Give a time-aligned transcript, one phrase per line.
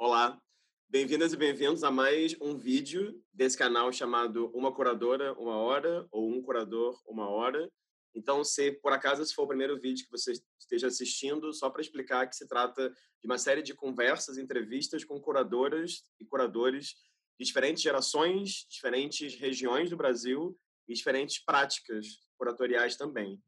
[0.00, 0.40] Olá,
[0.88, 6.30] bem-vindas e bem-vindos a mais um vídeo desse canal chamado Uma Curadora, Uma Hora, ou
[6.30, 7.68] Um Curador, Uma Hora.
[8.14, 11.82] Então, se por acaso esse for o primeiro vídeo que você esteja assistindo, só para
[11.82, 16.94] explicar que se trata de uma série de conversas, entrevistas com curadoras e curadores
[17.36, 20.56] de diferentes gerações, diferentes regiões do Brasil
[20.86, 23.42] e diferentes práticas curatoriais também.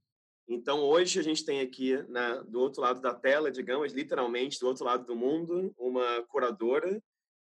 [0.50, 4.66] Então, hoje a gente tem aqui, né, do outro lado da tela, digamos, literalmente do
[4.66, 7.00] outro lado do mundo, uma curadora.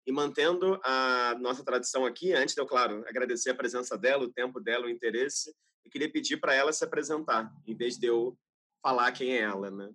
[0.06, 4.32] E mantendo a nossa tradição aqui, antes de eu, claro, agradecer a presença dela, o
[4.32, 5.52] tempo dela, o interesse,
[5.84, 8.38] eu queria pedir para ela se apresentar, em vez de eu
[8.80, 9.90] falar quem é ela, né?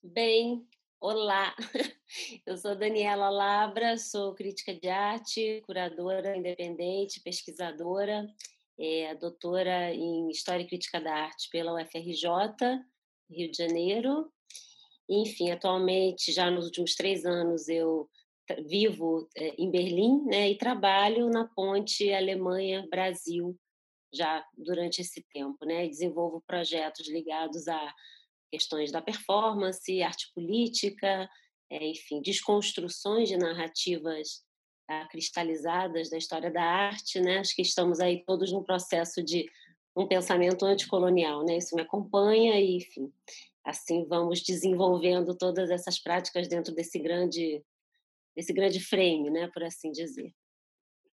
[0.00, 0.64] Bem,
[1.00, 1.54] olá.
[2.44, 8.26] Eu sou Daniela Labra, sou crítica de arte, curadora independente, pesquisadora
[8.78, 12.28] é doutora em História e Crítica da Arte pela UFRJ,
[13.30, 14.32] Rio de Janeiro.
[15.08, 18.08] Enfim, atualmente, já nos últimos três anos, eu
[18.66, 23.56] vivo é, em Berlim né, e trabalho na ponte Alemanha-Brasil
[24.12, 25.64] já durante esse tempo.
[25.64, 27.94] Né, desenvolvo projetos ligados a
[28.50, 31.28] questões da performance, arte política,
[31.70, 34.44] é, enfim, desconstruções de narrativas
[35.10, 37.38] cristalizadas da história da arte, né?
[37.38, 39.46] Acho que estamos aí todos num processo de
[39.96, 41.56] um pensamento anticolonial, né?
[41.58, 43.12] Isso me acompanha e, enfim,
[43.64, 47.62] assim vamos desenvolvendo todas essas práticas dentro desse grande
[48.34, 50.32] desse grande frame, né, por assim dizer.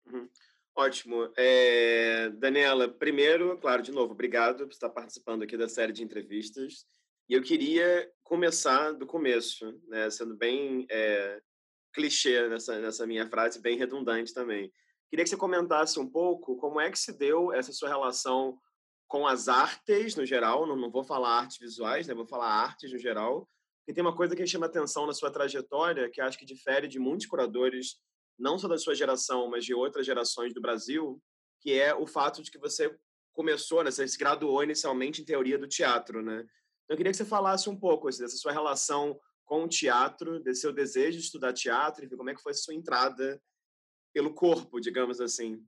[0.07, 0.29] Uhum.
[0.77, 1.29] Ótimo.
[1.37, 6.87] É, Daniela, primeiro, claro, de novo, obrigado por estar participando aqui da série de entrevistas.
[7.29, 11.43] E eu queria começar do começo, né, sendo bem é,
[11.99, 14.73] clichê nessa, nessa minha frase, bem redundante também.
[15.11, 18.57] Queria que você comentasse um pouco como é que se deu essa sua relação
[19.09, 22.15] com as artes no geral, não, não vou falar artes visuais, né?
[22.15, 23.49] vou falar artes no geral,
[23.81, 27.01] porque tem uma coisa que chama atenção na sua trajetória, que acho que difere de
[27.01, 27.97] muitos curadores,
[28.39, 31.21] não só da sua geração, mas de outras gerações do Brasil,
[31.61, 32.95] que é o fato de que você
[33.33, 33.91] começou, né?
[33.91, 36.45] você se graduou inicialmente em teoria do teatro, né?
[36.85, 39.19] Então, eu queria que você falasse um pouco assim, dessa sua relação
[39.49, 42.55] com o teatro, desse seu desejo de estudar teatro, enfim, como é que foi a
[42.55, 43.43] sua entrada
[44.13, 45.65] pelo corpo, digamos assim?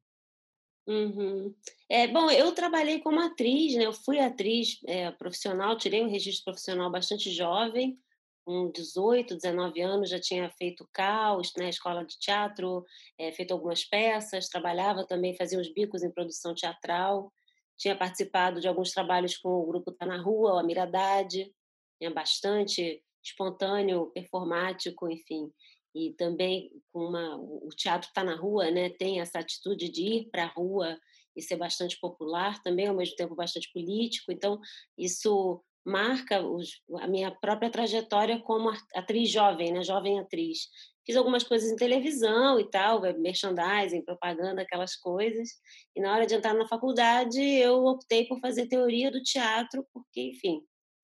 [0.86, 1.54] Uhum.
[1.88, 3.86] É, bom, eu trabalhei como atriz, né?
[3.86, 7.98] Eu fui atriz é, profissional, tirei um registro profissional bastante jovem,
[8.44, 11.70] com 18, 19 anos, já tinha feito caos, né?
[11.70, 12.84] Escola de teatro,
[13.18, 17.32] é, feito algumas peças, trabalhava também, fazia uns bicos em produção teatral,
[17.78, 21.50] tinha participado de alguns trabalhos com o grupo Tá na Rua, o Amiradade,
[21.98, 25.50] tinha bastante espontâneo, performático, enfim.
[25.94, 28.90] E também com uma, o teatro está na rua, né?
[28.90, 30.98] Tem essa atitude de ir para a rua
[31.36, 34.30] e ser bastante popular, também ao mesmo tempo bastante político.
[34.30, 34.60] Então
[34.96, 39.82] isso marca os, a minha própria trajetória como atriz jovem, né?
[39.82, 40.68] Jovem atriz.
[41.04, 45.48] Fiz algumas coisas em televisão e tal, merchandising, propaganda, aquelas coisas.
[45.96, 50.20] E na hora de entrar na faculdade, eu optei por fazer teoria do teatro, porque,
[50.20, 50.62] enfim,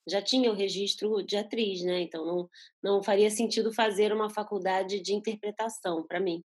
[0.09, 2.03] já tinha o registro de atriz, né?
[2.03, 2.51] Então não,
[2.83, 6.43] não faria sentido fazer uma faculdade de interpretação para mim.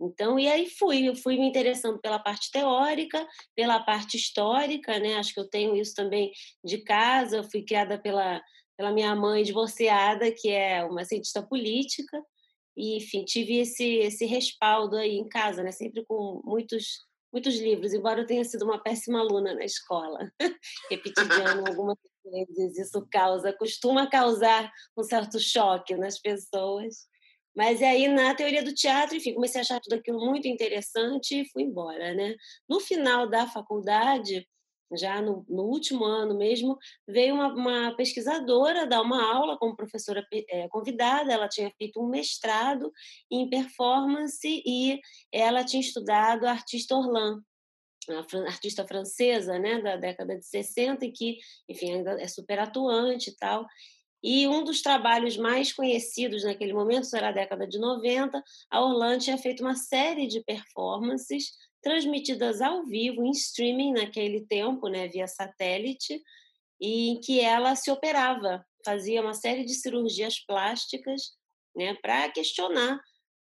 [0.00, 5.14] Então, e aí fui, eu fui me interessando pela parte teórica, pela parte histórica, né?
[5.14, 6.32] Acho que eu tenho isso também
[6.64, 8.42] de casa, eu fui criada pela,
[8.76, 12.20] pela minha mãe divorciada, que é uma cientista política,
[12.76, 15.70] e enfim, tive esse esse respaldo aí em casa, né?
[15.70, 20.30] Sempre com muitos muitos livros, embora eu tenha sido uma péssima aluna na escola,
[20.90, 21.32] repetindo
[21.66, 27.10] algumas vezes isso causa, costuma causar um certo choque nas pessoas.
[27.54, 31.48] Mas aí, na teoria do teatro, enfim, comecei a achar tudo aquilo muito interessante e
[31.50, 32.34] fui embora, né?
[32.68, 34.48] No final da faculdade,
[34.96, 40.26] já no, no último ano mesmo, veio uma, uma, pesquisadora dar uma aula como professora
[40.48, 41.32] é, convidada.
[41.32, 42.92] Ela tinha feito um mestrado
[43.30, 45.00] em performance e
[45.32, 47.40] ela tinha estudado a artista Orlan,
[48.08, 51.38] uma artista francesa, né, da década de 60 e que,
[51.68, 53.66] enfim, ainda é super atuante e tal.
[54.22, 59.24] E um dos trabalhos mais conhecidos naquele momento, será a década de 90, a Orlando
[59.24, 61.50] tinha feito uma série de performances
[61.82, 66.22] transmitidas ao vivo, em streaming naquele tempo, né, via satélite,
[66.80, 71.32] e em que ela se operava, fazia uma série de cirurgias plásticas
[71.74, 73.00] né, para questionar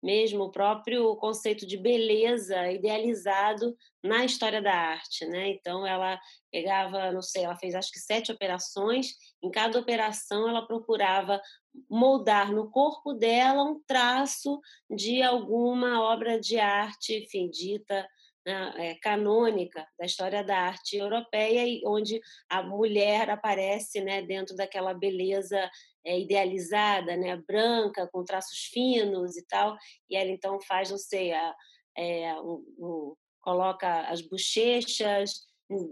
[0.05, 5.49] mesmo o próprio conceito de beleza idealizado na história da arte, né?
[5.49, 6.19] Então ela
[6.51, 9.15] pegava, não sei, ela fez acho que sete operações.
[9.41, 11.41] Em cada operação ela procurava
[11.89, 14.61] moldar no corpo dela um traço
[14.95, 18.07] de alguma obra de arte, enfim, dita
[18.45, 22.19] né, é, canônica da história da arte europeia, onde
[22.49, 25.69] a mulher aparece né, dentro daquela beleza
[26.05, 29.75] é, idealizada, né, branca, com traços finos e tal,
[30.09, 31.55] e ela então faz, não sei, a,
[31.97, 35.45] é, um, um, coloca as bochechas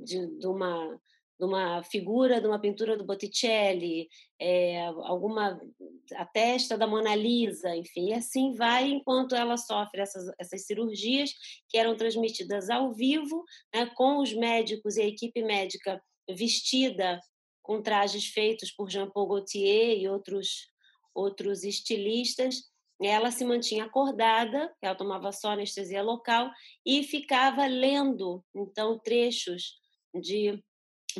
[0.03, 0.99] de, de, uma
[1.43, 4.07] de uma figura de uma pintura do Botticelli,
[4.39, 5.59] é, alguma
[6.15, 11.33] a testa da Mona Lisa, enfim, e assim vai enquanto ela sofre essas, essas cirurgias
[11.67, 13.43] que eram transmitidas ao vivo,
[13.73, 17.19] né, com os médicos e a equipe médica vestida
[17.61, 20.71] com trajes feitos por Jean Paul Gaultier e outros
[21.13, 22.71] outros estilistas.
[22.99, 26.49] Ela se mantinha acordada, ela tomava só anestesia local
[26.85, 29.75] e ficava lendo então trechos
[30.13, 30.63] de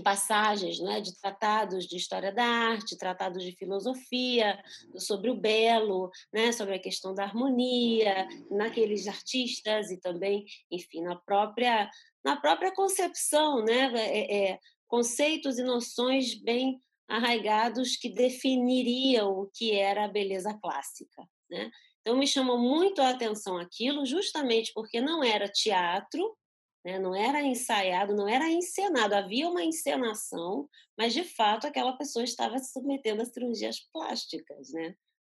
[0.02, 4.62] passagens né, de tratados de história da arte, tratados de filosofia,
[4.98, 11.16] sobre o belo, né, sobre a questão da harmonia, naqueles artistas e também, enfim, na
[11.16, 11.90] própria,
[12.24, 19.72] na própria concepção, né, é, é, conceitos e noções bem arraigados que definiriam o que
[19.72, 21.28] era a beleza clássica.
[21.50, 21.70] Né?
[22.02, 26.36] Então, me chamou muito a atenção aquilo, justamente porque não era teatro,
[26.84, 27.00] né?
[27.00, 32.58] não era ensaiado, não era encenado, havia uma encenação, mas de fato aquela pessoa estava
[32.60, 34.96] se submetendo a cirurgias plásticas, né?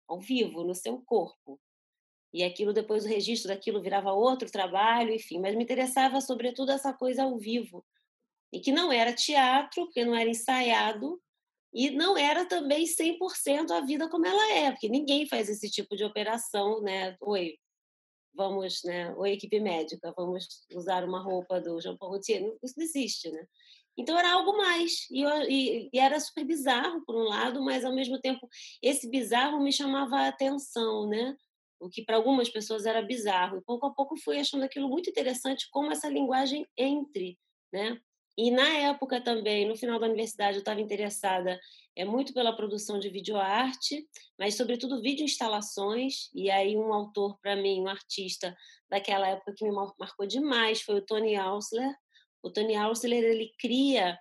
[0.09, 1.61] ao vivo, no seu corpo.
[2.33, 6.93] E aquilo, depois o registro daquilo virava outro trabalho, enfim, mas me interessava sobretudo essa
[6.93, 7.85] coisa ao vivo.
[8.53, 11.21] E que não era teatro, porque não era ensaiado,
[11.73, 15.97] e não era também 100% a vida como ela é, porque ninguém faz esse tipo
[15.97, 17.17] de operação, né?
[17.21, 17.59] Oi,
[18.35, 19.15] vamos, né?
[19.15, 22.43] Ou equipe médica, vamos usar uma roupa do Jean Paul Gaultier.
[22.63, 23.47] Isso não existe, né?
[23.97, 25.09] Então era algo mais.
[25.11, 28.49] E, eu, e, e, era super bizarro, por um lado, mas ao mesmo tempo
[28.83, 31.37] esse bizarro me chamava a atenção, né?
[31.81, 33.59] O que para algumas pessoas era bizarro.
[33.59, 37.39] E pouco a pouco fui achando aquilo muito interessante, como essa linguagem entre,
[37.73, 38.01] né?
[38.37, 41.59] E na época também, no final da universidade, eu estava interessada
[41.97, 44.05] é muito pela produção de videoarte,
[44.39, 46.29] mas sobretudo vídeo instalações.
[46.35, 48.57] E aí um autor para mim, um artista
[48.91, 51.95] daquela época que me marcou demais foi o Tony Ausler.
[52.43, 54.19] O Tony Ausler ele cria,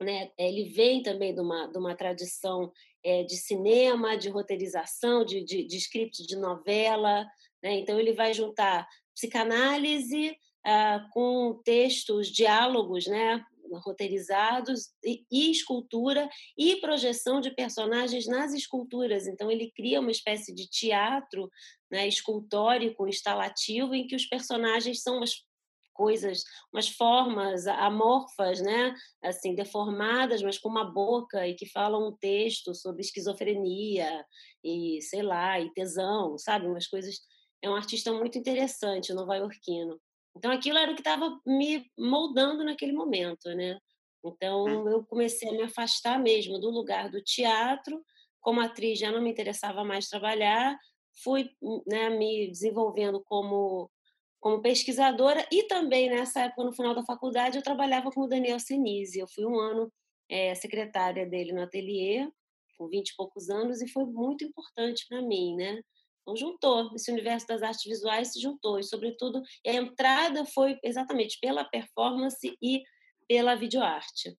[0.00, 0.30] né?
[0.38, 2.72] Ele vem também de uma de uma tradição
[3.04, 7.26] é, de cinema, de roteirização, de, de, de script de novela,
[7.60, 7.72] né?
[7.80, 13.44] Então ele vai juntar psicanálise ah, com textos, diálogos, né,
[13.78, 19.26] roteirizados e, e, escultura e projeção de personagens nas esculturas.
[19.26, 21.50] Então ele cria uma espécie de teatro,
[21.90, 25.44] né, escultórico, instalativo, em que os personagens são umas
[25.92, 32.16] coisas, umas formas amorfas, né, assim deformadas, mas com uma boca e que falam um
[32.16, 34.24] texto sobre esquizofrenia
[34.64, 37.16] e sei lá e tesão, sabe, umas coisas.
[37.62, 40.00] É um artista muito interessante, nova-iorquino.
[40.36, 43.78] Então, aquilo era o que estava me moldando naquele momento, né?
[44.24, 48.02] Então, eu comecei a me afastar mesmo do lugar do teatro.
[48.40, 50.78] Como atriz, já não me interessava mais trabalhar.
[51.22, 51.50] Fui
[51.86, 53.90] né, me desenvolvendo como,
[54.38, 58.60] como pesquisadora e também, nessa época, no final da faculdade, eu trabalhava com o Daniel
[58.60, 59.18] Senise.
[59.18, 59.92] Eu fui um ano
[60.28, 62.30] é, secretária dele no ateliê,
[62.78, 65.82] com 20 e poucos anos, e foi muito importante para mim, né?
[66.30, 71.38] Então, juntou, esse universo das artes visuais se juntou, e, sobretudo, a entrada foi exatamente
[71.40, 72.82] pela performance e
[73.26, 74.36] pela videoarte.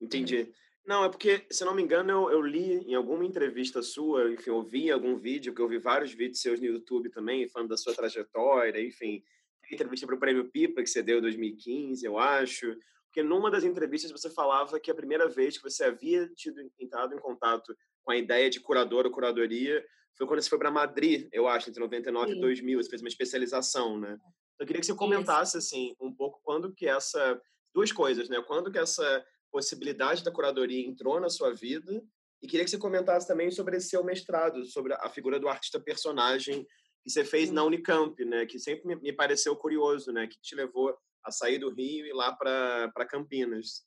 [0.00, 0.52] Entendi.
[0.86, 4.50] Não, é porque, se não me engano, eu, eu, li em alguma entrevista sua, enfim,
[4.50, 7.94] ouvi algum vídeo, que eu vi vários vídeos seus no YouTube também, falando da sua
[7.94, 9.22] trajetória, enfim,
[9.70, 13.64] entrevista para o Prêmio Pipa, que você deu em 2015, eu acho, porque numa das
[13.64, 18.12] entrevistas você falava que a primeira vez que você havia tido entrado em contato com
[18.12, 19.84] a ideia de curador ou curadoria
[20.16, 22.38] foi quando você foi para Madrid, eu acho, entre 99 Sim.
[22.38, 24.12] e 2000, você fez uma especialização, né?
[24.12, 27.40] Então, eu queria que você comentasse, assim, um pouco quando que essa...
[27.74, 28.42] Duas coisas, né?
[28.46, 32.02] Quando que essa possibilidade da curadoria entrou na sua vida
[32.42, 35.78] e queria que você comentasse também sobre esse seu mestrado, sobre a figura do artista
[35.78, 36.66] personagem
[37.02, 38.46] que você fez na Unicamp, né?
[38.46, 40.26] Que sempre me pareceu curioso, né?
[40.26, 43.84] Que te levou a sair do Rio e ir lá para Campinas.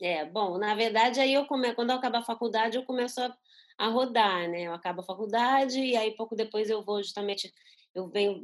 [0.00, 1.74] É, bom, na verdade, aí eu come...
[1.74, 3.36] quando eu acabo a faculdade, eu começo a
[3.80, 4.64] a rodar, né?
[4.64, 7.50] Eu acabo a faculdade e aí pouco depois eu vou justamente,
[7.94, 8.42] eu venho,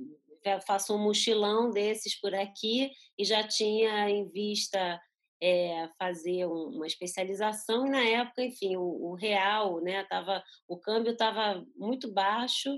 [0.67, 4.99] faço um mochilão desses por aqui e já tinha em vista
[5.43, 10.05] é, fazer uma especialização e na época, enfim, o, o real, né?
[10.05, 12.71] Tava, o câmbio estava muito baixo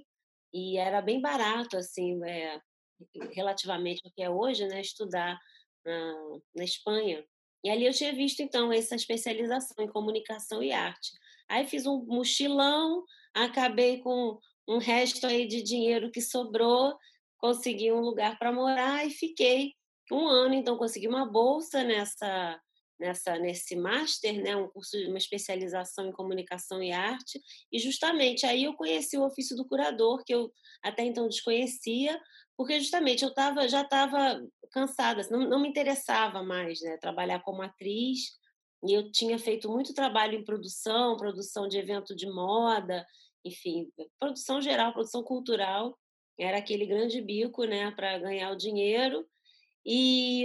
[0.53, 2.61] e era bem barato, assim, é,
[3.35, 4.81] relativamente ao que é hoje, né?
[4.81, 5.38] Estudar
[5.87, 6.15] na,
[6.57, 7.25] na Espanha.
[7.62, 11.12] E ali eu tinha visto, então, essa especialização em comunicação e arte.
[11.49, 14.38] Aí fiz um mochilão, acabei com
[14.69, 16.95] um resto aí de dinheiro que sobrou,
[17.38, 19.73] consegui um lugar para morar e fiquei
[20.12, 20.55] um ano.
[20.55, 22.61] Então, consegui uma bolsa nessa,
[22.99, 27.40] nessa nesse master, né, um curso de uma especialização em comunicação e arte,
[27.73, 30.50] e justamente aí eu conheci o ofício do curador que eu
[30.83, 32.21] até então desconhecia,
[32.57, 34.40] porque justamente eu tava, já estava
[34.73, 38.37] cansada, assim, não, não me interessava mais, né, trabalhar como atriz.
[38.87, 43.07] E eu tinha feito muito trabalho em produção, produção de evento de moda,
[43.45, 45.99] enfim, produção geral, produção cultural.
[46.39, 49.27] Era aquele grande bico, né, para ganhar o dinheiro.
[49.85, 50.45] E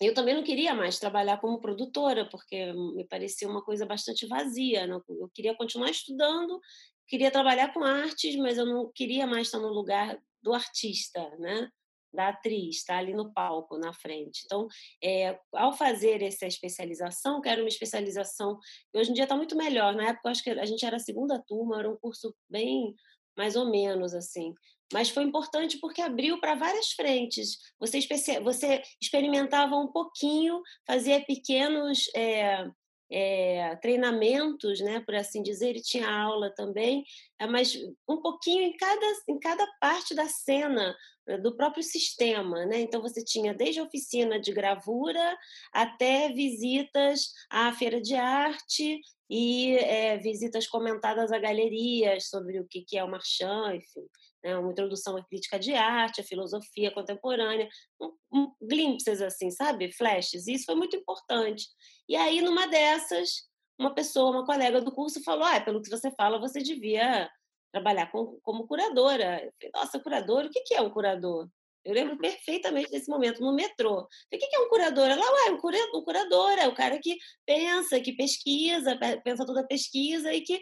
[0.00, 4.86] eu também não queria mais trabalhar como produtora, porque me parecia uma coisa bastante vazia.
[4.86, 6.60] Eu queria continuar estudando,
[7.08, 11.68] queria trabalhar com artes, mas eu não queria mais estar no lugar do artista, né?
[12.12, 14.42] Da atriz, está ali no palco, na frente.
[14.44, 14.66] Então,
[15.02, 18.58] é, ao fazer essa especialização, que era uma especialização
[18.92, 19.94] que hoje em dia está muito melhor.
[19.94, 22.94] Na época, acho que a gente era a segunda turma, era um curso bem
[23.36, 24.54] mais ou menos assim.
[24.92, 27.56] Mas foi importante porque abriu para várias frentes.
[27.80, 28.00] Você,
[28.40, 32.66] você experimentava um pouquinho, fazia pequenos é,
[33.12, 37.04] é, treinamentos, né, por assim dizer, e tinha aula também,
[37.38, 37.76] é, mas
[38.08, 42.80] um pouquinho em cada, em cada parte da cena né, do próprio sistema, né?
[42.80, 45.38] Então você tinha desde a oficina de gravura
[45.72, 52.82] até visitas à feira de arte e é, visitas comentadas a galerias sobre o que,
[52.82, 54.08] que é o Marchand, enfim
[54.42, 57.68] né, uma introdução à crítica de arte, à filosofia contemporânea,
[58.00, 59.92] um, um, glimpses assim, sabe?
[59.92, 60.46] Flashes.
[60.46, 61.66] E isso foi muito importante.
[62.08, 66.10] E aí, numa dessas, uma pessoa, uma colega do curso falou: ah, pelo que você
[66.12, 67.30] fala, você devia
[67.72, 69.38] trabalhar com, como curadora.
[69.58, 70.44] Falei, Nossa, curador?
[70.44, 71.48] O que é um curador?
[71.84, 74.02] Eu lembro perfeitamente desse momento, no metrô.
[74.02, 75.08] O que é um curador?
[75.08, 79.62] Ela, ué, um curador, um curador é o cara que pensa, que pesquisa, pensa toda
[79.62, 80.60] a pesquisa e que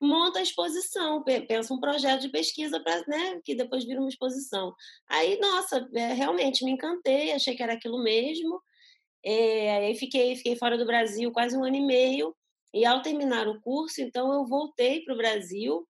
[0.00, 4.74] monta a exposição, pensa um projeto de pesquisa para, né, que depois vira uma exposição.
[5.08, 8.60] Aí, nossa, é, realmente me encantei, achei que era aquilo mesmo.
[9.24, 12.34] É, aí fiquei, fiquei fora do Brasil quase um ano e meio.
[12.72, 15.86] E ao terminar o curso, então eu voltei para o Brasil,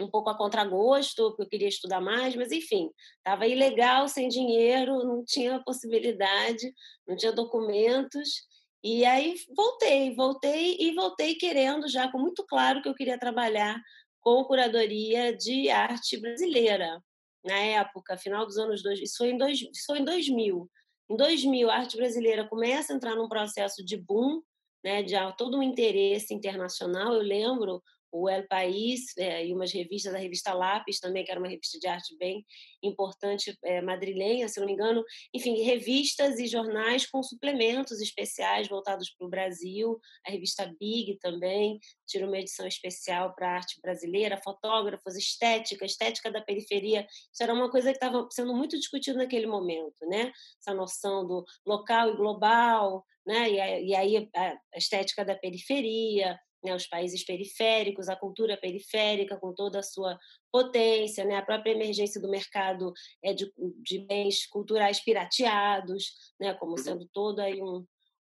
[0.00, 5.04] um pouco a contragosto, porque eu queria estudar mais, mas enfim, estava ilegal, sem dinheiro,
[5.04, 6.72] não tinha possibilidade,
[7.06, 8.46] não tinha documentos.
[8.84, 13.80] E aí voltei, voltei e voltei querendo já com muito claro que eu queria trabalhar
[14.20, 17.00] com curadoria de arte brasileira.
[17.44, 20.70] Na época, final dos anos dois, isso foi em, dois, foi em 2000.
[21.10, 24.40] Em 2000, a arte brasileira começa a entrar num processo de boom,
[24.84, 27.14] né, de todo um interesse internacional.
[27.14, 31.40] Eu lembro o El País é, e umas revistas, a revista Lápis também, que era
[31.40, 32.44] uma revista de arte bem
[32.82, 35.02] importante, é, madrilenha, se não me engano.
[35.32, 39.98] Enfim, revistas e jornais com suplementos especiais voltados para o Brasil.
[40.26, 46.30] A revista Big também tirou uma edição especial para a arte brasileira, fotógrafos, estética, estética
[46.30, 47.06] da periferia.
[47.32, 50.30] Isso era uma coisa que estava sendo muito discutida naquele momento, né?
[50.60, 53.50] Essa noção do local e global, né?
[53.50, 59.80] E, aí a estética da periferia, né, os países periféricos, a cultura periférica com toda
[59.80, 60.18] a sua
[60.50, 62.92] potência, né, a própria emergência do mercado
[63.22, 63.52] é de,
[63.82, 66.78] de bens culturais pirateados, né, como uhum.
[66.78, 67.84] sendo todo aí um,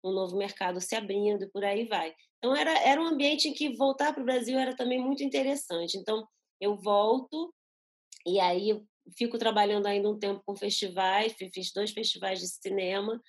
[0.04, 2.14] um novo mercado se abrindo e por aí vai.
[2.38, 5.96] Então era, era um ambiente em que voltar para o Brasil era também muito interessante.
[5.96, 6.26] Então
[6.60, 7.54] eu volto
[8.26, 8.80] e aí
[9.16, 13.20] fico trabalhando ainda um tempo com festivais, fiz dois festivais de cinema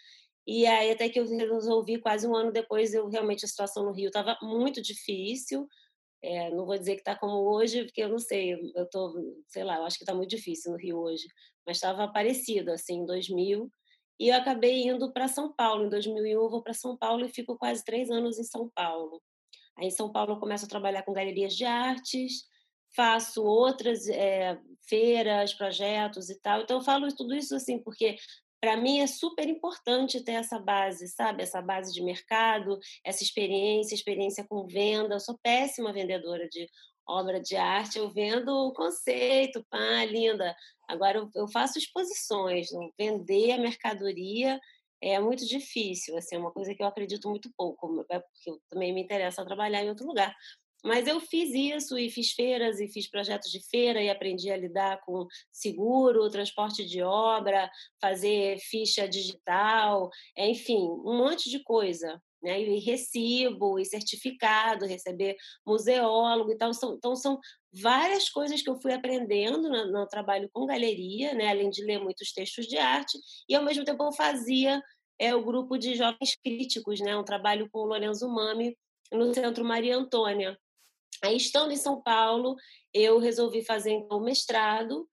[0.45, 3.93] e aí, até que eu resolvi, quase um ano depois, eu realmente a situação no
[3.93, 5.67] Rio estava muito difícil.
[6.21, 9.13] É, não vou dizer que está como hoje, porque eu não sei, eu tô,
[9.47, 11.27] sei lá, eu acho que está muito difícil no Rio hoje,
[11.65, 13.69] mas estava parecido, assim, em 2000.
[14.19, 15.85] E eu acabei indo para São Paulo.
[15.85, 19.21] Em 2001, eu vou para São Paulo e fico quase três anos em São Paulo.
[19.77, 22.45] Aí, em São Paulo, eu começo a trabalhar com galerias de artes,
[22.95, 24.57] faço outras é,
[24.88, 26.62] feiras, projetos e tal.
[26.62, 28.15] Então, eu falo tudo isso assim, porque
[28.63, 31.43] para mim é super importante ter essa base, sabe?
[31.43, 35.15] Essa base de mercado, essa experiência, experiência com venda.
[35.15, 36.70] Eu sou péssima vendedora de
[37.05, 40.55] obra de arte, eu vendo o conceito, pá, linda.
[40.88, 44.58] Agora eu, faço exposições, vender a mercadoria
[45.01, 48.93] é muito difícil, assim, é uma coisa que eu acredito muito pouco, é porque também
[48.93, 50.34] me interessa trabalhar em outro lugar.
[50.83, 54.57] Mas eu fiz isso e fiz feiras e fiz projetos de feira e aprendi a
[54.57, 57.71] lidar com seguro, transporte de obra,
[58.01, 62.21] fazer ficha digital, enfim, um monte de coisa.
[62.41, 62.61] Né?
[62.61, 66.71] E recibo, e certificado, receber museólogo e tal.
[66.91, 67.39] Então, são
[67.71, 71.47] várias coisas que eu fui aprendendo no, no trabalho com galeria, né?
[71.47, 74.81] além de ler muitos textos de arte, e ao mesmo tempo eu fazia
[75.17, 77.15] é, o grupo de jovens críticos, né?
[77.15, 78.77] um trabalho com o Lorenzo Mami
[79.09, 80.57] no Centro Maria Antônia.
[81.24, 82.55] Aí, estando em São Paulo,
[82.93, 85.08] eu resolvi fazer então o mestrado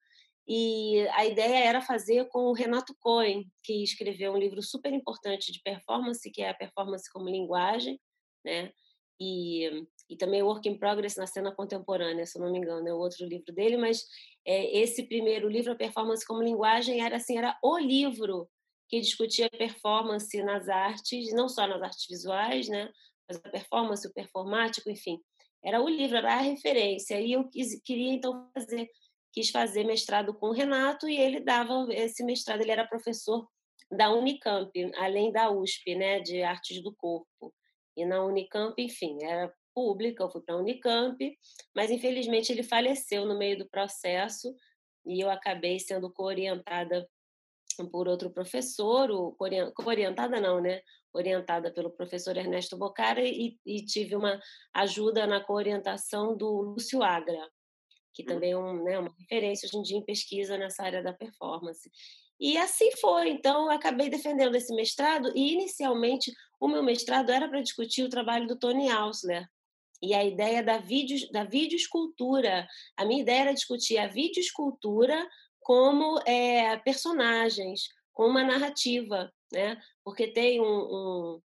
[0.47, 5.53] E a ideia era fazer com o Renato Cohen, que escreveu um livro super importante
[5.53, 8.01] de performance, que é a performance como linguagem,
[8.45, 8.73] né?
[9.21, 12.99] E, e também Work in Progress na cena contemporânea, se não me engano, é o
[12.99, 14.03] outro livro dele, mas
[14.47, 18.49] é, esse primeiro livro, a performance como linguagem, era assim, era o livro
[18.89, 22.91] que discutia performance nas artes, não só nas artes visuais, né?
[23.29, 25.21] Mas a performance, o performático, enfim,
[25.63, 27.21] era o livro, era a referência.
[27.21, 28.89] E eu quis, queria então fazer
[29.33, 33.47] quis fazer mestrado com o Renato e ele dava esse mestrado, ele era professor
[33.91, 37.55] da Unicamp, além da USP, né, de artes do corpo.
[37.97, 41.17] E na Unicamp, enfim, era pública, eu fui para a Unicamp,
[41.75, 44.55] mas infelizmente ele faleceu no meio do processo
[45.07, 47.09] e eu acabei sendo coorientada
[47.89, 49.09] por outro professor,
[49.75, 50.81] coorientada não, né?
[51.13, 54.41] Orientada pelo professor Ernesto Bocara e, e tive uma
[54.75, 57.49] ajuda na coorientação do Lúcio Agra,
[58.15, 58.29] que uhum.
[58.29, 61.91] também é um, né, uma referência hoje em dia em pesquisa nessa área da performance.
[62.39, 67.49] E assim foi, então eu acabei defendendo esse mestrado e inicialmente o meu mestrado era
[67.49, 69.47] para discutir o trabalho do Tony Ausler
[70.03, 72.67] e a ideia da vídeo da videoescultura.
[72.97, 75.29] A minha ideia era discutir a videoescultura
[75.71, 79.81] como é, personagens, com uma narrativa, né?
[80.03, 81.41] Porque tem um, um,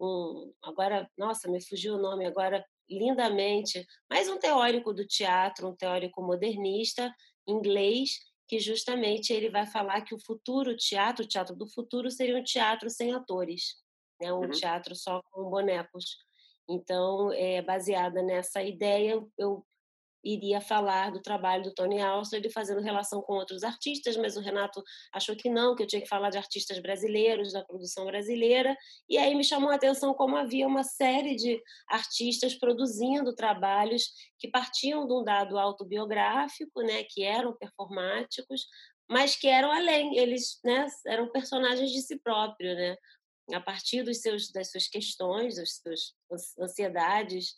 [0.00, 5.76] um agora, nossa, me fugiu o nome agora lindamente, mais um teórico do teatro, um
[5.76, 7.14] teórico modernista
[7.46, 8.18] inglês,
[8.48, 12.42] que justamente ele vai falar que o futuro teatro, o teatro do futuro, seria um
[12.42, 13.76] teatro sem atores,
[14.20, 14.32] né?
[14.32, 14.50] um uhum.
[14.50, 16.16] teatro só com bonecos.
[16.68, 19.64] Então, é, baseada nessa ideia, eu
[20.24, 24.40] iria falar do trabalho do Tony Alston, ele fazendo relação com outros artistas, mas o
[24.40, 24.82] Renato
[25.12, 28.76] achou que não, que eu tinha que falar de artistas brasileiros, da produção brasileira,
[29.08, 34.04] e aí me chamou a atenção como havia uma série de artistas produzindo trabalhos
[34.38, 38.66] que partiam de um dado autobiográfico, né, que eram performáticos,
[39.10, 42.96] mas que eram além, eles né, eram personagens de si próprio, né,
[43.54, 47.54] a partir dos seus, das suas questões, das suas ansiedades,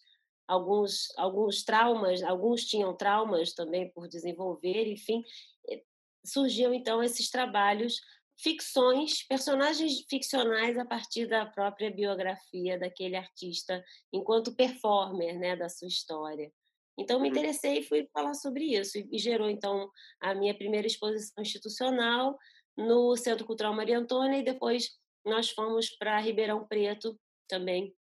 [0.51, 5.23] alguns, alguns traumas, alguns tinham traumas também por desenvolver, enfim,
[5.71, 5.81] eh,
[6.25, 8.01] surgiam então esses trabalhos,
[8.37, 15.87] ficções, personagens ficcionais a partir da própria biografia daquele artista enquanto performer, né, da sua
[15.87, 16.53] história.
[16.99, 17.33] Então me uhum.
[17.33, 19.89] interessei e fui falar sobre isso e gerou então
[20.21, 22.37] a minha primeira exposição institucional
[22.77, 27.95] no Centro Cultural Maria Antônia e depois nós fomos para Ribeirão Preto também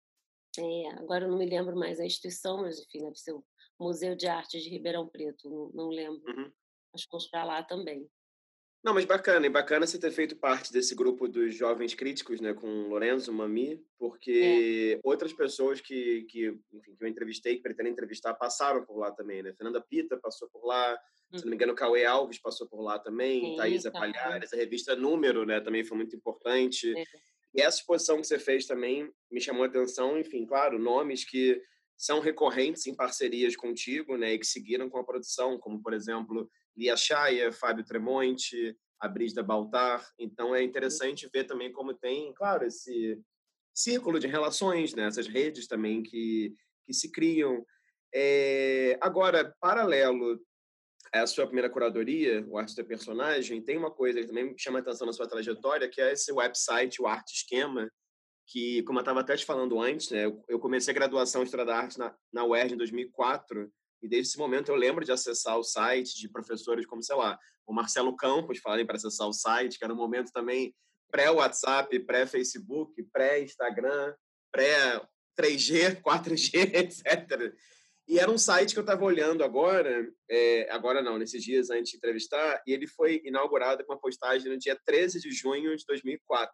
[0.60, 3.44] é, agora eu não me lembro mais a instituição, mas enfim, deve ser o
[3.80, 6.22] Museu de Arte de Ribeirão Preto, não, não lembro.
[6.28, 6.52] Uhum.
[6.94, 8.10] Acho que vamos para lá também.
[8.82, 12.54] Não, mas bacana, e bacana você ter feito parte desse grupo dos jovens críticos, né,
[12.54, 15.00] com Lorenzo, Mami, porque é.
[15.04, 19.44] outras pessoas que, que, enfim, que eu entrevistei, que pretendem entrevistar, passaram por lá também,
[19.44, 19.54] né?
[19.54, 20.98] Fernanda Pita passou por lá,
[21.34, 21.38] hum.
[21.38, 24.00] se não me engano, Cauê Alves passou por lá também, Sim, Thaisa tá.
[24.00, 26.98] Palhares, a revista Número, né, também foi muito importante.
[26.98, 27.04] É.
[27.54, 31.62] E essa exposição que você fez também me chamou a atenção, enfim, claro, nomes que
[31.98, 36.50] são recorrentes em parcerias contigo, né, e que seguiram com a produção, como, por exemplo,
[36.78, 40.08] Lia Chaya, Fábio Tremonte, a Brisda Baltar.
[40.18, 43.20] Então, é interessante ver também como tem, claro, esse
[43.74, 46.54] círculo de relações, né, essas redes também que,
[46.86, 47.66] que se criam.
[48.14, 50.40] É, agora, paralelo
[51.14, 54.80] a sua primeira curadoria, o Arte do Personagem, tem uma coisa que também me chama
[54.80, 57.90] a atenção na sua trajetória, que é esse website, o Arte Esquema,
[58.48, 61.66] que, como eu estava até te falando antes, né, eu comecei a graduação em História
[61.66, 65.58] da Arte na, na UERJ em 2004, e desde esse momento eu lembro de acessar
[65.58, 69.78] o site de professores como, sei lá, o Marcelo Campos falarem para acessar o site,
[69.78, 70.74] que era um momento também
[71.12, 74.16] pré-WhatsApp, pré-Facebook, pré-Instagram,
[74.52, 77.54] pré-3G, 4G, etc.
[78.10, 81.92] E era um site que eu estava olhando agora, é, agora não, nesses dias antes
[81.92, 85.86] de entrevistar, e ele foi inaugurado com uma postagem no dia 13 de junho de
[85.86, 86.52] 2004.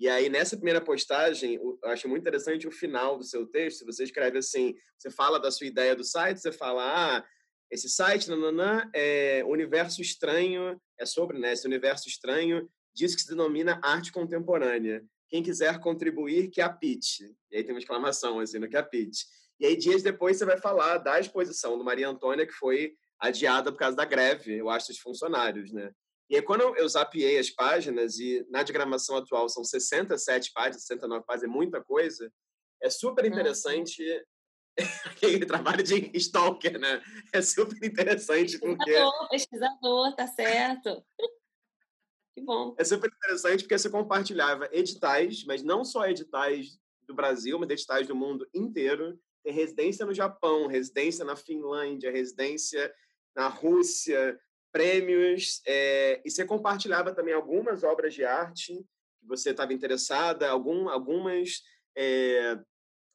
[0.00, 3.86] E aí, nessa primeira postagem, eu acho muito interessante o final do seu texto.
[3.86, 6.82] Você escreve assim: você fala da sua ideia do site, você fala,
[7.16, 7.24] ah,
[7.70, 13.28] esse site, nananã, é universo estranho, é sobre né, esse universo estranho, diz que se
[13.28, 15.00] denomina arte contemporânea.
[15.28, 17.32] Quem quiser contribuir, que apite.
[17.52, 19.26] E aí tem uma exclamação assim no que apite.
[19.58, 23.72] E aí, dias depois, você vai falar da exposição do Maria Antônia, que foi adiada
[23.72, 25.90] por causa da greve, eu acho, dos funcionários, né?
[26.28, 31.24] E aí, quando eu zapiei as páginas, e na diagramação atual são 67 páginas, 69
[31.24, 32.30] páginas, é muita coisa,
[32.82, 34.02] é super interessante
[35.06, 37.00] aquele trabalho de stalker, né?
[37.32, 39.28] É super interessante pesquisador, porque...
[39.30, 41.02] Pesquisador, tá certo.
[42.34, 42.74] que bom.
[42.78, 48.06] É super interessante porque você compartilhava editais, mas não só editais do Brasil, mas editais
[48.06, 49.18] do mundo inteiro,
[49.52, 52.92] residência no Japão, residência na Finlândia, residência
[53.34, 54.38] na Rússia,
[54.72, 60.88] prêmios, é, e você compartilhava também algumas obras de arte que você estava interessada, algum,
[60.88, 61.62] algumas
[61.96, 62.58] é,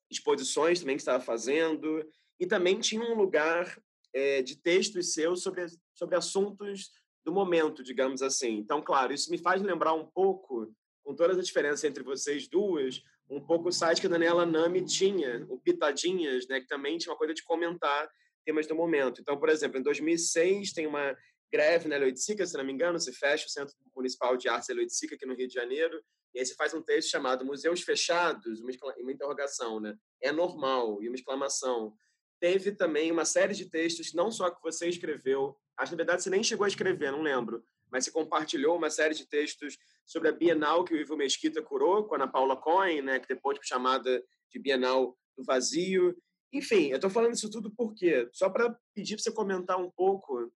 [0.10, 2.04] exposições também que estava fazendo,
[2.39, 3.80] e também tinha um lugar
[4.13, 6.89] é, de textos seus sobre, sobre assuntos
[7.24, 8.58] do momento, digamos assim.
[8.58, 13.04] Então, claro, isso me faz lembrar um pouco, com todas as diferenças entre vocês duas,
[13.32, 17.13] um pouco o site que a Daniela Nami tinha, o Pitadinhas, né, que também tinha
[17.13, 18.10] uma coisa de comentar
[18.46, 19.22] temas do momento.
[19.22, 21.15] Então, por exemplo, em 2006 tem uma
[21.52, 25.15] greve na Eloitsica, se não me engano, se fecha o Centro Municipal de Artes Eloitsica
[25.15, 26.02] aqui no Rio de Janeiro,
[26.34, 29.96] e aí se faz um texto chamado Museus Fechados, uma, uma interrogação, né?
[30.22, 31.94] É normal, e uma exclamação.
[32.39, 36.24] Teve também uma série de textos, não só que você escreveu, acho que na verdade
[36.24, 40.30] você nem chegou a escrever, não lembro, mas você compartilhou uma série de textos sobre
[40.30, 43.58] a Bienal que o Ivo Mesquita curou com a Ana Paula Cohen, né, que depois
[43.58, 46.15] foi chamada de Bienal do Vazio.
[46.54, 50.51] Enfim, eu estou falando isso tudo porque só para pedir para você comentar um pouco.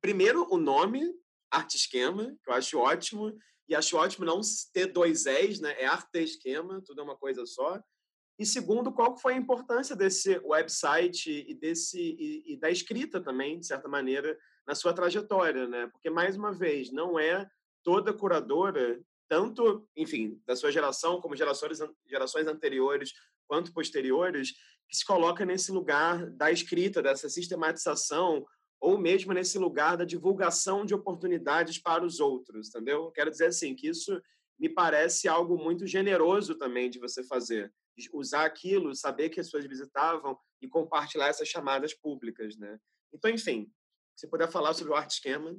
[0.00, 1.02] Primeiro, o nome,
[1.50, 3.32] Arte Esquema, que eu acho ótimo,
[3.68, 4.40] e acho ótimo não
[4.72, 5.74] ter dois És, né?
[5.78, 7.78] É arte esquema, tudo é uma coisa só.
[8.38, 13.58] E segundo, qual foi a importância desse website e desse e, e da escrita também,
[13.58, 15.86] de certa maneira, na sua trajetória, né?
[15.86, 17.48] Porque mais uma vez, não é
[17.82, 23.14] toda curadora, tanto, enfim, da sua geração como gerações gerações anteriores
[23.46, 24.52] quanto posteriores,
[24.86, 28.44] que se coloca nesse lugar da escrita, dessa sistematização
[28.78, 33.10] ou mesmo nesse lugar da divulgação de oportunidades para os outros, entendeu?
[33.12, 34.20] Quero dizer assim que isso
[34.58, 37.72] me parece algo muito generoso também de você fazer
[38.12, 42.78] usar aquilo, saber que as pessoas visitavam e compartilhar essas chamadas públicas, né?
[43.12, 43.70] Então, enfim,
[44.18, 45.56] se puder falar sobre o arte esquema.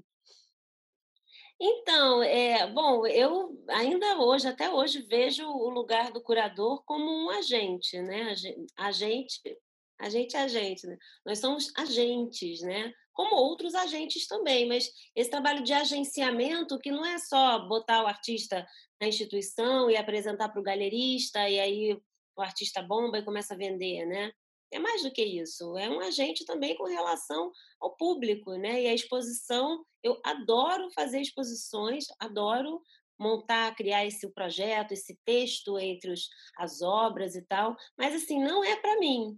[1.57, 7.29] Então, é, bom, eu ainda hoje, até hoje, vejo o lugar do curador como um
[7.29, 8.35] agente, né?
[8.77, 9.57] Agente,
[9.97, 10.97] agente, agente, né?
[11.25, 12.93] Nós somos agentes, né?
[13.13, 18.07] Como outros agentes também, mas esse trabalho de agenciamento que não é só botar o
[18.07, 18.65] artista
[18.99, 22.01] na instituição e apresentar para o galerista e aí
[22.37, 24.31] o artista bomba e começa a vender, né?
[24.71, 27.51] É mais do que isso, é um agente também com relação
[27.82, 28.84] ao público, né?
[28.84, 32.82] E a exposição, eu adoro fazer exposições, adoro
[33.19, 38.63] montar, criar esse projeto, esse texto entre os, as obras e tal, mas assim, não
[38.63, 39.38] é para mim,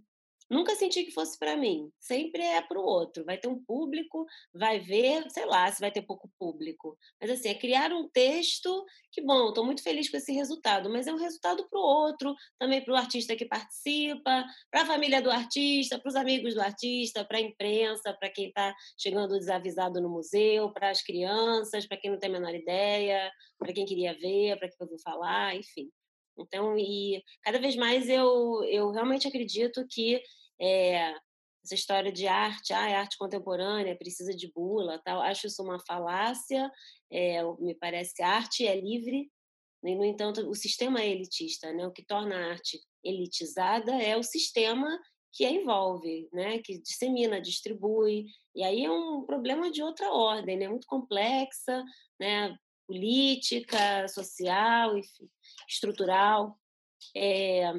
[0.52, 1.90] Nunca senti que fosse para mim.
[1.98, 3.24] Sempre é para o outro.
[3.24, 6.98] Vai ter um público, vai ver, sei lá, se vai ter pouco público.
[7.18, 11.06] Mas assim, é criar um texto que, bom, estou muito feliz com esse resultado, mas
[11.06, 15.22] é um resultado para o outro, também para o artista que participa, para a família
[15.22, 20.02] do artista, para os amigos do artista, para a imprensa, para quem está chegando desavisado
[20.02, 24.12] no museu, para as crianças, para quem não tem a menor ideia, para quem queria
[24.12, 25.88] ver, para quem ouviu falar, enfim.
[26.38, 30.20] Então, e cada vez mais eu, eu realmente acredito que
[30.62, 31.14] é,
[31.64, 35.78] essa história de arte, ah, é arte contemporânea, precisa de bula, tal, acho isso uma
[35.86, 36.70] falácia.
[37.10, 39.30] É, me parece que a arte é livre,
[39.84, 41.86] e, no entanto, o sistema é elitista, né?
[41.86, 44.88] O que torna a arte elitizada é o sistema
[45.32, 46.58] que a envolve, né?
[46.60, 50.68] Que dissemina, distribui, e aí é um problema de outra ordem, né?
[50.68, 51.84] Muito complexa,
[52.20, 52.56] né?
[52.86, 55.28] Política, social, enfim,
[55.68, 56.56] estrutural.
[57.16, 57.72] É,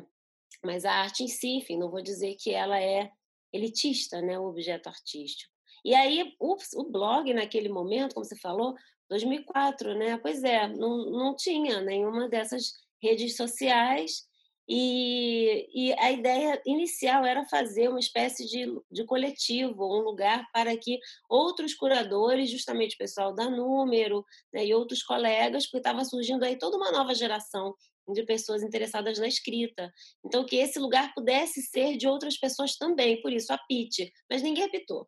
[0.66, 3.12] mas a arte em si, enfim, não vou dizer que ela é
[3.52, 5.52] elitista, né, o objeto artístico.
[5.86, 8.74] E aí, o, o blog, naquele momento, como você falou,
[9.10, 10.18] 2004, né?
[10.18, 12.72] Pois é, não, não tinha nenhuma dessas
[13.02, 14.26] redes sociais
[14.68, 20.76] e, e, a ideia inicial era fazer uma espécie de, de coletivo, um lugar para
[20.78, 21.00] que
[21.30, 26.58] outros curadores, justamente o pessoal da Número né, e outros colegas, porque estava surgindo aí
[26.58, 27.76] toda uma nova geração
[28.12, 29.92] de pessoas interessadas na escrita.
[30.26, 34.12] Então, que esse lugar pudesse ser de outras pessoas também, por isso a PIT.
[34.30, 35.08] Mas ninguém apitou.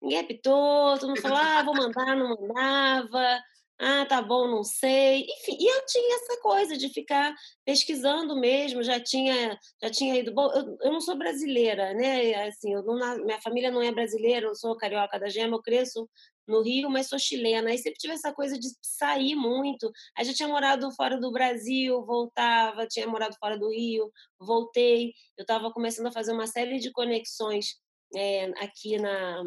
[0.00, 3.40] Ninguém apitou, todo mundo falou, ah, vou mandar, não mandava,
[3.78, 5.22] ah, tá bom, não sei.
[5.22, 10.32] Enfim, e eu tinha essa coisa de ficar pesquisando mesmo, já tinha, já tinha ido.
[10.32, 12.46] Bom, eu, eu não sou brasileira, né?
[12.46, 16.08] Assim, eu não, minha família não é brasileira, eu sou carioca da gema, eu cresço
[16.46, 17.70] no Rio, mas sou chilena.
[17.70, 19.90] Aí sempre tive essa coisa de sair muito.
[20.16, 25.12] Aí já tinha morado fora do Brasil, voltava, tinha morado fora do Rio, voltei.
[25.36, 27.76] Eu estava começando a fazer uma série de conexões
[28.14, 29.42] é, aqui na,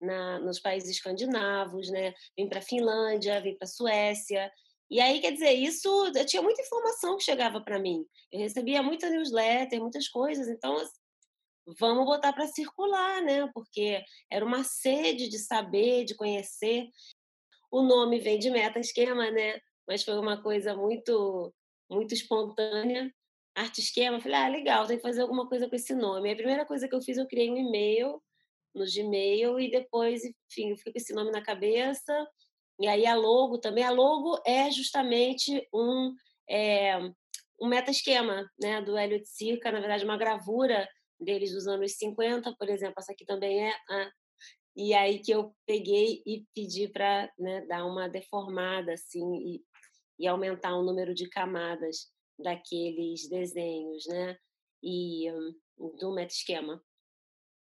[0.00, 2.14] na, nos países escandinavos, né?
[2.36, 4.50] Vim para a Finlândia, vim para a Suécia.
[4.90, 8.04] E aí, quer dizer, isso, eu tinha muita informação que chegava para mim.
[8.30, 10.48] Eu recebia muita newsletter, muitas coisas.
[10.48, 10.76] Então,
[11.78, 13.50] vamos botar para circular, né?
[13.52, 16.88] Porque era uma sede de saber, de conhecer.
[17.70, 19.60] O nome vem de meta esquema, né?
[19.88, 21.52] Mas foi uma coisa muito
[21.88, 23.12] muito espontânea.
[23.54, 26.30] Arte esquema, falei, ah, legal, tem que fazer alguma coisa com esse nome.
[26.30, 28.22] A primeira coisa que eu fiz, eu criei um e-mail,
[28.76, 32.12] no Gmail e depois, enfim, eu fico com esse nome na cabeça.
[32.78, 33.82] E aí a logo também.
[33.82, 36.14] A logo é justamente um,
[36.48, 36.98] é,
[37.60, 40.86] um meta-esquema né, do Hélio de na verdade, uma gravura
[41.18, 42.96] deles dos anos 50, por exemplo.
[42.98, 43.74] Essa aqui também é.
[43.88, 44.10] Ah,
[44.76, 49.64] e aí que eu peguei e pedi para né, dar uma deformada assim e,
[50.18, 54.36] e aumentar o número de camadas daqueles desenhos, né?
[54.82, 56.82] E um, do meta-esquema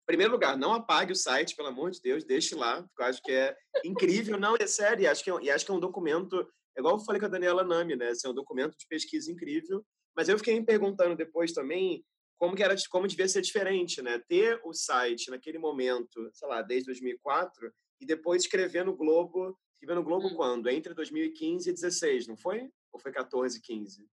[0.05, 3.21] primeiro lugar, não apague o site, pelo amor de Deus, deixe lá, porque eu acho
[3.21, 4.39] que é incrível.
[4.39, 6.39] Não, é sério, e acho que é, e acho que é um documento,
[6.75, 8.11] é igual eu falei com a Daniela Nami, né?
[8.11, 9.83] Esse é um documento de pesquisa incrível.
[10.15, 12.05] Mas eu fiquei me perguntando depois também
[12.37, 14.21] como que era, como devia ser diferente, né?
[14.27, 19.95] Ter o site naquele momento, sei lá, desde 2004, e depois escrever no Globo, escrever
[19.95, 20.35] no Globo hum.
[20.35, 20.69] quando?
[20.69, 22.69] Entre 2015 e 16, não foi?
[22.93, 24.07] Ou foi 14 e 15?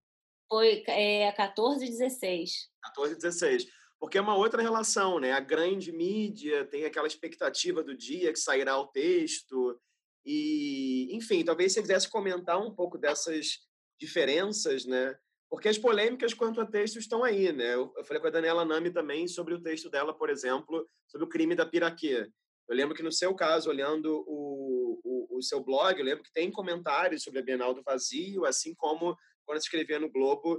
[0.49, 2.71] Foi é, 14 e 16.
[2.83, 5.31] 14 e 16 porque é uma outra relação, né?
[5.31, 9.81] A grande mídia tem aquela expectativa do dia que sairá o texto
[10.27, 13.61] e, enfim, talvez você quisesse comentar um pouco dessas
[14.01, 15.17] diferenças, né?
[15.49, 17.77] Porque as polêmicas quanto a texto estão aí, né?
[17.77, 21.31] Eu, falei com a Daniela Nami também sobre o texto dela, por exemplo, sobre o
[21.31, 22.29] crime da Piraquê.
[22.69, 26.33] Eu lembro que no seu caso, olhando o, o, o seu blog, eu lembro que
[26.33, 29.17] tem comentários sobre a Bienal do Vazio, assim como
[29.53, 30.59] quando escrevia no Globo,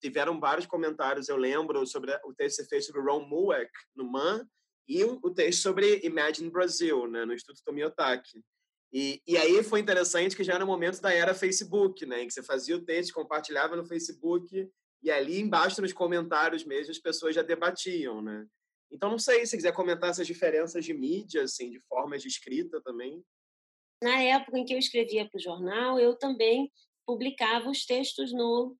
[0.00, 4.10] tiveram vários comentários, eu lembro, sobre o texto que você fez sobre Ron Mueck, no
[4.10, 4.46] MAN,
[4.88, 8.42] e o texto sobre Imagine Brazil, né, no Instituto Tomiotaki.
[8.92, 12.26] E, e aí foi interessante que já era o momento da era Facebook, né, em
[12.26, 14.68] que você fazia o texto, compartilhava no Facebook,
[15.02, 18.46] e ali embaixo nos comentários mesmo as pessoas já debatiam, né.
[18.90, 22.80] Então, não sei se quiser comentar essas diferenças de mídia, assim, de formas de escrita
[22.80, 23.22] também.
[24.02, 26.72] Na época em que eu escrevia para o jornal, eu também
[27.10, 28.76] publicava os textos no,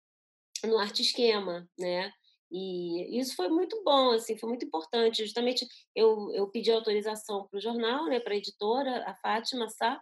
[0.64, 2.12] no Arte Esquema, né?
[2.49, 5.25] E isso foi muito bom, assim, foi muito importante.
[5.25, 5.66] Justamente
[5.97, 10.01] eu, eu pedi autorização para o jornal, né, para a editora, a Fátima Sá.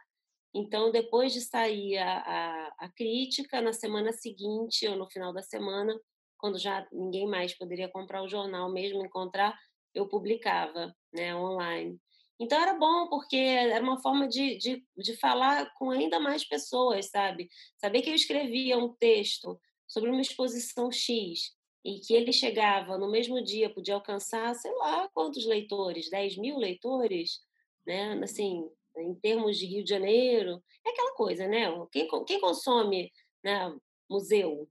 [0.55, 5.43] Então, depois de sair a, a, a, crítica, na semana seguinte ou no final da
[5.43, 5.99] semana,
[6.39, 9.59] quando já ninguém mais poderia comprar o jornal, mesmo encontrar,
[9.95, 11.99] eu publicava né, online.
[12.41, 17.07] Então era bom, porque era uma forma de, de, de falar com ainda mais pessoas,
[17.07, 17.49] sabe?
[17.79, 23.11] Saber que eu escrevia um texto sobre uma exposição X e que ele chegava no
[23.11, 26.11] mesmo dia, podia alcançar, sei lá, quantos leitores?
[26.11, 27.41] 10 mil leitores?
[27.85, 28.13] Né?
[28.23, 31.67] Assim, em termos de Rio de Janeiro, é aquela coisa, né?
[31.91, 33.11] Quem, quem consome
[33.43, 33.75] né,
[34.09, 34.69] museu,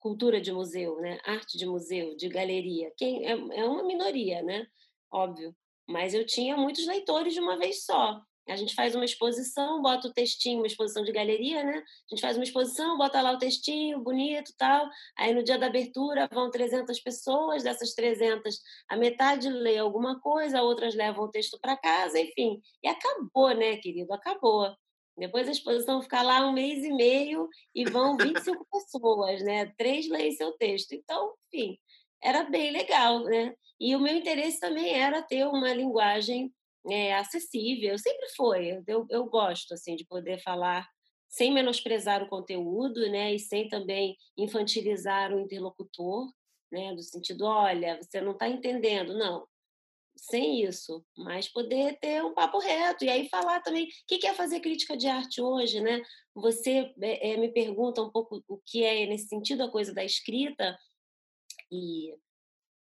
[0.00, 1.20] cultura de museu, né?
[1.24, 4.66] arte de museu, de galeria, quem é, é uma minoria, né?
[5.10, 5.54] Óbvio
[5.86, 8.20] mas eu tinha muitos leitores de uma vez só.
[8.48, 11.78] A gente faz uma exposição, bota o textinho, uma exposição de galeria, né?
[11.78, 14.88] A gente faz uma exposição, bota lá o textinho, bonito tal.
[15.18, 20.62] Aí no dia da abertura vão 300 pessoas, dessas 300, a metade lê alguma coisa,
[20.62, 22.60] outras levam o texto para casa, enfim.
[22.84, 24.12] E acabou, né, querido?
[24.12, 24.72] Acabou.
[25.18, 29.72] Depois a exposição fica lá um mês e meio e vão 25 pessoas, né?
[29.76, 30.92] Três leem seu texto.
[30.92, 31.76] Então, enfim,
[32.26, 33.54] era bem legal, né?
[33.78, 36.52] E o meu interesse também era ter uma linguagem
[36.90, 38.82] é, acessível, sempre foi.
[38.86, 40.88] Eu, eu gosto assim de poder falar
[41.28, 46.32] sem menosprezar o conteúdo, né, e sem também infantilizar o interlocutor,
[46.72, 49.46] né, do sentido, olha, você não está entendendo, não,
[50.16, 54.34] sem isso, mas poder ter um papo reto e aí falar também o que é
[54.34, 56.00] fazer crítica de arte hoje, né?
[56.34, 60.76] Você é, me pergunta um pouco o que é nesse sentido a coisa da escrita
[61.70, 62.14] e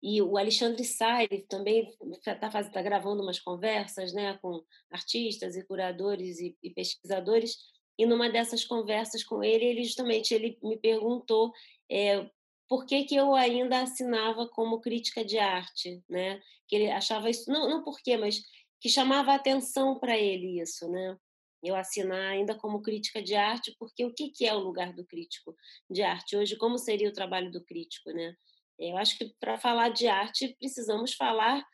[0.03, 1.93] e o Alexandre Saire também
[2.25, 7.57] está tá gravando umas conversas né, com artistas e curadores e, e, pesquisadores.
[7.99, 11.53] E numa dessas conversas com ele, ele justamente ele me perguntou
[11.91, 12.31] é,
[12.69, 16.41] por que, que eu ainda assinava como crítica de arte, né?
[16.69, 18.41] Que ele achava isso não não por quê, mas
[18.81, 21.17] que chamava atenção para ele isso, né?
[21.61, 25.05] Eu assinar ainda como crítica de arte, porque o que, que é o lugar do
[25.05, 25.57] crítico
[25.91, 26.57] de arte hoje?
[26.57, 28.37] Como seria o trabalho do crítico, né?
[28.79, 31.65] Eu acho que para falar de arte precisamos falar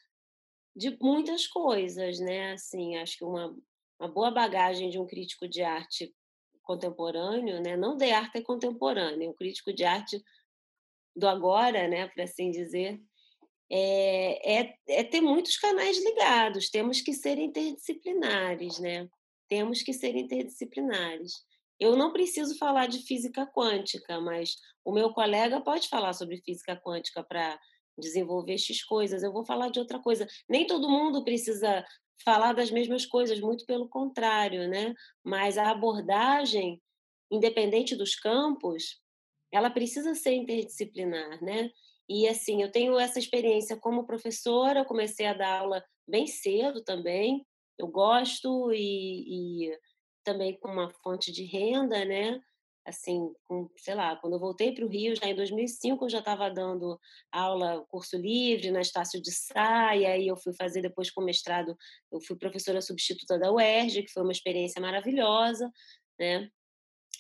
[0.75, 2.53] de muitas coisas, né?
[2.53, 3.55] Assim, acho que uma,
[4.01, 6.15] uma boa bagagem de um crítico de arte
[6.63, 7.77] contemporâneo, né?
[7.77, 10.23] Não de arte contemporânea, um crítico de arte
[11.15, 12.09] do agora, né?
[12.09, 13.01] Para assim dizer,
[13.71, 16.71] é, é, é ter muitos canais ligados.
[16.71, 19.09] Temos que ser interdisciplinares, né?
[19.49, 21.45] Temos que ser interdisciplinares.
[21.79, 26.77] Eu não preciso falar de física quântica, mas o meu colega pode falar sobre física
[26.77, 27.59] quântica para
[27.99, 29.23] desenvolver X coisas.
[29.23, 30.27] Eu vou falar de outra coisa.
[30.49, 31.85] Nem todo mundo precisa
[32.25, 34.95] falar das mesmas coisas, muito pelo contrário, né?
[35.25, 36.81] Mas a abordagem,
[37.31, 39.01] independente dos campos,
[39.53, 41.71] ela precisa ser interdisciplinar, né?
[42.09, 47.45] E assim, eu tenho essa experiência como professora, comecei a dar aula bem cedo também.
[47.79, 49.79] Eu gosto e, e
[50.25, 52.41] também com uma fonte de renda, né?
[52.87, 56.19] Assim, com, sei lá, quando eu voltei para o Rio, já em 2005, eu já
[56.19, 56.99] estava dando
[57.33, 61.75] aula, curso livre na Estácio de Sá, e aí eu fui fazer depois com mestrado,
[62.13, 65.71] eu fui professora substituta da UERJ, que foi uma experiência maravilhosa,
[66.19, 66.51] né?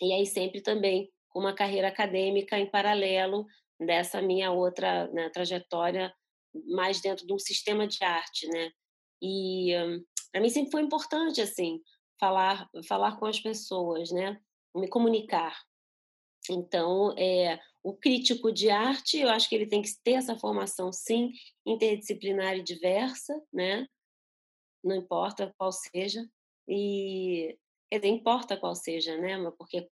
[0.02, 3.46] E aí sempre também com uma carreira acadêmica em paralelo
[3.80, 6.12] dessa minha outra né, trajetória
[6.66, 8.70] mais dentro de um sistema de arte, né?
[9.20, 11.80] E um, para mim sempre foi importante assim
[12.18, 14.40] falar falar com as pessoas, né?
[14.74, 15.56] Me comunicar.
[16.50, 20.92] Então, é, o crítico de arte, eu acho que ele tem que ter essa formação,
[20.92, 21.32] sim,
[21.66, 23.86] interdisciplinar e diversa, né?
[24.82, 26.26] Não importa qual seja.
[26.68, 27.56] E
[27.90, 29.38] quer dizer, importa qual seja, né?
[29.56, 29.88] Porque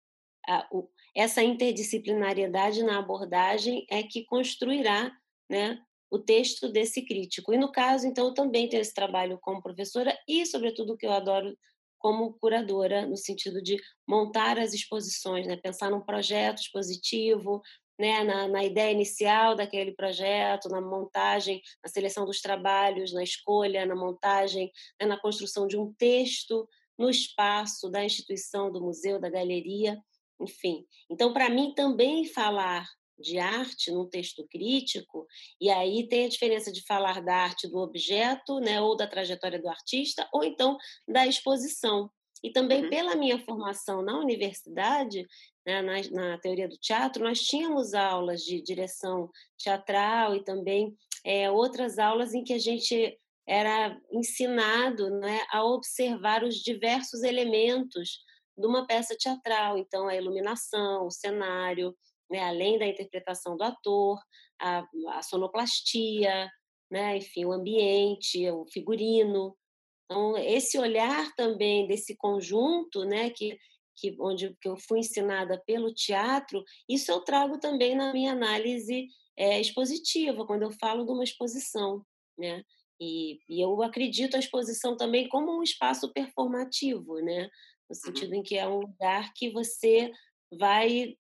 [0.47, 5.11] a, o, essa interdisciplinariedade na abordagem é que construirá,
[5.51, 5.83] né?
[6.11, 7.53] o texto desse crítico.
[7.53, 11.07] E no caso, então, eu também tenho esse trabalho como professora e, sobretudo, o que
[11.07, 11.57] eu adoro
[11.99, 15.57] como curadora, no sentido de montar as exposições, né?
[15.57, 17.63] pensar num projeto expositivo,
[17.99, 18.23] né?
[18.25, 23.97] na, na ideia inicial daquele projeto, na montagem, na seleção dos trabalhos, na escolha, na
[23.97, 25.07] montagem, né?
[25.07, 29.99] na construção de um texto no espaço da instituição, do museu, da galeria,
[30.41, 30.87] enfim.
[31.11, 32.87] Então, para mim, também falar
[33.19, 35.27] de arte num texto crítico,
[35.61, 39.61] e aí tem a diferença de falar da arte do objeto, né, ou da trajetória
[39.61, 40.77] do artista, ou então
[41.09, 42.11] da exposição.
[42.43, 42.91] E também uhum.
[42.91, 45.27] pela minha formação na universidade,
[45.67, 51.51] né, na, na, teoria do teatro, nós tínhamos aulas de direção teatral e também é,
[51.51, 58.21] outras aulas em que a gente era ensinado né, a observar os diversos elementos
[58.57, 59.79] de uma peça teatral.
[59.79, 61.97] Então, a iluminação, o cenário,
[62.31, 64.19] né, além da interpretação do ator,
[64.61, 66.51] a, a sonoplastia,
[66.91, 69.57] né, enfim, o ambiente, o figurino.
[70.05, 73.57] Então, esse olhar também desse conjunto, né, que,
[73.97, 79.09] que onde que eu fui ensinada pelo teatro, isso eu trago também na minha análise
[79.37, 82.05] é, expositiva, quando eu falo de uma exposição,
[82.39, 82.63] né?
[82.99, 87.43] E, e, eu acredito a exposição também como um espaço performativo, né?
[87.43, 87.51] No
[87.91, 87.95] uhum.
[87.95, 90.11] sentido em que é um lugar que você
[90.59, 91.15] vai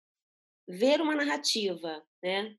[0.69, 2.55] ver uma narrativa, né?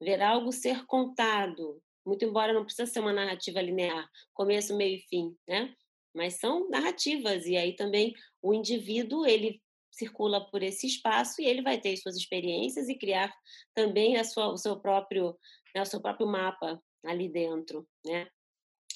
[0.00, 5.02] Ver algo ser contado, muito embora não precisa ser uma narrativa linear, começo, meio e
[5.08, 5.74] fim, né?
[6.14, 11.62] Mas são narrativas e aí também o indivíduo ele circula por esse espaço e ele
[11.62, 13.32] vai ter suas experiências e criar
[13.74, 15.38] também a sua, o seu próprio,
[15.74, 18.28] né, o seu próprio mapa ali dentro, né?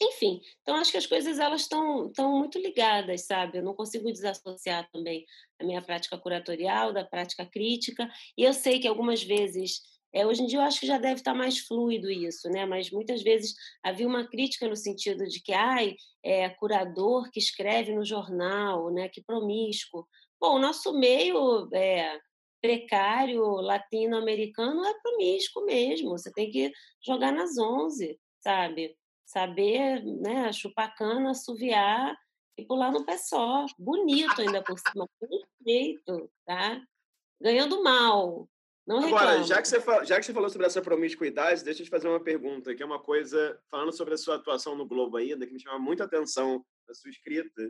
[0.01, 3.59] Enfim, então acho que as coisas elas estão estão muito ligadas, sabe?
[3.59, 5.25] Eu não consigo desassociar também
[5.61, 8.09] a minha prática curatorial da prática crítica.
[8.37, 9.81] E eu sei que algumas vezes
[10.17, 12.65] é, hoje em dia eu acho que já deve estar mais fluido isso, né?
[12.65, 17.95] Mas muitas vezes havia uma crítica no sentido de que, ai, é curador que escreve
[17.95, 19.09] no jornal, né?
[19.09, 20.07] Que promíscuo.
[20.41, 22.19] Bom, o nosso meio é,
[22.63, 26.11] precário latino-americano é promíscuo mesmo.
[26.11, 26.73] Você tem que
[27.05, 28.97] jogar nas onze, sabe?
[29.27, 32.17] Saber né, chupar cana, assoviar
[32.57, 33.67] e pular no pé só.
[33.79, 36.81] Bonito ainda por cima, perfeito, tá?
[37.41, 38.49] Ganhando mal.
[38.87, 41.91] Não Agora, já que, você, já que você falou sobre essa promiscuidade, deixa eu te
[41.91, 45.45] fazer uma pergunta, que é uma coisa, falando sobre a sua atuação no Globo ainda,
[45.45, 47.63] que me chama muita atenção na sua escrita,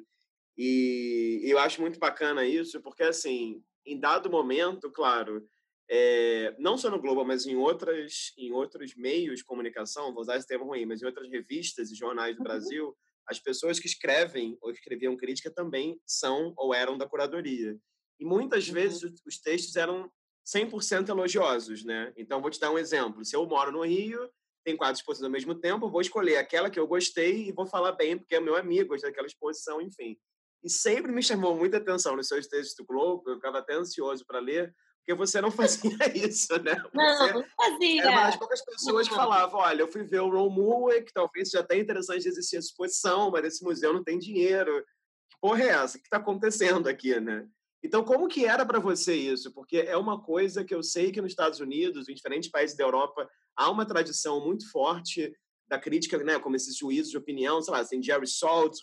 [0.58, 5.42] e eu acho muito bacana isso, porque, assim, em dado momento, claro,
[5.88, 10.36] é, não só no Globo, mas em outras em outros meios de comunicação, vou usar
[10.36, 12.44] esse termo ruim, mas em outras revistas e jornais do uhum.
[12.44, 12.96] Brasil,
[13.28, 17.76] as pessoas que escrevem ou escreviam crítica também são ou eram da curadoria.
[18.18, 18.74] E muitas uhum.
[18.74, 20.10] vezes os textos eram
[20.46, 22.12] 100% elogiosos, né?
[22.16, 23.24] Então, vou te dar um exemplo.
[23.24, 24.30] Se eu moro no Rio,
[24.64, 27.92] tem quatro exposições ao mesmo tempo, vou escolher aquela que eu gostei e vou falar
[27.92, 30.16] bem, porque é meu amigo, gosta daquela exposição, enfim.
[30.62, 34.24] E sempre me chamou muita atenção nos seus textos do Globo, eu ficava até ansioso
[34.26, 34.74] para ler,
[35.06, 36.74] porque você não fazia isso, né?
[36.92, 38.02] Você não, fazia.
[38.02, 41.50] Era uma das poucas pessoas que falavam, olha, eu fui ver o Romue, que talvez
[41.50, 44.84] seja até interessante de existir essa exposição, mas esse museu não tem dinheiro.
[45.30, 45.96] Que porra é essa?
[45.96, 47.46] O que está acontecendo aqui, né?
[47.84, 49.54] Então, como que era para você isso?
[49.54, 52.82] Porque é uma coisa que eu sei que nos Estados Unidos, em diferentes países da
[52.82, 55.32] Europa, há uma tradição muito forte
[55.68, 58.80] da crítica, né, como esses juízos de opinião, sei lá, tem Jerry Saltz,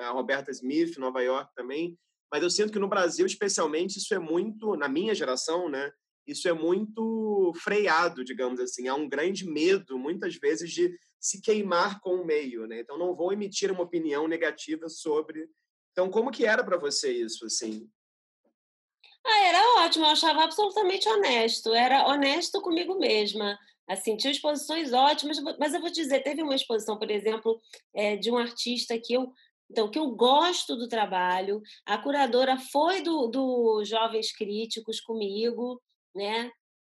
[0.00, 1.98] a Roberta Smith, Nova York também,
[2.30, 5.90] mas eu sinto que no Brasil, especialmente, isso é muito, na minha geração, né?
[6.26, 8.88] Isso é muito freado, digamos assim.
[8.88, 12.80] Há um grande medo, muitas vezes, de se queimar com o meio, né?
[12.80, 15.48] Então, não vou emitir uma opinião negativa sobre.
[15.92, 17.88] Então, como que era para você isso, assim?
[19.24, 21.72] Ah, era ótimo, eu achava absolutamente honesto.
[21.72, 23.56] Era honesto comigo mesma.
[23.88, 27.60] Assim, tinha exposições ótimas, mas eu vou dizer, teve uma exposição, por exemplo,
[27.94, 29.32] é, de um artista que eu
[29.70, 35.82] então, que eu gosto do trabalho, a curadora foi do, do Jovens Críticos comigo,
[36.14, 36.50] né?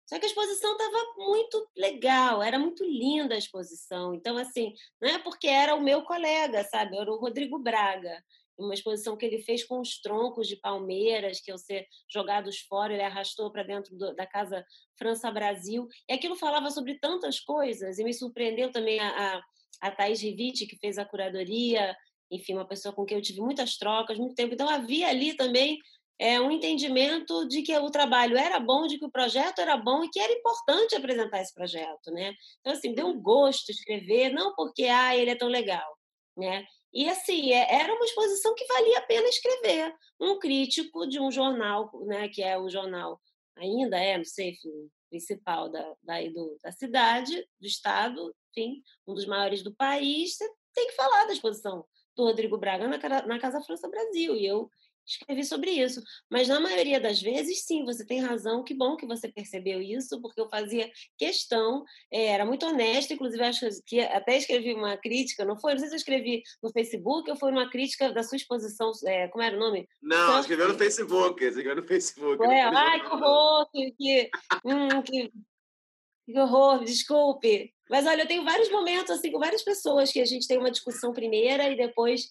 [0.07, 4.13] Só que a exposição estava muito legal, era muito linda a exposição.
[4.13, 6.97] Então, assim, não é porque era o meu colega, sabe?
[6.97, 8.23] Era o Rodrigo Braga.
[8.57, 12.91] Uma exposição que ele fez com os troncos de palmeiras que iam ser jogados fora,
[12.91, 14.65] ele arrastou para dentro do, da Casa
[14.97, 15.87] França Brasil.
[16.09, 19.43] E aquilo falava sobre tantas coisas, e me surpreendeu também a, a,
[19.81, 21.95] a Thaís Riviti, que fez a curadoria,
[22.31, 24.53] enfim, uma pessoa com quem eu tive muitas trocas, muito tempo.
[24.53, 25.79] Então, havia ali também
[26.19, 30.03] é, um entendimento de que o trabalho era bom, de que o projeto era bom
[30.03, 32.33] e que era importante apresentar esse projeto, né?
[32.59, 35.97] Então, assim, deu um gosto escrever, não porque, ah, ele é tão legal,
[36.37, 36.65] né?
[36.93, 39.95] E, assim, é, era uma exposição que valia a pena escrever.
[40.19, 43.21] Um crítico de um jornal, né, que é o jornal,
[43.55, 45.95] ainda é, não sei, enfim, principal da,
[46.33, 51.25] do, da cidade, do estado, enfim, um dos maiores do país, você tem que falar
[51.25, 51.85] da exposição
[52.15, 54.35] do Rodrigo Braga na, na Casa França Brasil.
[54.35, 54.69] E eu
[55.09, 56.01] escrevi sobre isso.
[56.29, 58.63] Mas na maioria das vezes, sim, você tem razão.
[58.63, 63.43] Que bom que você percebeu isso, porque eu fazia questão, é, era muito honesta, inclusive
[63.43, 65.73] acho que até escrevi uma crítica, não foi?
[65.73, 69.27] Não sei se eu escrevi no Facebook ou foi uma crítica da sua exposição, é,
[69.27, 69.87] como era o nome?
[70.01, 72.43] Não, escreveu no Facebook, escreveu no Facebook.
[72.45, 74.29] É, ai, que horror, que, que,
[74.65, 75.31] hum, que,
[76.31, 77.73] que horror, desculpe.
[77.89, 80.71] Mas olha, eu tenho vários momentos assim com várias pessoas que a gente tem uma
[80.71, 82.29] discussão primeira e depois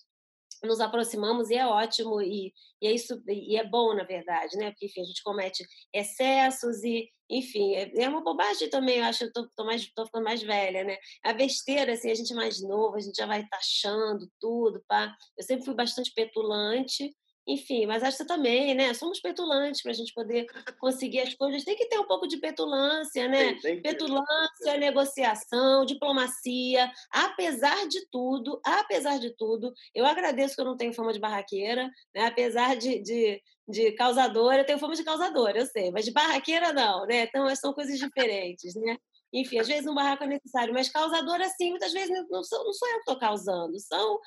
[0.62, 4.70] nos aproximamos e é ótimo e, e é isso e é bom na verdade né?
[4.70, 9.18] Porque enfim a gente comete excessos e enfim é, é uma bobagem também eu acho
[9.20, 10.96] que eu tô, tô, mais tô ficando mais velha né?
[11.24, 15.14] A besteira assim a gente é mais novo a gente já vai taxando tudo pá.
[15.36, 17.10] Eu sempre fui bastante petulante
[17.48, 18.92] enfim, mas acho que também, né?
[18.92, 20.44] Somos petulantes para a gente poder
[20.78, 21.64] conseguir as coisas.
[21.64, 23.54] Tem que ter um pouco de petulância, né?
[23.54, 26.92] Tem, tem petulância, negociação, diplomacia.
[27.10, 31.90] Apesar de tudo, apesar de tudo, eu agradeço que eu não tenho fama de barraqueira,
[32.14, 32.26] né?
[32.26, 36.74] Apesar de, de, de causadora, eu tenho fama de causadora, eu sei, mas de barraqueira
[36.74, 37.22] não, né?
[37.22, 38.98] Então são coisas diferentes, né?
[39.32, 42.72] Enfim, às vezes um barraco é necessário, mas causadora sim, muitas vezes não sou, não
[42.74, 44.18] sou eu que estou causando, são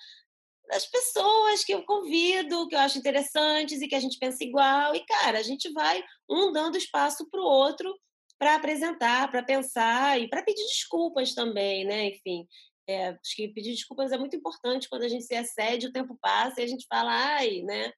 [0.71, 4.95] das pessoas que eu convido, que eu acho interessantes e que a gente pensa igual.
[4.95, 7.93] E, cara, a gente vai um dando espaço para o outro
[8.39, 12.07] para apresentar, para pensar e para pedir desculpas também, né?
[12.07, 12.47] Enfim,
[12.87, 16.17] é, acho que pedir desculpas é muito importante quando a gente se excede, o tempo
[16.21, 17.91] passa e a gente fala, ai, né?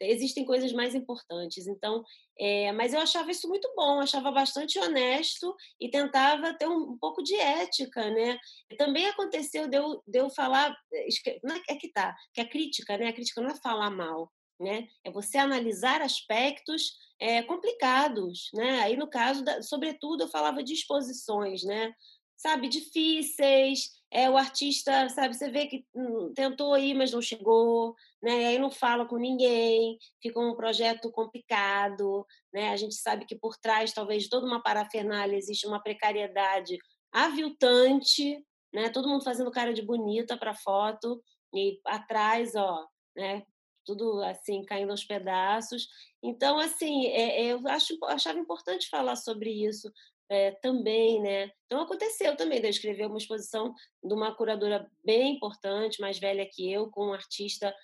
[0.00, 1.66] Existem coisas mais importantes.
[1.66, 2.02] Então,
[2.38, 6.98] é, mas eu achava isso muito bom, achava bastante honesto e tentava ter um, um
[6.98, 8.38] pouco de ética, né?
[8.76, 11.38] Também aconteceu de eu, de eu falar, é, é,
[11.70, 13.08] é que tá, que a crítica, né?
[13.08, 14.30] A crítica não é falar mal,
[14.60, 14.86] né?
[15.04, 18.80] É você analisar aspectos é, complicados, né?
[18.80, 21.92] Aí no caso, da, sobretudo, eu falava de exposições, né?
[22.36, 27.94] Sabe, difíceis, é, o artista, sabe, você vê que hum, tentou ir, mas não chegou,
[28.22, 28.42] né?
[28.42, 32.70] E aí não fala com ninguém, fica um projeto complicado, né?
[32.70, 36.78] A gente sabe que por trás, talvez, de toda uma parafernália existe uma precariedade
[37.12, 38.42] aviltante,
[38.72, 38.90] né?
[38.90, 41.20] Todo mundo fazendo cara de bonita para foto
[41.52, 42.86] e atrás, ó,
[43.16, 43.42] né?
[43.84, 45.88] Tudo assim caindo aos pedaços.
[46.22, 49.90] Então, assim, é, é, eu acho, achava importante falar sobre isso,
[50.28, 51.50] é, também, né?
[51.66, 56.48] Então aconteceu também de eu escrever uma exposição de uma curadora bem importante, mais velha
[56.50, 57.74] que eu, com um artista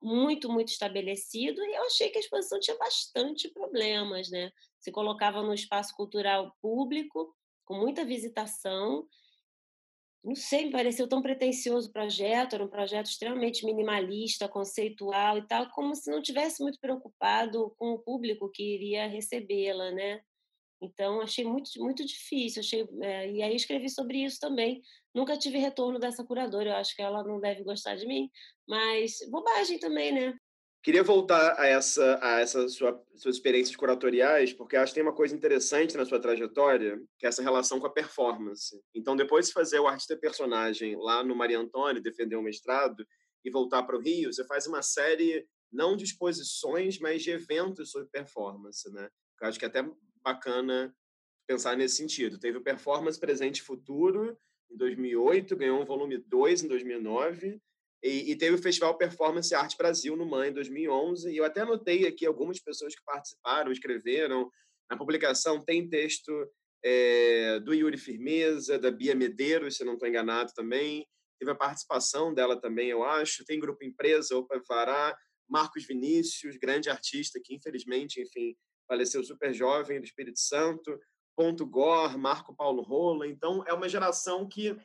[0.00, 4.50] muito, muito estabelecido, e eu achei que a exposição tinha bastante problemas, né?
[4.78, 7.34] Se colocava no espaço cultural público,
[7.64, 9.06] com muita visitação.
[10.22, 15.46] Não sei, me pareceu tão pretensioso o projeto, era um projeto extremamente minimalista, conceitual e
[15.46, 20.20] tal, como se não tivesse muito preocupado com o público que iria recebê-la, né?
[20.80, 22.60] Então, achei muito, muito difícil.
[22.60, 24.82] Achei, é, e aí escrevi sobre isso também.
[25.14, 28.30] Nunca tive retorno dessa curadora, eu acho que ela não deve gostar de mim,
[28.68, 30.34] mas bobagem também, né?
[30.82, 35.14] Queria voltar a essa, a essa sua, suas experiências curatoriais, porque acho que tem uma
[35.14, 38.80] coisa interessante na sua trajetória, que é essa relação com a performance.
[38.94, 43.04] Então, depois de fazer o artista personagem lá no Maria Antônia, defender o mestrado,
[43.44, 47.90] e voltar para o Rio, você faz uma série não de exposições, mas de eventos
[47.90, 49.08] sobre performance, né?
[49.40, 49.82] Eu acho que até
[50.26, 50.92] bacana
[51.46, 52.38] pensar nesse sentido.
[52.38, 54.36] Teve o Performance Presente e Futuro
[54.68, 57.60] em 2008, ganhou um volume 2 em 2009,
[58.02, 61.60] e, e, teve o Festival Performance Arte Brasil no MAN em 2011, e eu até
[61.62, 64.50] anotei aqui algumas pessoas que participaram, escreveram.
[64.90, 66.30] Na publicação tem texto
[66.84, 71.06] é, do Yuri Firmeza, da Bia Medeiros, se não estou enganado também.
[71.38, 73.44] Teve a participação dela também, eu acho.
[73.44, 75.16] Tem Grupo Empresa, Opa Vará,
[75.48, 78.54] Marcos Vinícius, grande artista que, infelizmente, enfim,
[78.86, 80.98] faleceu super jovem do Espírito Santo,
[81.36, 83.26] Ponto Gore, Marco Paulo Rola.
[83.26, 84.76] Então, é uma geração que,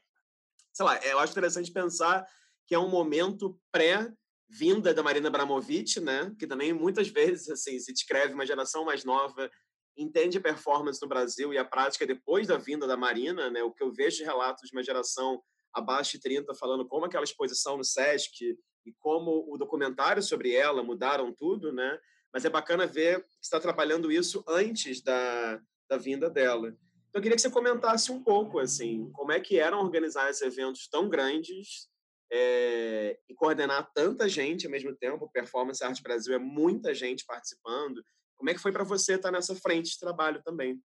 [0.73, 2.27] sei lá, eu acho interessante pensar
[2.67, 6.35] que é um momento pré-vinda da Marina Abramovic, né?
[6.37, 9.49] Que também muitas vezes assim se descreve uma geração mais nova
[9.97, 13.63] entende a performance no Brasil e a prática depois da vinda da Marina, né?
[13.63, 15.41] O que eu vejo relatos de uma geração
[15.73, 20.83] abaixo de 30 falando como aquela exposição no SESC e como o documentário sobre ela
[20.83, 21.99] mudaram tudo, né?
[22.33, 26.69] Mas é bacana ver que está trabalhando isso antes da, da vinda dela.
[27.09, 30.41] Então, eu queria que você comentasse um pouco, assim, como é que eram organizar esses
[30.41, 31.89] eventos tão grandes
[32.31, 35.29] é, e coordenar tanta gente ao mesmo tempo.
[35.29, 38.01] Performance Arte Brasil é muita gente participando.
[38.37, 40.81] Como é que foi para você estar nessa frente de trabalho também?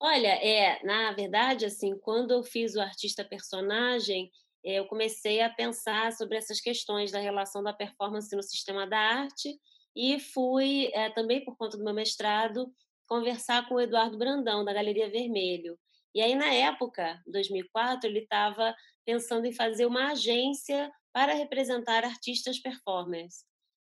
[0.00, 4.32] Olha, é, na verdade, assim, quando eu fiz o artista personagem,
[4.64, 8.98] eh, eu comecei a pensar sobre essas questões da relação da performance no sistema da
[8.98, 9.60] arte
[9.94, 12.72] e fui, é, também por conta do meu mestrado,
[13.06, 15.78] conversar com o Eduardo Brandão, da Galeria Vermelho.
[16.14, 18.74] E aí, na época, 2004, ele estava
[19.04, 23.44] pensando em fazer uma agência para representar artistas performers.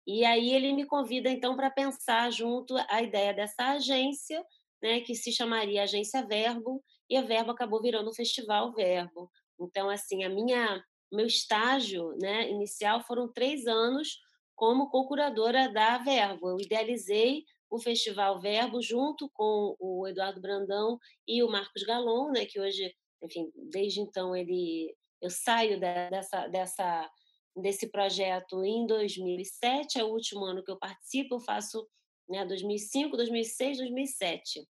[0.07, 4.43] E aí ele me convida então para pensar junto a ideia dessa agência,
[4.83, 9.31] né, que se chamaria Agência Verbo, e a Verbo acabou virando o Festival Verbo.
[9.61, 14.19] Então, assim, a minha meu estágio, né, inicial foram três anos
[14.59, 16.49] como co-curadora da Verbo.
[16.49, 20.99] Eu idealizei o Festival Verbo junto com o Eduardo Brandão
[21.29, 22.93] e o Marcos Galon, né, que hoje,
[23.23, 24.93] enfim, desde então ele
[25.23, 27.11] eu saio dessa dessa
[27.57, 31.87] desse projeto em 2007, é o último ano que eu participo, eu faço
[32.29, 34.69] né, 2005, 2006, 2007.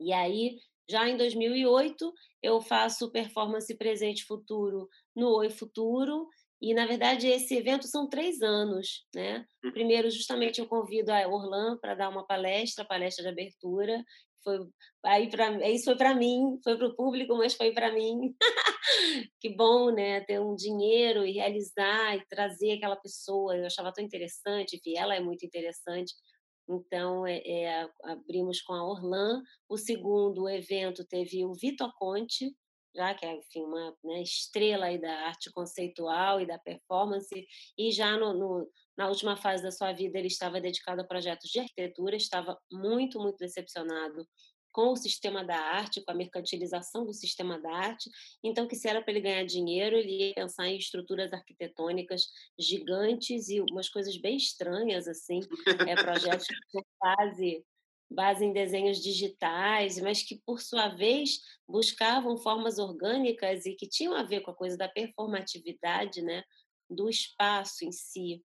[0.00, 6.28] E aí, já em 2008, eu faço performance presente futuro no Oi Futuro,
[6.64, 9.06] e, na verdade, esse evento são três anos.
[9.14, 9.44] Né?
[9.62, 9.70] Hum.
[9.70, 14.02] Primeiro, justamente, eu convido a Orlan para dar uma palestra, palestra de abertura.
[14.42, 14.58] Foi,
[15.04, 18.34] aí pra, isso foi para mim, foi para o público, mas foi para mim.
[19.40, 20.22] que bom, né?
[20.22, 23.56] Ter um dinheiro e realizar e trazer aquela pessoa.
[23.56, 26.14] Eu achava tão interessante, enfim, ela é muito interessante.
[26.68, 29.42] Então, é, é, abrimos com a Orlan.
[29.68, 32.54] O segundo evento teve o Vitor Conte,
[32.94, 37.90] já que é enfim, uma né, estrela aí da arte conceitual e da performance, e
[37.90, 41.60] já no, no, na última fase da sua vida ele estava dedicado a projetos de
[41.60, 44.26] arquitetura, estava muito, muito decepcionado
[44.74, 48.10] com o sistema da arte, com a mercantilização do sistema da arte.
[48.42, 52.26] Então, que se era para ele ganhar dinheiro, ele ia pensar em estruturas arquitetônicas
[52.58, 55.38] gigantes e umas coisas bem estranhas, assim,
[55.88, 56.48] é, projetos
[57.00, 57.64] base,
[58.10, 64.14] base em desenhos digitais, mas que, por sua vez, buscavam formas orgânicas e que tinham
[64.14, 66.44] a ver com a coisa da performatividade, né,
[66.88, 68.42] do espaço em si.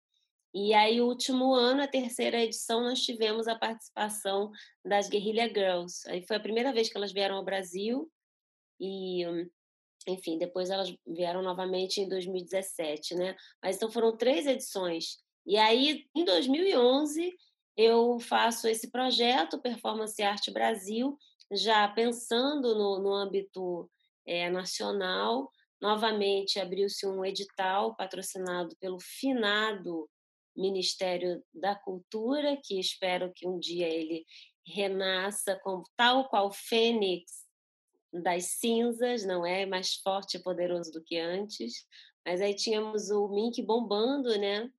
[0.53, 4.51] E aí, o último ano, a terceira edição, nós tivemos a participação
[4.83, 6.09] das Guerrilla Girls.
[6.09, 8.09] Aí foi a primeira vez que elas vieram ao Brasil
[8.79, 9.23] e,
[10.07, 13.35] enfim, depois elas vieram novamente em 2017, né?
[13.61, 15.17] Mas então foram três edições.
[15.45, 17.35] E aí, em 2011,
[17.77, 21.15] eu faço esse projeto Performance Arte Brasil,
[21.51, 23.89] já pensando no, no âmbito
[24.25, 25.51] é, nacional.
[25.79, 30.09] Novamente, abriu-se um edital patrocinado pelo finado
[30.55, 34.25] Ministério da Cultura, que espero que um dia ele
[34.65, 37.45] renasça como tal qual fênix
[38.11, 41.85] das cinzas, não é mais forte e poderoso do que antes.
[42.25, 44.69] Mas aí tínhamos o Mink bombando, né?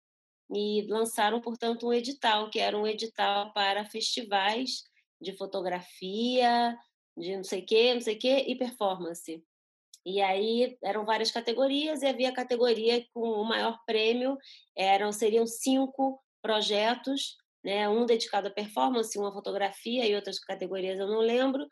[0.55, 4.83] E lançaram, portanto, um edital, que era um edital para festivais
[5.21, 6.77] de fotografia,
[7.17, 9.43] de não sei o quê, não sei o quê, e performance.
[10.07, 14.39] E aí eram várias categorias e havia a categoria com o maior prêmio,
[14.77, 21.09] eram seriam cinco projetos, né, um dedicado à performance, uma fotografia e outras categorias eu
[21.09, 21.67] não lembro,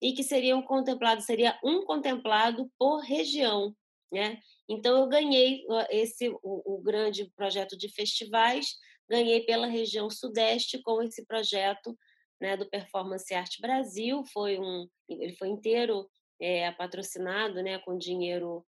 [0.00, 3.74] e que seriam contemplados, seria um contemplado por região,
[4.12, 4.38] né?
[4.70, 6.38] Então eu ganhei esse o,
[6.76, 8.76] o grande projeto de festivais,
[9.08, 11.98] ganhei pela região sudeste com esse projeto,
[12.40, 16.08] né, do Performance Arte Brasil, foi um ele foi inteiro
[16.40, 18.64] é, patrocinado né, com dinheiro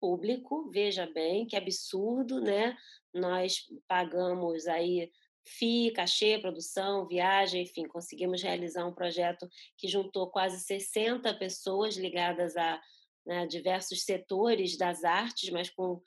[0.00, 2.76] público, veja bem, que absurdo, né?
[3.14, 5.10] Nós pagamos aí
[5.46, 9.48] FII, cachê, produção, viagem, enfim, conseguimos realizar um projeto
[9.78, 12.80] que juntou quase 60 pessoas ligadas a
[13.26, 16.00] né, diversos setores das artes, mas com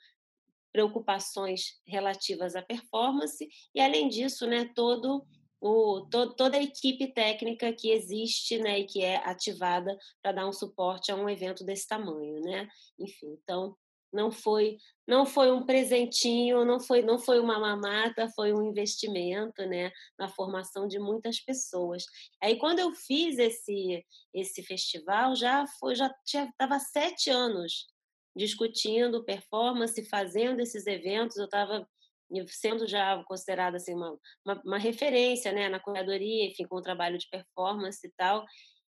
[0.72, 5.26] preocupações relativas à performance, e além disso, né, todo
[5.60, 10.48] o, to, toda a equipe técnica que existe né, e que é ativada para dar
[10.48, 12.40] um suporte a um evento desse tamanho.
[12.40, 12.68] Né?
[12.98, 13.76] Enfim, então,
[14.12, 19.64] não foi não foi um presentinho, não foi não foi uma mamata, foi um investimento,
[19.66, 22.04] né, na formação de muitas pessoas.
[22.42, 24.04] Aí quando eu fiz esse
[24.34, 27.86] esse festival já foi já estava sete anos
[28.36, 31.86] discutindo performance, fazendo esses eventos, eu estava
[32.48, 37.18] sendo já considerada assim uma, uma, uma, referência, né, na curadoria, enfim, com o trabalho
[37.18, 38.44] de performance e tal.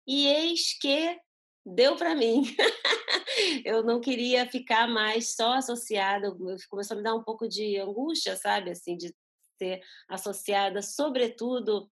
[0.07, 1.17] E eis que
[1.65, 2.43] deu para mim.
[3.65, 6.33] eu não queria ficar mais só associada,
[6.69, 9.13] começou a me dar um pouco de angústia, sabe, assim, de
[9.57, 11.89] ser associada, sobretudo,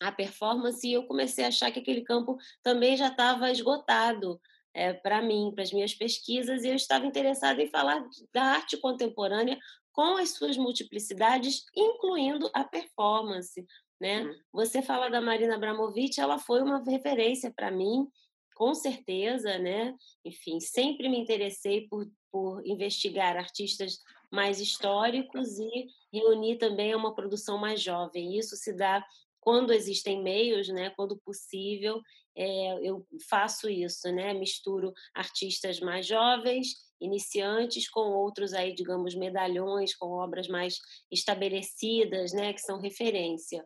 [0.00, 4.40] à performance, e eu comecei a achar que aquele campo também já estava esgotado
[4.74, 8.76] é, para mim, para as minhas pesquisas, e eu estava interessada em falar da arte
[8.76, 9.58] contemporânea
[9.92, 13.64] com as suas multiplicidades, incluindo a performance.
[13.98, 14.22] Né?
[14.22, 14.34] Uhum.
[14.52, 18.06] Você fala da Marina Abramovic, ela foi uma referência para mim,
[18.56, 19.94] com certeza, né?
[20.24, 23.98] Enfim, sempre me interessei por, por investigar artistas
[24.32, 28.36] mais históricos e reunir também uma produção mais jovem.
[28.36, 29.04] Isso se dá
[29.40, 30.88] quando existem meios, né?
[30.96, 32.00] Quando possível,
[32.34, 34.32] é, eu faço isso, né?
[34.32, 40.78] Misturo artistas mais jovens, iniciantes, com outros aí, digamos, medalhões, com obras mais
[41.12, 42.54] estabelecidas, né?
[42.54, 43.62] Que são referência.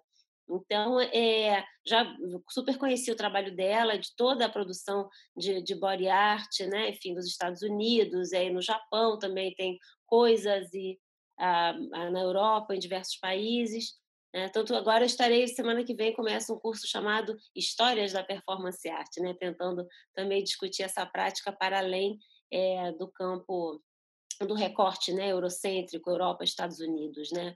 [0.51, 2.05] Então, é, já
[2.49, 6.91] super conheci o trabalho dela, de toda a produção de, de body art, né?
[6.91, 10.99] enfim, dos Estados Unidos, aí no Japão também tem coisas, e
[11.39, 11.73] ah,
[12.11, 13.95] na Europa, em diversos países.
[14.35, 14.49] Né?
[14.49, 19.35] Tanto agora estarei, semana que vem, começa um curso chamado Histórias da Performance Art, né?
[19.39, 22.19] tentando também discutir essa prática para além
[22.53, 23.81] é, do campo
[24.47, 27.55] do recorte né, eurocêntrico, Europa, Estados Unidos, né?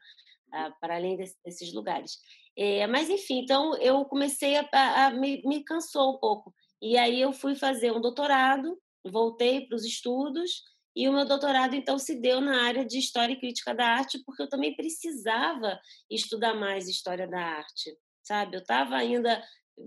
[0.52, 2.18] Ah, para além desse, desses lugares.
[2.56, 6.54] É, mas, enfim, então eu comecei a, a, a me, me cansou um pouco.
[6.80, 10.62] E aí eu fui fazer um doutorado, voltei para os estudos,
[10.96, 14.22] e o meu doutorado, então, se deu na área de História e Crítica da Arte,
[14.24, 18.56] porque eu também precisava estudar mais História da Arte, sabe?
[18.56, 19.42] Eu estava ainda...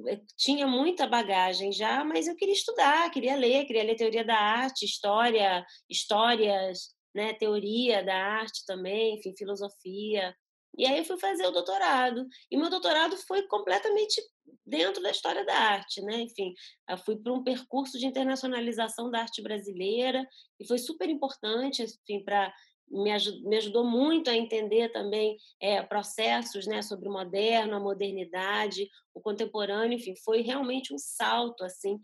[0.08, 4.38] Eh, tinha muita bagagem já, mas eu queria estudar, queria ler, queria ler Teoria da
[4.38, 7.34] Arte, História, Histórias, né?
[7.34, 10.36] Teoria da Arte também, enfim, Filosofia...
[10.78, 12.28] E aí eu fui fazer o doutorado.
[12.52, 14.22] E meu doutorado foi completamente
[14.66, 16.22] dentro da história da arte, né?
[16.22, 16.54] Enfim,
[16.90, 20.26] eu fui para um percurso de internacionalização da arte brasileira
[20.60, 22.54] e foi super importante, enfim, para
[22.90, 23.12] me,
[23.44, 29.22] me, ajudou muito a entender também é, processos né, sobre o moderno, a modernidade, o
[29.22, 32.00] contemporâneo, enfim, foi realmente um salto assim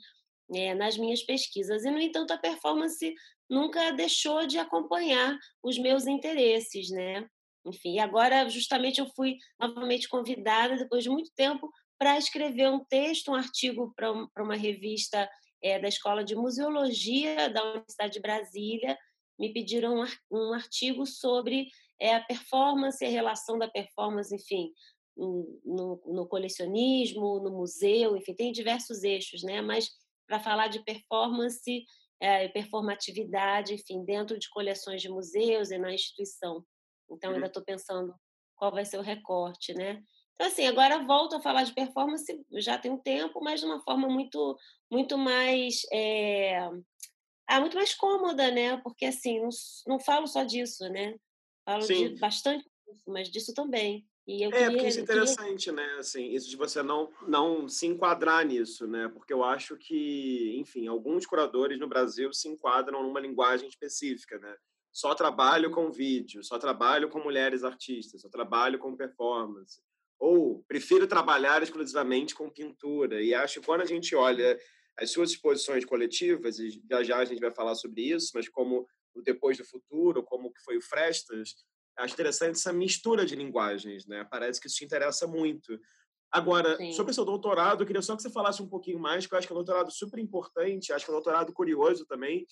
[0.54, 1.86] é, nas minhas pesquisas.
[1.86, 3.14] E, no entanto, a performance
[3.50, 7.28] nunca deixou de acompanhar os meus interesses, né?
[7.66, 13.32] Enfim, agora justamente eu fui novamente convidada, depois de muito tempo, para escrever um texto,
[13.32, 15.30] um artigo para uma revista
[15.62, 18.98] é, da Escola de Museologia da Universidade de Brasília.
[19.40, 21.68] Me pediram um artigo sobre
[22.00, 24.72] é, a performance, a relação da performance, enfim,
[25.16, 29.62] no, no, colecionismo, no museu, enfim, tem diversos eixos, né?
[29.62, 29.90] Mas
[30.28, 31.86] para falar de performance,
[32.20, 36.64] é, performatividade, enfim, dentro de coleções de museus e na instituição.
[37.10, 37.36] Então, uhum.
[37.36, 38.14] ainda estou pensando
[38.56, 40.02] qual vai ser o recorte, né?
[40.34, 43.82] Então, assim, agora volto a falar de performance, já tem um tempo, mas de uma
[43.82, 44.58] forma muito,
[44.92, 45.82] muito mais...
[45.92, 46.70] É...
[47.48, 48.78] Ah, muito mais cômoda, né?
[48.78, 49.50] Porque, assim, não,
[49.86, 51.16] não falo só disso, né?
[51.66, 52.14] Falo Sim.
[52.14, 54.06] de bastante disso, mas disso também.
[54.26, 55.86] É, queria, porque isso é interessante, queria...
[55.86, 56.00] né?
[56.00, 59.10] Assim, isso de você não, não se enquadrar nisso, né?
[59.10, 64.56] Porque eu acho que, enfim, alguns curadores no Brasil se enquadram numa linguagem específica, né?
[64.94, 69.82] Só trabalho com vídeo, só trabalho com mulheres artistas, só trabalho com performance.
[70.20, 73.22] Ou prefiro trabalhar exclusivamente com pintura.
[73.22, 74.58] E acho que quando a gente olha
[74.98, 78.88] as suas exposições coletivas, e já já a gente vai falar sobre isso, mas como
[79.16, 81.56] o Depois do Futuro, como que foi o Frestas,
[81.98, 84.24] acho interessante essa mistura de linguagens, né?
[84.30, 85.80] Parece que isso te interessa muito.
[86.32, 86.92] Agora, Sim.
[86.94, 89.38] sobre o seu doutorado, eu queria só que você falasse um pouquinho mais, que eu
[89.38, 92.46] acho que é um doutorado super importante, acho que é um doutorado curioso também,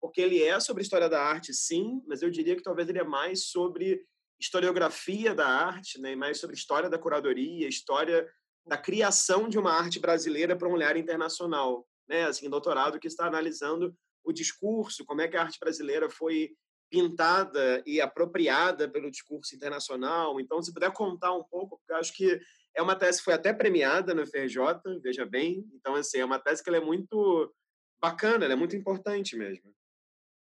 [0.00, 3.04] porque ele é sobre história da arte, sim, mas eu diria que talvez ele é
[3.04, 4.02] mais sobre
[4.40, 8.28] historiografia da arte, né, mais sobre história da curadoria, história
[8.66, 13.26] da criação de uma arte brasileira para um olhar internacional, né, assim, doutorado que está
[13.26, 13.94] analisando
[14.24, 16.50] o discurso, como é que a arte brasileira foi
[16.90, 20.40] pintada e apropriada pelo discurso internacional.
[20.40, 22.40] Então, se puder contar um pouco, porque eu acho que
[22.74, 24.58] é uma tese que foi até premiada no FRJ,
[25.02, 25.64] veja bem.
[25.74, 27.52] Então, assim, é uma tese que é muito
[28.00, 29.74] bacana, é muito importante mesmo.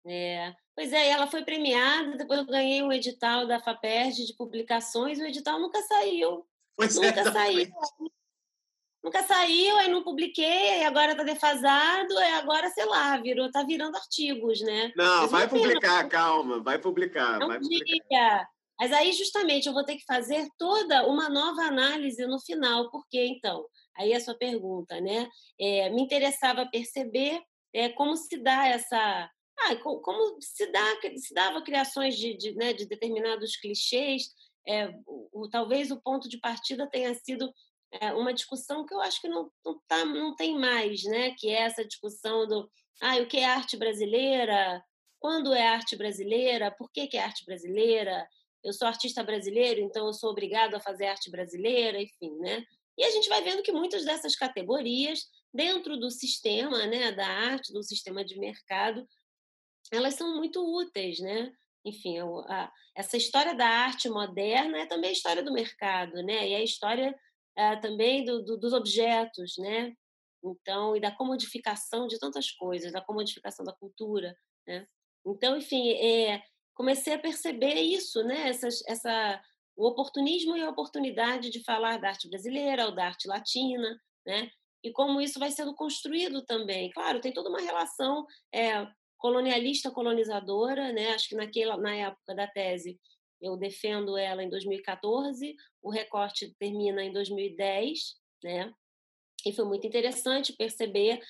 [0.07, 0.54] É.
[0.74, 5.24] Pois é, ela foi premiada, depois eu ganhei um edital da FAPERJ de publicações, o
[5.24, 6.46] edital nunca saiu.
[6.76, 7.68] Pois é, nunca é, saiu.
[9.02, 13.62] nunca saiu, aí não publiquei, aí agora está defasado, aí agora, sei lá, virou, tá
[13.62, 14.92] virando artigos, né?
[14.94, 16.09] Não, Mas vai publicar, pena.
[16.09, 17.38] calma, vai publicar.
[17.38, 18.46] Não vai publicar.
[18.78, 22.90] Mas aí, justamente, eu vou ter que fazer toda uma nova análise no final.
[22.90, 23.64] Por quê, então?
[23.96, 25.28] Aí a sua pergunta, né?
[25.59, 27.40] É, me interessava perceber
[27.74, 29.30] é, como se dá essa...
[29.59, 30.84] Ah, como se, dá,
[31.16, 34.30] se dava criações de, de, né, de determinados clichês.
[34.66, 37.52] É, o, o, talvez o ponto de partida tenha sido
[37.92, 41.34] é, uma discussão que eu acho que não, não, tá, não tem mais, né?
[41.38, 42.68] que é essa discussão do
[43.00, 44.82] ah, o que é arte brasileira,
[45.18, 48.26] quando é arte brasileira, por que, que é arte brasileira,
[48.64, 52.64] eu sou artista brasileiro, então eu sou obrigado a fazer arte brasileira, enfim, né?
[52.98, 57.72] E a gente vai vendo que muitas dessas categorias, dentro do sistema né, da arte,
[57.72, 59.07] do sistema de mercado,
[59.93, 61.53] elas são muito úteis, né?
[61.84, 62.18] Enfim,
[62.49, 66.49] a, essa história da arte moderna é também a história do mercado, né?
[66.49, 67.14] E é a história
[67.57, 69.93] é, também do, do, dos objetos, né?
[70.45, 74.87] Então, e da comodificação de tantas coisas, da comodificação da cultura, né?
[75.24, 76.43] Então, enfim, é,
[76.74, 78.49] comecei a perceber isso, né?
[78.49, 79.43] Essa,
[79.76, 84.51] o oportunismo e a oportunidade de falar da arte brasileira ou da arte latina, né?
[84.82, 86.91] E como isso vai sendo construído também.
[86.91, 88.87] Claro, tem toda uma relação é,
[89.26, 91.08] colonialista, colonizadora, né?
[91.08, 92.96] Acho que naquela, na época da tese
[93.40, 98.14] eu defendo ela em 2014, o recorte termina em 2010,
[98.44, 98.72] né?
[99.44, 101.20] E foi muito interessante perceber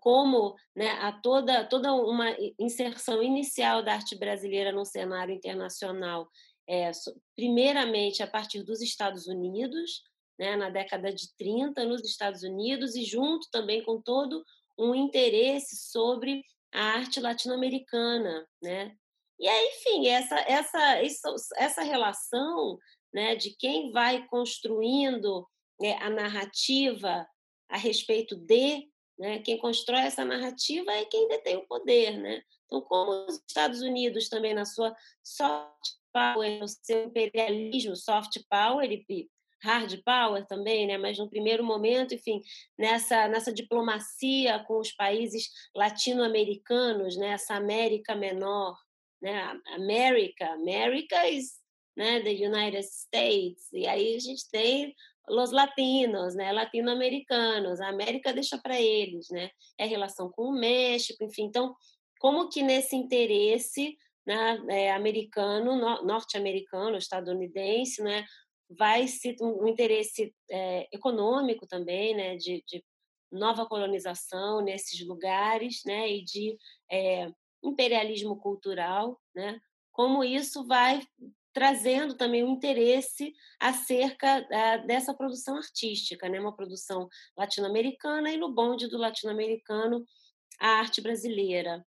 [0.00, 6.28] como né, a toda, toda uma inserção inicial da arte brasileira no cenário internacional,
[6.68, 6.90] é,
[7.36, 10.02] primeiramente a partir dos Estados Unidos,
[10.38, 14.44] né, na década de 30, nos Estados Unidos, e junto também com todo
[14.78, 16.42] um interesse sobre
[16.74, 18.46] a arte latino-americana.
[18.62, 18.94] Né?
[19.38, 21.00] E aí, enfim, essa, essa,
[21.56, 22.78] essa relação
[23.12, 25.46] né, de quem vai construindo
[25.80, 27.26] né, a narrativa
[27.68, 29.38] a respeito de, né?
[29.38, 32.18] quem constrói essa narrativa é quem detém o poder.
[32.18, 32.42] Né?
[32.66, 38.90] Então, como os Estados Unidos também na sua soft power, no seu imperialismo, soft power
[38.90, 39.04] e
[39.64, 40.98] hard power também, né?
[40.98, 42.40] mas no primeiro momento, enfim,
[42.78, 47.28] nessa, nessa diplomacia com os países latino-americanos, né?
[47.28, 48.76] essa América menor,
[49.22, 49.58] né?
[49.74, 51.64] América, América is
[51.96, 54.94] né, the United States, e aí a gente tem
[55.28, 61.24] os latinos, né, latino-americanos, a América deixa para eles, né, é relação com o México,
[61.24, 61.74] enfim, então,
[62.18, 63.96] como que nesse interesse
[64.26, 68.24] né, é, americano, no, norte-americano, estadunidense, né,
[68.70, 72.84] vai se um interesse é, econômico também, né, de, de,
[73.30, 76.56] nova colonização nesses lugares, né, e de
[76.90, 77.28] é,
[77.62, 79.60] imperialismo cultural, né,
[79.90, 81.00] como isso vai
[81.54, 86.40] trazendo também um interesse acerca uh, dessa produção artística, né?
[86.40, 87.08] uma produção
[87.38, 90.04] latino-americana e no bonde do latino-americano
[90.60, 91.86] a arte brasileira.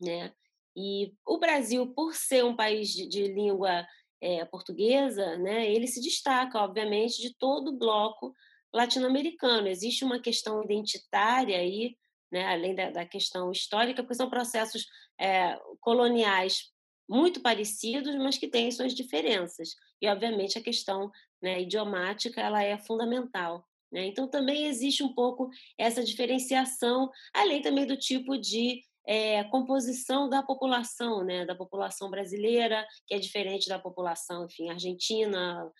[0.00, 0.32] Né?
[0.76, 3.84] E o Brasil, por ser um país de, de língua
[4.20, 8.34] é, portuguesa, né, ele se destaca, obviamente, de todo o bloco
[8.72, 9.68] latino-americano.
[9.68, 11.96] Existe uma questão identitária aí,
[12.30, 14.86] né, além da, da, questão histórica, porque são processos
[15.18, 16.70] é, coloniais
[17.08, 19.70] muito parecidos, mas que têm suas diferenças.
[20.00, 21.10] E, obviamente, a questão
[21.42, 23.66] né, idiomática ela é fundamental.
[23.90, 24.06] Né?
[24.06, 30.42] Então, também existe um pouco essa diferenciação, além também do tipo de é, composição da
[30.42, 31.44] população, né?
[31.44, 35.70] da população brasileira, que é diferente da população, enfim, argentina,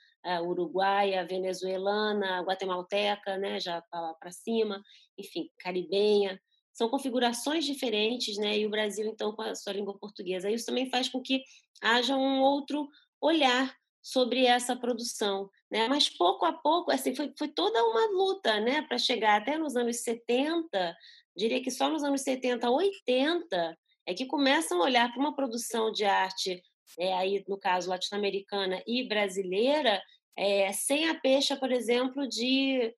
[0.43, 3.59] uruguaia, venezuelana, guatemalteca, né?
[3.61, 4.83] já para cima,
[5.19, 6.41] enfim, caribenha
[6.73, 8.59] são configurações diferentes, né?
[8.59, 10.51] E o Brasil, então, com a sua língua portuguesa.
[10.51, 11.43] Isso também faz com que
[11.83, 12.89] haja um outro
[13.21, 15.89] olhar sobre essa produção, né?
[15.89, 18.83] Mas pouco a pouco, assim, foi, foi toda uma luta, né?
[18.83, 20.97] Para chegar até nos anos 70,
[21.37, 25.93] diria que só nos anos 70, 80, é que começam a olhar para uma produção
[25.93, 26.63] de arte,
[26.99, 30.03] é, aí no caso latino-americana e brasileira,
[30.37, 32.95] é, sem a pecha, por exemplo, de,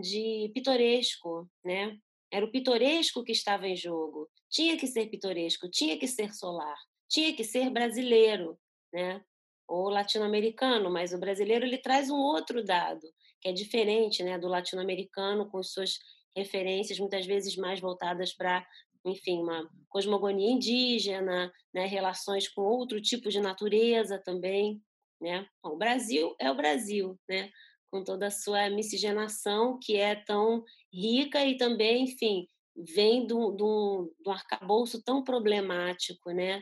[0.00, 1.98] de pitoresco, né?
[2.32, 4.28] Era o pitoresco que estava em jogo.
[4.50, 6.76] Tinha que ser pitoresco, tinha que ser solar,
[7.08, 8.58] tinha que ser brasileiro,
[8.92, 9.22] né?
[9.68, 13.06] Ou latino-americano, mas o brasileiro ele traz um outro dado,
[13.40, 15.98] que é diferente, né, do latino-americano com suas
[16.36, 18.66] referências muitas vezes mais voltadas para
[19.06, 24.80] enfim, uma cosmogonia indígena, né, relações com outro tipo de natureza também,
[25.20, 25.46] né?
[25.62, 27.50] Bom, o Brasil é o Brasil, né?
[27.94, 32.44] com toda a sua miscigenação, que é tão rica e também, enfim,
[32.76, 36.60] vem de um arcabouço tão problemático, né?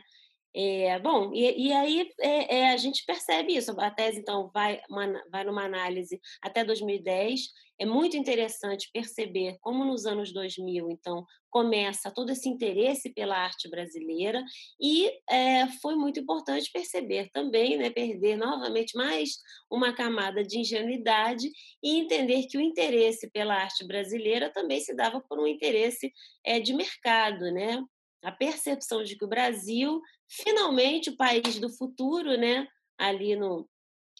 [0.55, 3.71] É, bom, e, e aí é, é, a gente percebe isso.
[3.79, 7.41] A tese, então, vai, uma, vai numa análise até 2010.
[7.79, 13.67] É muito interessante perceber como nos anos 2000, então, começa todo esse interesse pela arte
[13.67, 14.43] brasileira
[14.79, 19.37] e é, foi muito importante perceber também, né, perder novamente mais
[19.71, 21.49] uma camada de ingenuidade
[21.81, 26.11] e entender que o interesse pela arte brasileira também se dava por um interesse
[26.45, 27.83] é, de mercado, né?
[28.23, 32.67] A percepção de que o Brasil, finalmente, o país do futuro, né,
[32.97, 33.67] ali no,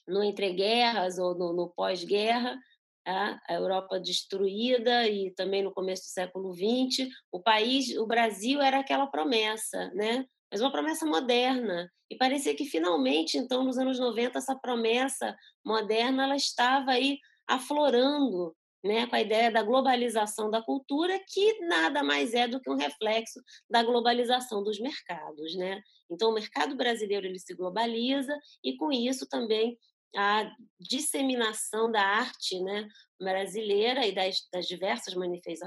[0.08, 2.60] no entre-guerras ou no, no pós-guerra,
[3.06, 8.80] a Europa destruída e também no começo do século XX, o país, o Brasil era
[8.80, 10.26] aquela promessa, né?
[10.50, 11.92] Mas uma promessa moderna.
[12.10, 15.36] E parecia que finalmente, então, nos anos 90, essa promessa
[15.66, 22.04] moderna ela estava aí aflorando né, com a ideia da globalização da cultura, que nada
[22.04, 25.56] mais é do que um reflexo da globalização dos mercados.
[25.56, 25.82] Né?
[26.12, 29.78] Então, o mercado brasileiro ele se globaliza e, com isso, também
[30.16, 32.88] a disseminação da arte né,
[33.20, 35.16] brasileira e das, das diversas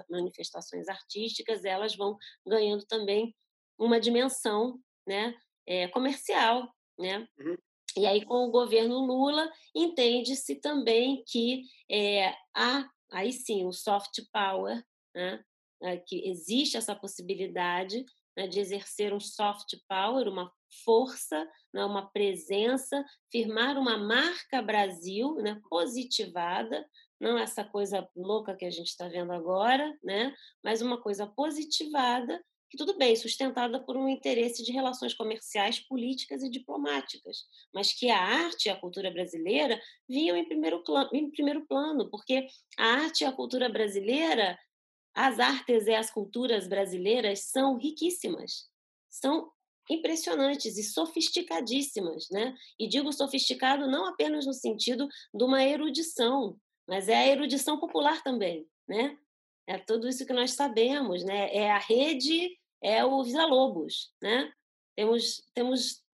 [0.08, 3.34] manifestações artísticas, elas vão ganhando também
[3.78, 5.34] uma dimensão né,
[5.66, 6.70] é, comercial.
[6.98, 7.26] Né?
[7.38, 7.56] Uhum.
[7.96, 14.20] E aí, com o governo Lula, entende-se também que é, há aí sim o soft
[14.32, 14.82] power,
[15.14, 15.42] né?
[15.82, 18.02] É, que existe essa possibilidade
[18.36, 20.50] né, de exercer um soft power, uma
[20.84, 26.86] força, né, uma presença, firmar uma marca Brasil né, positivada,
[27.20, 32.42] não essa coisa louca que a gente está vendo agora, né, mas uma coisa positivada
[32.68, 38.10] que tudo bem, sustentada por um interesse de relações comerciais, políticas e diplomáticas, mas que
[38.10, 42.46] a arte e a cultura brasileira vinham em primeiro, em primeiro plano, porque
[42.78, 44.58] a arte e a cultura brasileira,
[45.14, 48.68] as artes e as culturas brasileiras são riquíssimas,
[49.08, 49.50] são
[49.88, 52.54] impressionantes e sofisticadíssimas, né?
[52.78, 56.58] E digo sofisticado não apenas no sentido de uma erudição,
[56.88, 59.16] mas é a erudição popular também, né?
[59.66, 61.54] É tudo isso que nós sabemos, né?
[61.54, 64.52] É a rede, é o Vila-Lobos, né?
[64.94, 66.04] Temos, temos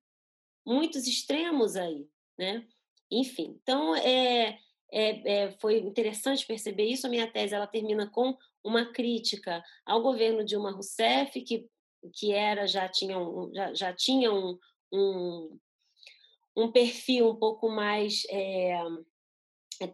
[0.67, 2.67] muitos extremos aí, né?
[3.11, 4.59] Enfim, então é,
[4.91, 7.07] é, é, foi interessante perceber isso.
[7.07, 11.69] A minha tese ela termina com uma crítica ao governo Dilma Rousseff, que,
[12.15, 14.59] que era já tinha um, já, já tinha um,
[14.93, 15.59] um,
[16.57, 18.79] um perfil um pouco mais é,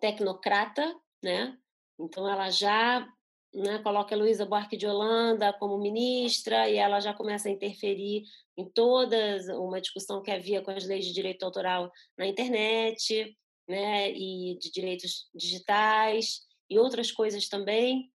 [0.00, 1.58] tecnocrata, né?
[1.98, 3.08] Então ela já
[3.54, 8.24] né, coloca a Luísa Buarque de Holanda como ministra e ela já começa a interferir
[8.56, 13.36] em todas uma discussão que havia com as leis de direito autoral na internet,
[13.68, 18.10] né, e de direitos digitais e outras coisas também.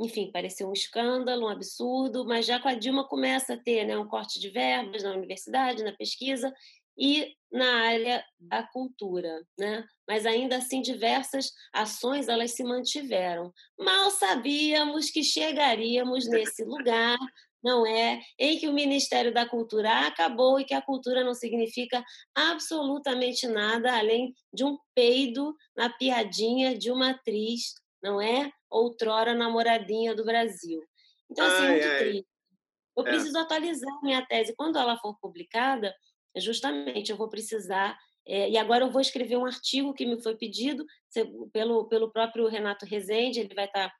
[0.00, 3.96] Enfim, pareceu um escândalo, um absurdo, mas já com a Dilma começa a ter né,
[3.96, 6.52] um corte de verbas na universidade, na pesquisa,
[6.96, 9.84] e na área da cultura, né?
[10.08, 13.52] Mas ainda assim diversas ações elas se mantiveram.
[13.78, 17.18] Mal sabíamos que chegaríamos nesse lugar,
[17.62, 22.02] não é, em que o Ministério da Cultura acabou e que a cultura não significa
[22.34, 28.50] absolutamente nada além de um peido na piadinha de uma atriz, não é?
[28.70, 30.82] Outrora namoradinha do Brasil.
[31.30, 31.98] Então assim, ai, muito ai.
[31.98, 32.32] triste.
[32.96, 33.10] Eu é.
[33.10, 35.94] preciso atualizar minha tese quando ela for publicada
[36.36, 40.36] justamente eu vou precisar é, e agora eu vou escrever um artigo que me foi
[40.36, 40.86] pedido
[41.52, 43.92] pelo, pelo próprio Renato Rezende, ele vai estar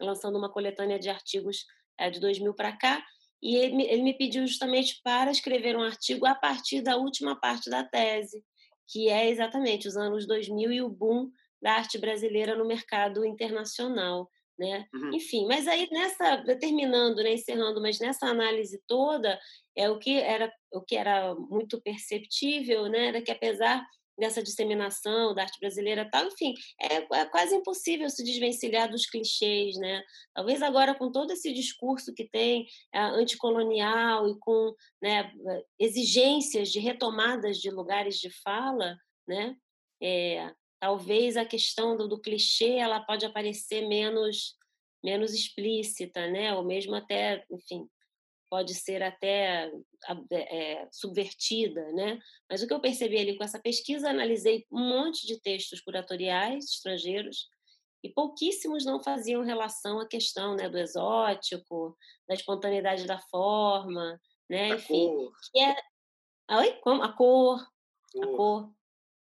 [0.00, 1.64] lançando uma coletânea de artigos
[1.98, 3.02] é, de 2000 para cá,
[3.42, 7.70] e ele, ele me pediu justamente para escrever um artigo a partir da última parte
[7.70, 8.44] da tese,
[8.86, 11.30] que é exatamente os anos 2000 e o boom
[11.60, 14.30] da arte brasileira no mercado internacional.
[14.60, 14.86] Né?
[14.92, 15.14] Uhum.
[15.14, 19.40] Enfim, mas aí nessa, terminando, né, encerrando, mas nessa análise toda,
[19.74, 23.82] é o que era o que era muito perceptível, né, era que apesar
[24.18, 29.76] dessa disseminação da arte brasileira tal, enfim, é, é, quase impossível se desvencilhar dos clichês,
[29.78, 30.02] né?
[30.34, 35.32] Talvez agora com todo esse discurso que tem é, anticolonial e com né,
[35.78, 38.94] exigências de retomadas de lugares de fala,
[39.26, 39.56] né?
[40.02, 44.56] É, talvez a questão do, do, clichê ela pode aparecer menos
[45.02, 46.54] menos explícita, né?
[46.54, 47.88] Ou mesmo até, enfim,
[48.50, 49.72] pode ser até
[50.30, 52.20] é, subvertida, né?
[52.50, 56.64] Mas o que eu percebi ali com essa pesquisa, analisei um monte de textos curatoriais
[56.64, 57.48] estrangeiros
[58.02, 64.72] e pouquíssimos não faziam relação à questão, né, do exótico, da espontaneidade da forma, né?
[64.72, 65.32] A Enfim, cor.
[65.52, 65.76] que é
[66.52, 66.72] Oi?
[66.82, 67.00] Como?
[67.02, 67.64] A cor,
[68.12, 68.72] cor, a cor,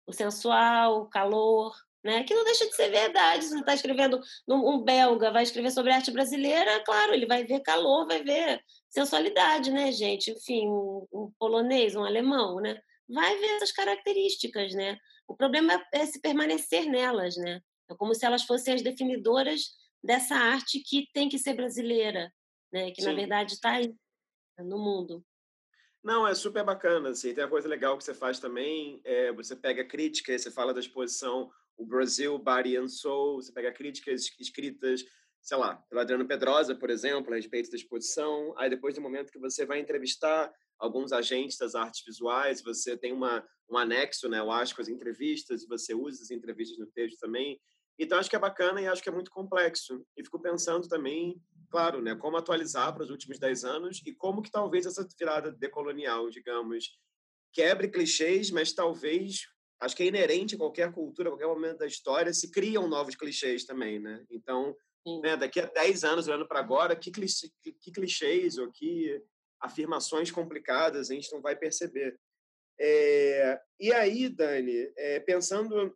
[0.08, 2.24] o sensual, o calor, Né?
[2.24, 3.44] Que não deixa de ser verdade.
[3.44, 7.62] Se você está escrevendo um belga, vai escrever sobre arte brasileira, claro, ele vai ver
[7.62, 10.30] calor, vai ver sensualidade, né, gente?
[10.30, 12.80] Enfim, um, um polonês, um alemão, né?
[13.10, 15.00] Vai ver essas características, né?
[15.28, 17.60] O problema é, é se permanecer nelas, né?
[17.90, 19.62] É como se elas fossem as definidoras
[20.04, 22.32] dessa arte que tem que ser brasileira,
[22.72, 22.92] né?
[22.92, 23.08] Que Sim.
[23.08, 23.92] na verdade está aí
[24.60, 25.26] no mundo.
[26.06, 27.34] Não, é super bacana, assim.
[27.34, 30.80] Tem uma coisa legal que você faz também, é, você pega críticas, você fala da
[30.80, 35.04] exposição o Brasil Body and Soul, você pega críticas escritas,
[35.42, 39.32] sei lá, pelo Adriano Pedrosa, por exemplo, a respeito da exposição, aí depois do momento
[39.32, 44.40] que você vai entrevistar alguns agentes das artes visuais, você tem uma, um anexo, né,
[44.40, 47.60] eu acho, com as entrevistas, você usa as entrevistas no texto também,
[47.98, 50.06] então, acho que é bacana e acho que é muito complexo.
[50.18, 54.42] E fico pensando também, claro, né, como atualizar para os últimos 10 anos e como
[54.42, 56.98] que talvez essa virada decolonial, digamos,
[57.54, 59.48] quebre clichês, mas talvez,
[59.80, 63.16] acho que é inerente a qualquer cultura, a qualquer momento da história, se criam novos
[63.16, 64.26] clichês também, né?
[64.30, 64.76] Então,
[65.22, 69.22] né, daqui a 10 anos, olhando para agora, que, clichê, que clichês ou que
[69.60, 72.20] afirmações complicadas a gente não vai perceber.
[72.80, 75.96] É, e aí, Dani, é, pensando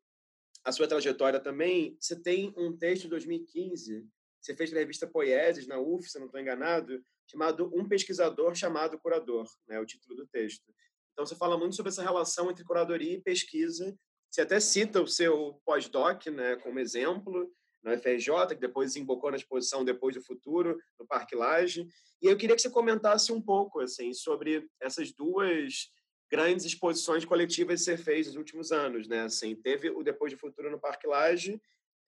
[0.63, 4.07] a sua trajetória também, você tem um texto de 2015,
[4.41, 8.97] você fez na revista Poieses, na UF, se não estou enganado, chamado Um Pesquisador Chamado
[8.99, 10.73] Curador, né, o título do texto.
[11.13, 13.95] Então, você fala muito sobre essa relação entre curadoria e pesquisa.
[14.29, 17.51] Você até cita o seu pós-doc né, como exemplo,
[17.83, 21.87] na UFRJ, que depois desembocou na exposição Depois do Futuro, no Parque Lage.
[22.21, 25.91] E eu queria que você comentasse um pouco assim sobre essas duas
[26.31, 29.21] grandes exposições coletivas ser fez nos últimos anos, né?
[29.21, 31.59] Assim, teve o Depois de Futuro no Parque Lage,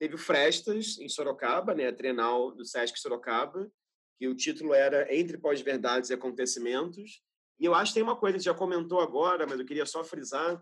[0.02, 3.70] teve o Frestas em Sorocaba, né, a Trienal do Sesc Sorocaba,
[4.18, 7.22] que o título era Entre Pós-Verdades e Acontecimentos.
[7.56, 10.02] E eu acho que tem uma coisa que já comentou agora, mas eu queria só
[10.02, 10.60] frisar,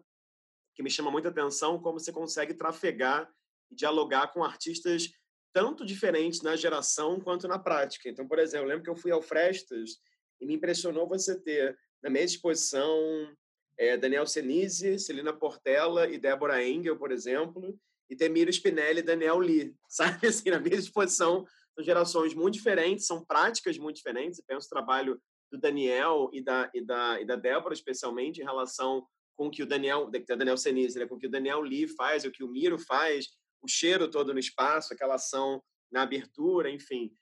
[0.75, 3.33] que me chama muita atenção, como você consegue trafegar
[3.71, 5.11] e dialogar com artistas
[5.55, 8.11] tanto diferentes na geração quanto na prática.
[8.11, 9.93] Então, por exemplo, eu lembro que eu fui ao Frestas
[10.39, 13.35] e me impressionou você ter na mesma exposição
[13.79, 17.75] é, Daniel Senise, Celina Portela e Débora Engel, por exemplo,
[18.11, 20.27] e Temiro Spinelli e Daniel Lee, sabe?
[20.27, 24.39] Assim, na mesma exposição, são gerações muito diferentes, são práticas muito diferentes.
[24.39, 28.45] Eu penso o trabalho do Daniel e da, e da, e da Débora, especialmente, em
[28.45, 29.07] relação
[29.37, 31.07] com o que o Daniel, da Daniel Senise, né?
[31.07, 33.29] com que o Daniel Lee faz, o que o Miro faz,
[33.63, 37.13] o cheiro todo no espaço, aquela ação na abertura, enfim.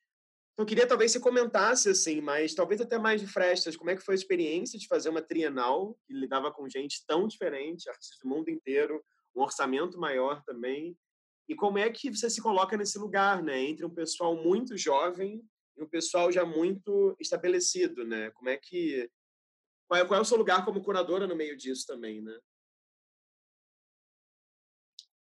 [0.52, 3.96] Então, eu queria talvez você comentasse, assim, mas talvez até mais de frestas, como é
[3.96, 8.18] que foi a experiência de fazer uma trienal que lidava com gente tão diferente, artistas
[8.18, 9.00] do mundo inteiro,
[9.34, 10.96] um orçamento maior também,
[11.48, 15.42] e como é que você se coloca nesse lugar, né, entre um pessoal muito jovem
[15.76, 18.30] e um pessoal já muito estabelecido, né?
[18.32, 19.10] Como é que
[19.88, 22.38] qual é, qual é o seu lugar como curadora no meio disso também, né?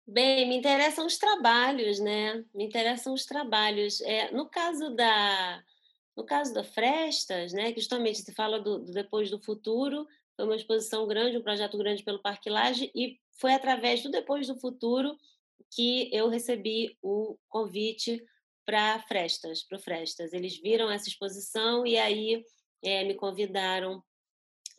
[0.04, 2.44] Bem, me interessam os trabalhos, né?
[2.52, 4.00] Me interessam os trabalhos.
[4.00, 5.62] É, no caso da
[6.16, 10.46] no caso da Frestas, né, que justamente se fala do, do, Depois do Futuro, foi
[10.46, 14.58] uma exposição grande, um projeto grande pelo Parque Lage, e foi através do Depois do
[14.58, 15.16] Futuro
[15.70, 18.22] que eu recebi o convite
[18.64, 20.32] para Frestas, para Frestas.
[20.32, 22.44] Eles viram essa exposição e aí
[22.82, 24.02] é, me convidaram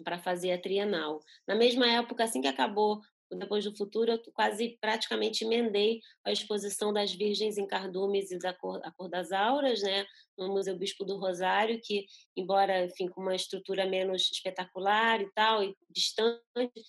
[0.04, 1.20] para fazer a Trienal.
[1.48, 3.02] Na mesma época, assim que acabou
[3.38, 8.54] depois do futuro, eu quase praticamente emendei a exposição das Virgens em Cardumes e da
[8.54, 10.06] cor, a cor das Auras, né,
[10.38, 12.06] no Museu Bispo do Rosário, que,
[12.36, 16.42] embora, enfim, com uma estrutura menos espetacular e tal, e distante,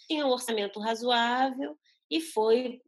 [0.06, 1.76] tinha um orçamento razoável
[2.10, 2.80] e foi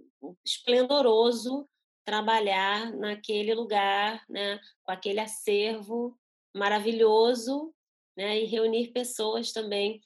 [0.44, 1.68] esplendoroso
[2.04, 6.18] trabalhar naquele lugar, né, com aquele acervo
[6.54, 7.72] maravilhoso,
[8.16, 10.00] né, e reunir pessoas também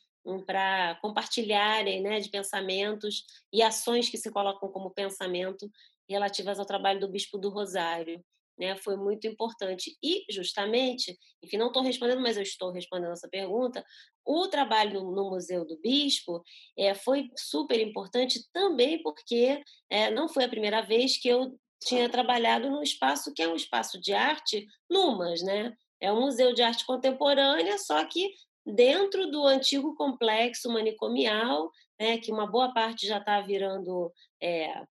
[0.47, 5.71] para compartilharem né, de pensamentos e ações que se colocam como pensamento
[6.09, 8.25] relativas ao trabalho do Bispo do Rosário.
[8.59, 9.95] Né, foi muito importante.
[10.03, 13.85] E, justamente, enfim, não estou respondendo, mas eu estou respondendo essa pergunta,
[14.25, 16.43] o trabalho no, Museu do Bispo
[16.77, 22.09] é, foi super importante também porque é, não foi a primeira vez que eu tinha
[22.09, 25.73] trabalhado num espaço que é um espaço de arte, Lumas, né?
[26.01, 28.31] É um museu de arte contemporânea, só que
[28.67, 34.13] dentro do antigo complexo manicomial, né, que uma boa parte já está virando,
[34.43, 34.83] é,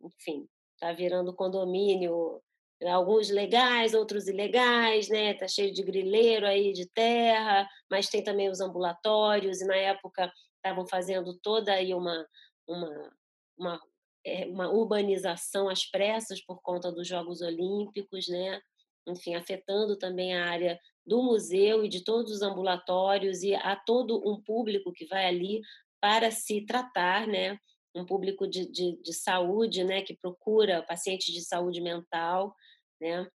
[0.00, 2.42] enfim, está virando condomínio,
[2.90, 5.34] alguns legais, outros ilegais, né?
[5.34, 10.32] Tá cheio de grileiro aí de terra, mas tem também os ambulatórios e na época
[10.56, 12.26] estavam fazendo toda aí uma
[12.66, 13.12] uma
[13.56, 13.80] uma,
[14.24, 18.60] é, uma urbanização às pressas por conta dos Jogos Olímpicos, né?
[19.06, 24.22] Enfim, afetando também a área do museu e de todos os ambulatórios e a todo
[24.28, 25.60] um público que vai ali
[26.00, 27.58] para se tratar, né?
[27.94, 32.54] um público de, de, de saúde, né, que procura pacientes de saúde mental,
[33.00, 33.28] né,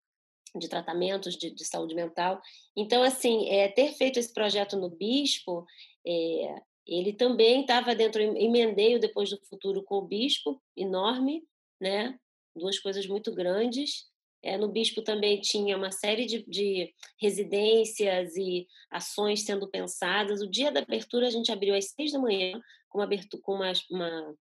[0.55, 2.41] de tratamentos de, de saúde mental.
[2.75, 5.65] Então, assim, é, ter feito esse projeto no Bispo,
[6.07, 11.43] é, ele também estava dentro, emendei o Depois do Futuro com o Bispo, enorme,
[11.81, 12.17] né,
[12.55, 14.05] duas coisas muito grandes,
[14.45, 20.39] é, no Bispo também tinha uma série de, de, residências e ações sendo pensadas.
[20.39, 23.09] O dia da abertura a gente abriu às seis da manhã com uma,
[23.41, 24.35] com uma, uma,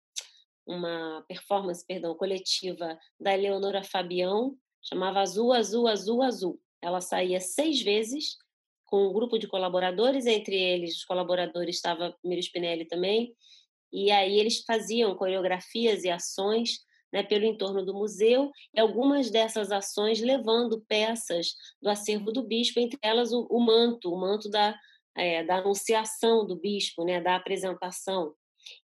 [0.66, 6.60] uma performance perdão, coletiva da Eleonora Fabião, chamava Azul, Azul, Azul, Azul.
[6.82, 8.36] Ela saía seis vezes
[8.86, 13.36] com um grupo de colaboradores, entre eles os colaboradores estava Miro Spinelli também,
[13.92, 16.80] e aí eles faziam coreografias e ações
[17.12, 22.80] né, pelo entorno do museu, e algumas dessas ações levando peças do acervo do bispo,
[22.80, 24.78] entre elas o, o manto, o manto da,
[25.16, 28.34] é, da anunciação do bispo, né, da apresentação.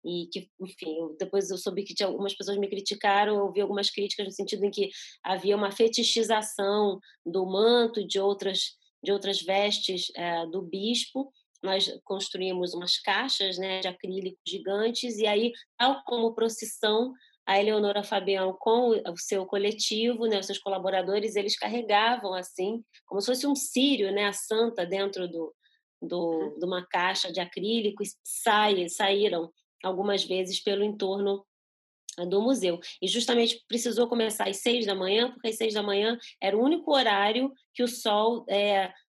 [0.03, 3.61] E que, enfim, eu, depois eu soube que tinha, algumas pessoas me criticaram, eu ouvi
[3.61, 4.89] algumas críticas no sentido em que
[5.23, 12.73] havia uma fetichização do manto de outras, de outras vestes é, do bispo, nós construímos
[12.73, 17.13] umas caixas né, de acrílico gigantes, e aí, tal como procissão,
[17.47, 23.21] a Eleonora Fabião com o seu coletivo, né, os seus colaboradores, eles carregavam assim, como
[23.21, 25.55] se fosse um círio, né, a santa dentro do,
[26.01, 26.59] do, uhum.
[26.59, 29.49] de uma caixa de acrílico e sai, saíram
[29.81, 31.45] algumas vezes pelo entorno
[32.17, 32.81] ah, do museu.
[33.01, 36.61] E justamente precisou começar às seis da manhã, porque às seis da manhã era o
[36.61, 38.45] único horário que o sol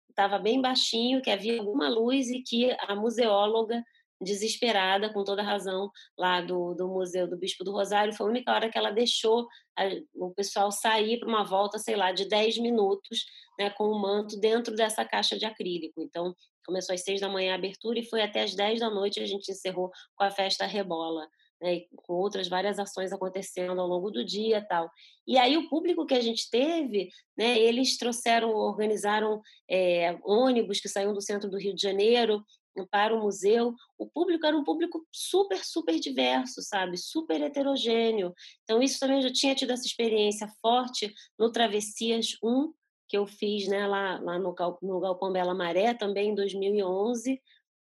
[0.08, 3.82] estava é, bem baixinho, que havia alguma luz e que a museóloga
[4.20, 8.14] desesperada, com toda razão, lá do, do Museu do Bispo do Rosário.
[8.14, 9.46] Foi a única hora que ela deixou
[9.78, 13.24] a, o pessoal sair para uma volta, sei lá, de 10 minutos,
[13.58, 16.02] né, com o manto dentro dessa caixa de acrílico.
[16.02, 16.34] Então,
[16.66, 19.26] começou às 6 da manhã a abertura e foi até às 10 da noite a
[19.26, 21.26] gente encerrou com a festa Rebola.
[21.62, 24.90] Né, com outras várias ações acontecendo ao longo do dia tal.
[25.26, 30.88] E aí o público que a gente teve, né, eles trouxeram, organizaram é, ônibus que
[30.88, 32.42] saíam do centro do Rio de Janeiro
[32.90, 36.96] para o museu, o público era um público super, super diverso, sabe?
[36.96, 38.32] Super heterogêneo.
[38.62, 42.72] Então, isso também eu já tinha tido essa experiência forte no Travessias 1,
[43.08, 47.40] que eu fiz né, lá, lá no, no Galpão Bela Maré, também em 2011.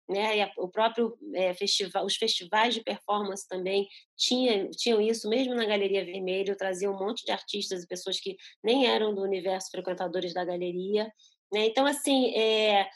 [0.08, 3.86] Né, e o próprio é, festival, os festivais de performance também
[4.16, 8.18] tinha, tinham isso, mesmo na Galeria Vermelha, eu trazia um monte de artistas e pessoas
[8.18, 8.34] que
[8.64, 11.12] nem eram do universo frequentadores da galeria.
[11.52, 11.66] Né?
[11.66, 12.88] Então, assim, é,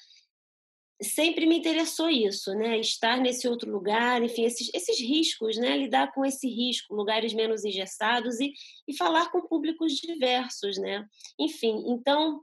[1.00, 2.78] sempre me interessou isso, né?
[2.78, 5.76] Estar nesse outro lugar, enfim, esses, esses riscos, né?
[5.76, 8.52] Lidar com esse risco, lugares menos engessados e,
[8.86, 11.06] e falar com públicos diversos, né?
[11.38, 12.42] Enfim, então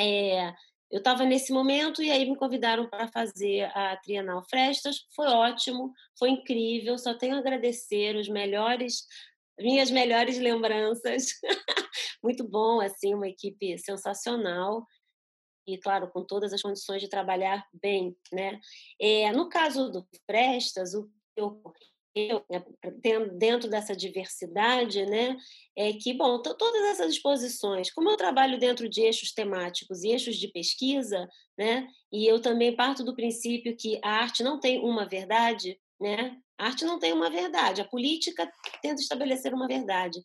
[0.00, 0.52] é,
[0.90, 5.04] eu estava nesse momento e aí me convidaram para fazer a Trienal Frestas.
[5.14, 6.96] Foi ótimo, foi incrível.
[6.96, 9.04] Só tenho a agradecer os melhores,
[9.58, 11.26] minhas melhores lembranças.
[12.22, 14.86] Muito bom, assim, uma equipe sensacional
[15.68, 18.16] e, claro, com todas as condições de trabalhar bem.
[18.32, 18.58] Né?
[18.98, 21.04] É, no caso do Prestas, o
[21.36, 22.64] que ocorreu né,
[23.36, 25.36] dentro dessa diversidade, né,
[25.76, 30.36] é que, bom, todas essas exposições, como eu trabalho dentro de eixos temáticos e eixos
[30.36, 35.06] de pesquisa, né, e eu também parto do princípio que a arte não tem uma
[35.06, 38.50] verdade, né, a arte não tem uma verdade, a política
[38.82, 40.18] tenta estabelecer uma verdade.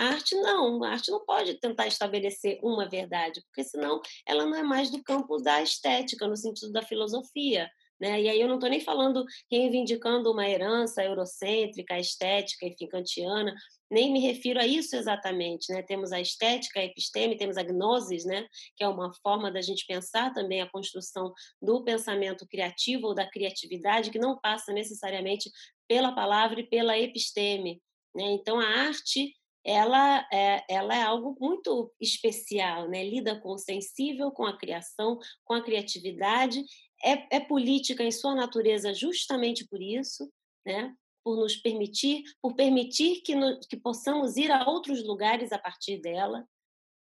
[0.00, 4.56] A arte não, a arte não pode tentar estabelecer uma verdade, porque senão ela não
[4.56, 7.70] é mais do campo da estética, no sentido da filosofia.
[8.00, 8.22] Né?
[8.22, 13.54] E aí eu não estou nem falando reivindicando uma herança eurocêntrica, estética, enfim, kantiana,
[13.90, 15.70] nem me refiro a isso exatamente.
[15.70, 15.82] Né?
[15.82, 18.46] Temos a estética, a episteme, temos a gnosis, né?
[18.76, 21.30] que é uma forma da gente pensar também a construção
[21.60, 25.50] do pensamento criativo ou da criatividade, que não passa necessariamente
[25.86, 27.82] pela palavra e pela episteme.
[28.14, 28.24] Né?
[28.30, 29.34] Então, a arte
[29.64, 33.04] ela é, ela é algo muito especial, né?
[33.04, 36.64] lida com o sensível, com a criação, com a criatividade,
[37.04, 40.30] é, é política em sua natureza justamente por isso,
[40.64, 40.94] né?
[41.22, 46.00] por nos permitir, por permitir que, no, que possamos ir a outros lugares a partir
[46.00, 46.46] dela.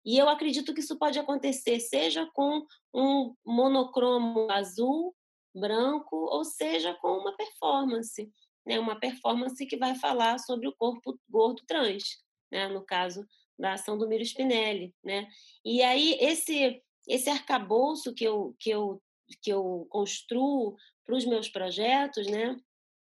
[0.04, 5.14] E eu acredito que isso pode acontecer, seja com um monocromo azul,
[5.54, 8.28] branco, ou seja com uma performance,
[8.66, 8.80] né?
[8.80, 12.18] uma performance que vai falar sobre o corpo gordo trans
[12.50, 12.68] né?
[12.68, 13.26] no caso
[13.58, 14.94] da ação do Miro Spinelli.
[15.04, 15.28] Né?
[15.64, 19.02] E aí, esse, esse arcabouço que eu, que eu,
[19.42, 22.56] que eu construo para os meus projetos, né?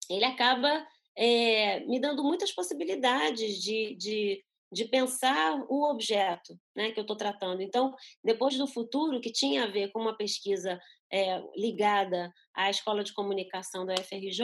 [0.10, 0.86] ele acaba
[1.18, 7.16] é, me dando muitas possibilidades de, de, de pensar o objeto né, que eu estou
[7.16, 7.62] tratando.
[7.62, 10.80] Então, depois do futuro, que tinha a ver com uma pesquisa
[11.12, 14.44] é, ligada à Escola de Comunicação da UFRJ,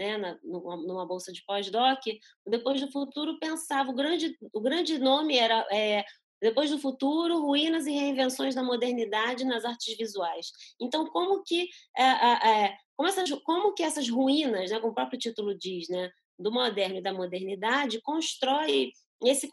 [0.00, 2.00] né, na, numa bolsa de pós-doc,
[2.46, 6.02] depois do futuro pensava o grande o grande nome era é,
[6.40, 10.50] depois do futuro, ruínas e reinvenções da modernidade nas artes visuais.
[10.80, 15.18] Então, como que é, é, como, essas, como que essas ruínas, né, como o próprio
[15.18, 18.90] título diz, né, do moderno e da modernidade, constrói
[19.22, 19.50] esse,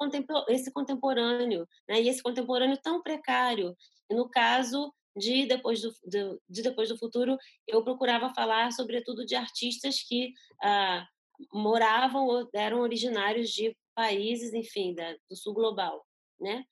[0.48, 3.76] esse contemporâneo, né, e esse contemporâneo tão precário.
[4.10, 7.38] E no caso de depois do, de, de depois do futuro,
[7.68, 10.34] eu procurava falar, sobretudo, de artistas que
[10.64, 11.06] ah,
[11.54, 16.06] moravam ou eram originários de países, enfim, da, do sul global,
[16.40, 16.64] né?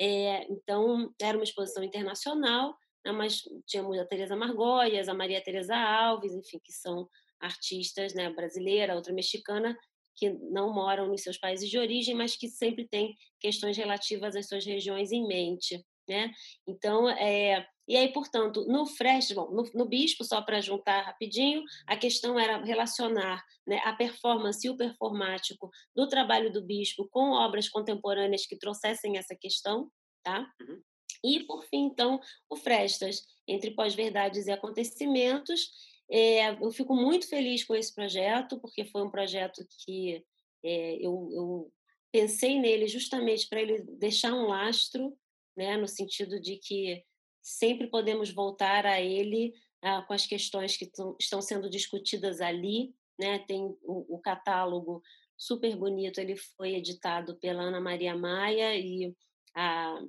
[0.00, 5.76] É, então, era uma exposição internacional, né, mas tínhamos a Teresa Margóias, a Maria Teresa
[5.76, 7.08] Alves, enfim, que são
[7.40, 9.76] artistas, né, brasileira, outra mexicana,
[10.16, 14.48] que não moram nos seus países de origem, mas que sempre têm questões relativas às
[14.48, 16.32] suas regiões em mente, né?
[16.66, 21.62] Então, é, e aí, portanto, no Fresh, bom, no, no Bispo, só para juntar rapidinho,
[21.86, 27.32] a questão era relacionar né, a performance e o performático do trabalho do Bispo com
[27.32, 29.90] obras contemporâneas que trouxessem essa questão,
[30.22, 30.46] tá?
[30.60, 30.80] Uhum.
[31.24, 35.70] E, por fim, então, o Frestas, entre pós-verdades e acontecimentos.
[36.10, 40.22] É, eu fico muito feliz com esse projeto, porque foi um projeto que
[40.64, 41.72] é, eu, eu
[42.12, 45.16] pensei nele justamente para ele deixar um lastro,
[45.56, 47.02] né, no sentido de que
[47.42, 49.52] sempre podemos voltar a ele
[49.82, 52.94] ah, com as questões que estão sendo discutidas ali.
[53.18, 53.40] Né?
[53.40, 55.02] Tem o, o, catálogo
[55.36, 59.14] super bonito, ele foi editado pela Ana Maria Maia e
[59.54, 60.00] a,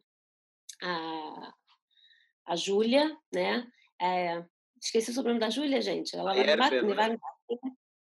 [0.82, 1.53] a,
[2.45, 3.68] a Júlia, né?
[4.02, 4.44] É,
[4.82, 6.15] esqueci o sobrenome da Júlia, gente.
[6.15, 7.18] Ela vai, Yerbe, me vai,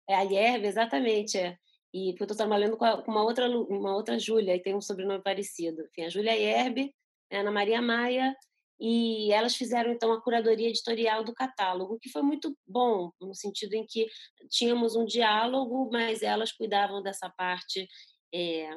[0.08, 1.38] É a Yerbe, exatamente.
[1.38, 1.56] É.
[1.94, 4.74] E porque eu estou trabalhando com, a, com, uma outra uma outra Júlia e tem
[4.74, 5.82] um sobrenome parecido.
[5.86, 7.01] Enfim, a Júlia Yerbe, a
[7.32, 8.34] Ana Maria Maia
[8.80, 13.74] e elas fizeram então a curadoria editorial do catálogo, que foi muito bom, no sentido
[13.74, 14.08] em que
[14.50, 17.88] tínhamos um diálogo, mas elas cuidavam dessa parte
[18.34, 18.70] é,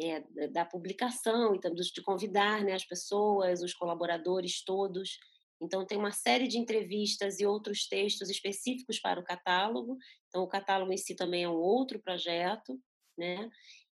[0.00, 5.18] é, da publicação, então, de convidar né, as pessoas, os colaboradores todos.
[5.60, 9.98] Então, tem uma série de entrevistas e outros textos específicos para o catálogo.
[10.28, 12.80] Então, o catálogo em si também é um outro projeto.
[13.18, 13.50] Né?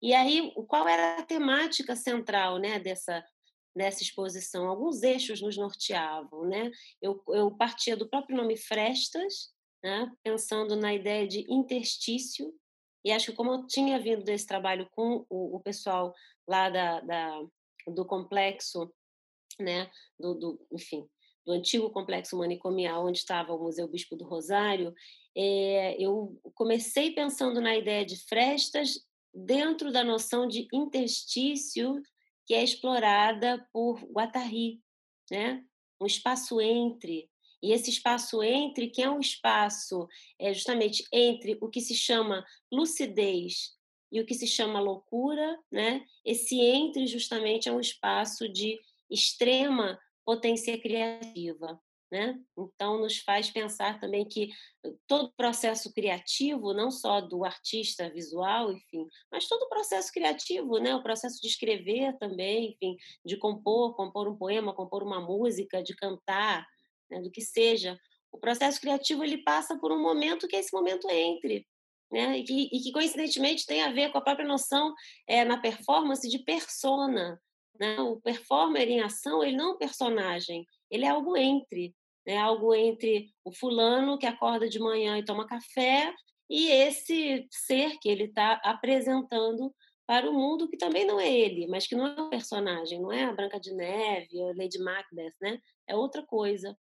[0.02, 3.24] E aí, qual era a temática central né, dessa,
[3.76, 6.46] nessa exposição, alguns eixos nos norteavam.
[6.48, 6.72] Né?
[7.02, 10.12] Eu, eu partia do próprio nome Frestas, né?
[10.24, 12.54] pensando na ideia de interstício,
[13.06, 16.14] e acho que como eu tinha vindo desse trabalho com o, o pessoal
[16.48, 17.44] lá da, da,
[17.88, 18.94] do complexo,
[19.60, 19.92] né?
[20.18, 21.08] do, do, enfim,
[21.46, 24.94] do antigo complexo manicomial, onde estava o Museu Bispo do Rosário,
[25.36, 32.02] é, eu comecei pensando na ideia de frestas dentro da noção de interstício
[32.46, 34.82] que é explorada por Guattari,
[35.32, 35.64] né?
[36.02, 37.30] um espaço entre.
[37.62, 40.08] E esse espaço entre, que é um espaço
[40.38, 43.78] é justamente entre o que se chama lucidez
[44.12, 46.06] e o que se chama loucura, né?
[46.26, 48.80] esse entre justamente é um espaço de
[49.10, 51.82] extrema potência criativa.
[52.14, 52.40] Né?
[52.56, 54.52] Então, nos faz pensar também que
[55.08, 60.94] todo processo criativo, não só do artista visual, enfim, mas todo o processo criativo, né?
[60.94, 62.96] o processo de escrever também, enfim,
[63.26, 66.68] de compor, compor um poema, compor uma música, de cantar,
[67.10, 67.20] né?
[67.20, 68.00] do que seja.
[68.32, 71.66] O processo criativo ele passa por um momento que é esse momento entre,
[72.12, 72.38] né?
[72.38, 74.94] E que, e que, coincidentemente tem a ver com a própria noção
[75.28, 77.42] é, na performance de persona.
[77.80, 78.00] Né?
[78.02, 81.92] O performer em ação ele não é um personagem, ele é algo entre
[82.26, 82.38] né?
[82.38, 86.14] algo entre o fulano que acorda de manhã e toma café
[86.50, 89.74] e esse ser que ele está apresentando
[90.06, 93.12] para o mundo que também não é ele, mas que não é um personagem, não
[93.12, 95.60] é a Branca de Neve, a Lady Macbeth, né?
[95.88, 96.78] É outra coisa.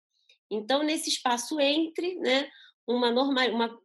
[0.51, 2.49] Então, nesse espaço entre, né,
[2.87, 3.79] uma, normal, uma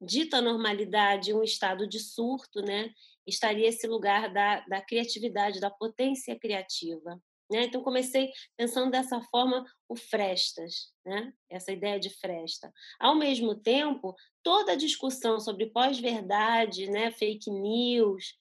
[0.00, 2.90] dita normalidade, um estado de surto, né,
[3.26, 7.18] estaria esse lugar da, da criatividade, da potência criativa.
[7.52, 7.64] Né?
[7.64, 11.32] Então, comecei pensando dessa forma o Frestas, né?
[11.50, 12.72] essa ideia de Fresta.
[12.98, 17.10] Ao mesmo tempo, toda a discussão sobre pós-verdade, né?
[17.10, 18.34] fake news,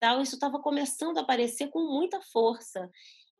[0.00, 2.90] tal, isso estava começando a aparecer com muita força.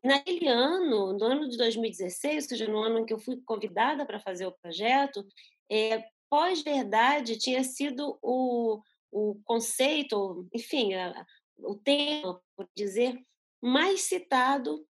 [0.03, 4.05] Naquele ano, no ano de 2016, ou seja, no ano em que eu fui convidada
[4.05, 5.25] para fazer o projeto,
[5.67, 8.79] é, pós-verdade tinha sido o,
[9.11, 11.25] o conceito, enfim, a,
[11.57, 13.19] o tema, por dizer,
[13.59, 14.85] mais citado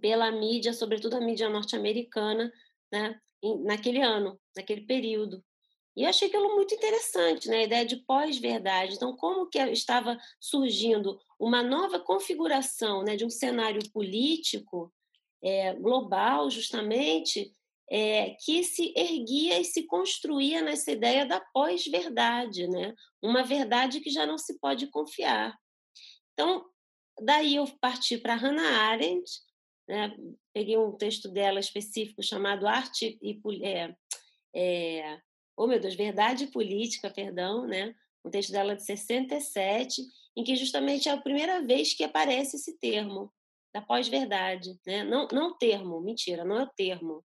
[0.00, 2.52] pela mídia, sobretudo a mídia norte-americana,
[2.92, 3.18] né,
[3.64, 5.44] naquele ano, naquele período.
[5.96, 7.58] E achei aquilo muito interessante, né?
[7.58, 8.94] a ideia de pós-verdade.
[8.94, 14.92] Então, como que estava surgindo uma nova configuração né, de um cenário político
[15.42, 17.52] é, global, justamente,
[17.88, 22.92] é, que se erguia e se construía nessa ideia da pós-verdade, né?
[23.22, 25.56] uma verdade que já não se pode confiar.
[26.32, 26.64] Então,
[27.22, 29.30] daí eu parti para Hannah Arendt,
[29.88, 30.14] né?
[30.52, 33.94] peguei um texto dela específico chamado Arte e é,
[34.54, 35.18] é,
[35.56, 37.94] oh meu Deus, Verdade Política, perdão, né?
[38.24, 40.02] um texto dela de 67,
[40.36, 43.32] em que justamente é a primeira vez que aparece esse termo
[43.72, 45.04] da pós-verdade, né?
[45.04, 47.24] Não, não termo, mentira, não é o termo,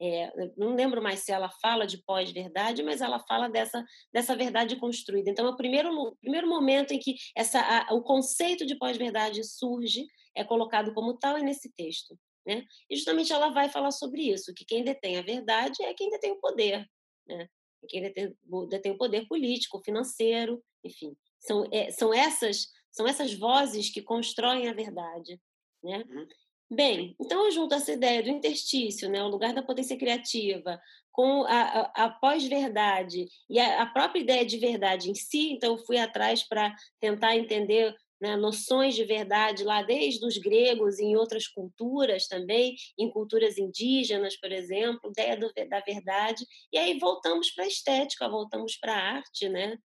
[0.00, 3.82] é, não lembro mais se ela fala de pós-verdade, mas ela fala dessa,
[4.12, 5.30] dessa verdade construída.
[5.30, 10.06] Então, é o primeiro, primeiro momento em que essa, a, o conceito de pós-verdade surge,
[10.36, 12.16] é colocado como tal, nesse texto.
[12.46, 12.64] Né?
[12.88, 16.32] E justamente ela vai falar sobre isso, que quem detém a verdade é quem detém
[16.32, 16.86] o poder,
[17.26, 17.48] né?
[17.88, 18.36] quem detém,
[18.68, 21.16] detém o poder político, financeiro, enfim.
[21.40, 25.40] São, é, são, essas, são essas vozes que constroem a verdade.
[25.82, 26.04] Né?
[26.08, 26.26] Uhum.
[26.68, 30.80] Bem, então eu junto essa ideia do interstício, né, o lugar da potência criativa,
[31.12, 35.76] com a, a, a pós-verdade e a, a, própria ideia de verdade em si, então
[35.76, 41.16] eu fui atrás para tentar entender né, noções de verdade lá desde os gregos em
[41.16, 47.50] outras culturas também, em culturas indígenas, por exemplo, ideia do, da verdade, e aí voltamos
[47.50, 49.76] para a estética, voltamos para a arte, né?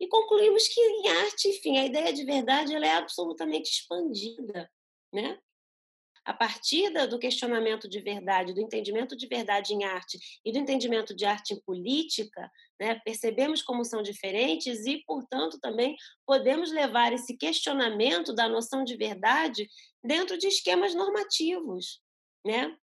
[0.00, 4.70] E concluímos que em arte, enfim, a ideia de verdade ela é absolutamente expandida,
[5.12, 5.38] né?
[6.30, 11.12] A partir do questionamento de verdade, do entendimento de verdade em arte e do entendimento
[11.12, 12.48] de arte em política,
[12.80, 18.96] né, percebemos como são diferentes e, portanto, também podemos levar esse questionamento da noção de
[18.96, 19.68] verdade
[20.04, 22.00] dentro de esquemas normativos.
[22.46, 22.76] Né?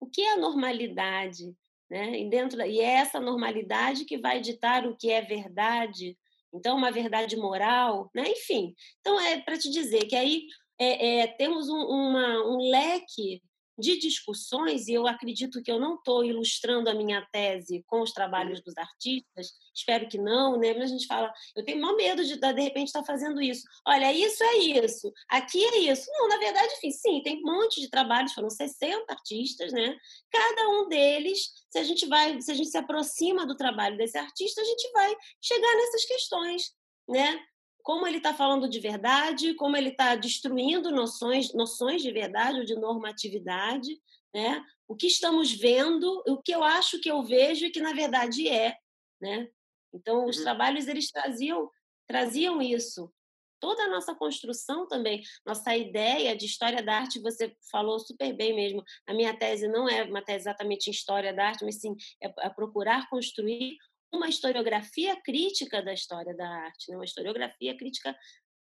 [0.00, 1.54] O que é a normalidade?
[1.90, 2.18] Né?
[2.18, 6.16] E, dentro, e é essa normalidade que vai ditar o que é verdade
[6.52, 8.28] então, uma verdade moral, né?
[8.28, 8.74] enfim.
[9.00, 10.46] Então, é para te dizer que aí
[10.80, 13.42] é, é, temos um, uma, um leque
[13.80, 18.12] de discussões, e eu acredito que eu não estou ilustrando a minha tese com os
[18.12, 20.74] trabalhos dos artistas, espero que não, né?
[20.74, 23.66] Mas a gente fala, eu tenho maior medo de, de repente, estar tá fazendo isso.
[23.86, 26.06] Olha, isso é isso, aqui é isso.
[26.12, 29.96] Não, na verdade, enfim, sim, tem um monte de trabalhos, foram 60 artistas, né?
[30.30, 34.18] Cada um deles, se a gente vai, se a gente se aproxima do trabalho desse
[34.18, 36.74] artista, a gente vai chegar nessas questões,
[37.08, 37.42] né?
[37.82, 42.64] Como ele está falando de verdade, como ele está destruindo noções, noções de verdade ou
[42.64, 44.00] de normatividade,
[44.34, 44.64] né?
[44.88, 48.48] O que estamos vendo, o que eu acho que eu vejo e que na verdade
[48.48, 48.76] é,
[49.20, 49.48] né?
[49.92, 50.44] Então os uhum.
[50.44, 51.70] trabalhos eles traziam
[52.06, 53.12] traziam isso.
[53.60, 58.54] Toda a nossa construção também, nossa ideia de história da arte, você falou super bem
[58.54, 58.82] mesmo.
[59.06, 62.32] A minha tese não é uma tese exatamente em história da arte, mas sim é,
[62.46, 63.76] é procurar construir
[64.12, 66.96] uma historiografia crítica da história da arte, né?
[66.96, 68.16] uma historiografia crítica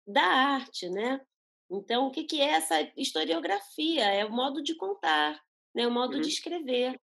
[0.07, 1.20] da arte, né?
[1.70, 4.06] Então, o que, que é essa historiografia?
[4.06, 5.40] É o modo de contar,
[5.76, 5.88] né?
[5.88, 6.22] o modo uhum.
[6.22, 6.99] de escrever.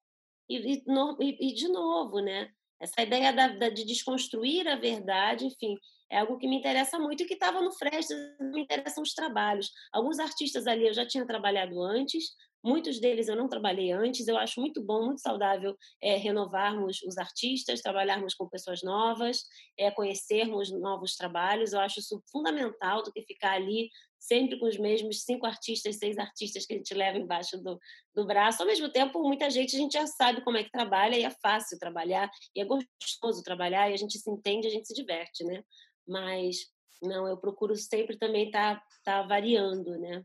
[0.49, 2.51] E, e, e, de novo, né?
[2.81, 5.77] essa ideia da, da, de desconstruir a verdade, enfim,
[6.09, 9.71] é algo que me interessa muito e que estava no Frestas, me interessam os trabalhos.
[9.93, 12.31] Alguns artistas ali eu já tinha trabalhado antes,
[12.63, 17.17] Muitos deles eu não trabalhei antes, eu acho muito bom, muito saudável é, renovarmos os
[17.17, 19.43] artistas, trabalharmos com pessoas novas,
[19.77, 21.73] é, conhecermos novos trabalhos.
[21.73, 23.89] Eu acho isso fundamental do que ficar ali
[24.21, 27.79] sempre com os mesmos cinco artistas, seis artistas que a gente leva embaixo do,
[28.13, 28.61] do braço.
[28.61, 31.31] Ao mesmo tempo, muita gente a gente já sabe como é que trabalha e é
[31.41, 35.43] fácil trabalhar, e é gostoso trabalhar, e a gente se entende, a gente se diverte,
[35.43, 35.63] né?
[36.07, 36.57] Mas
[37.01, 40.23] não, eu procuro sempre também estar tá, tá variando, né?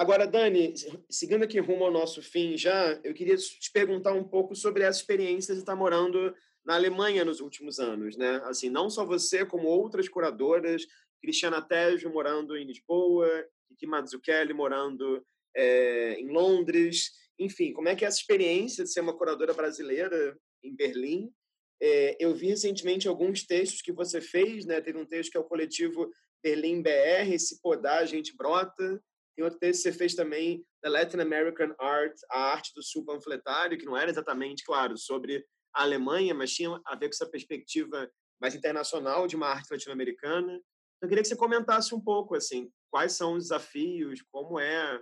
[0.00, 0.72] Agora, Dani,
[1.10, 4.98] seguindo aqui rumo ao nosso fim já, eu queria te perguntar um pouco sobre essa
[4.98, 8.40] experiência de estar morando na Alemanha nos últimos anos, né?
[8.44, 10.86] Assim, não só você, como outras curadoras,
[11.20, 13.28] Cristiana Tejo morando em Lisboa,
[13.68, 15.22] Kiki Mazzucchelli morando
[15.54, 20.34] é, em Londres, enfim, como é que é essa experiência de ser uma curadora brasileira
[20.64, 21.30] em Berlim?
[21.78, 24.80] É, eu vi recentemente alguns textos que você fez, né?
[24.80, 26.10] Teve um texto que é o coletivo
[26.42, 28.98] Berlim BR, se podar, a gente brota,
[29.36, 33.78] tem outro texto você fez também, The Latin American Art, a arte do sul panfletário,
[33.78, 35.44] que não era exatamente, claro, sobre
[35.74, 40.52] a Alemanha, mas tinha a ver com essa perspectiva mais internacional de uma arte latino-americana.
[40.52, 40.62] Então,
[41.02, 45.00] eu queria que você comentasse um pouco, assim, quais são os desafios, como é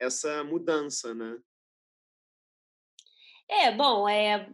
[0.00, 1.38] essa mudança, né?
[3.48, 4.52] É, bom, é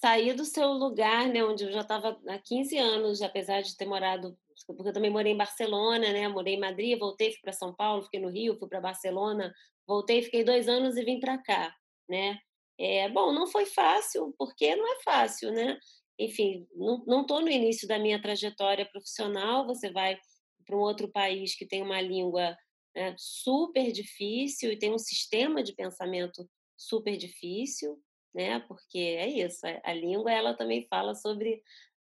[0.00, 3.86] sair do seu lugar, né, onde eu já estava há 15 anos, apesar de ter
[3.86, 6.28] morado porque eu também morei em Barcelona, né?
[6.28, 9.52] Morei em Madrid, voltei, fui para São Paulo, fiquei no Rio, fui para Barcelona,
[9.86, 11.74] voltei, fiquei dois anos e vim para cá,
[12.08, 12.38] né?
[12.78, 15.78] É, bom, não foi fácil, porque não é fácil, né?
[16.18, 20.18] Enfim, não estou no início da minha trajetória profissional, você vai
[20.64, 22.56] para um outro país que tem uma língua
[22.94, 27.98] né, super difícil e tem um sistema de pensamento super difícil,
[28.34, 28.60] né?
[28.60, 31.62] Porque é isso, a língua ela também fala sobre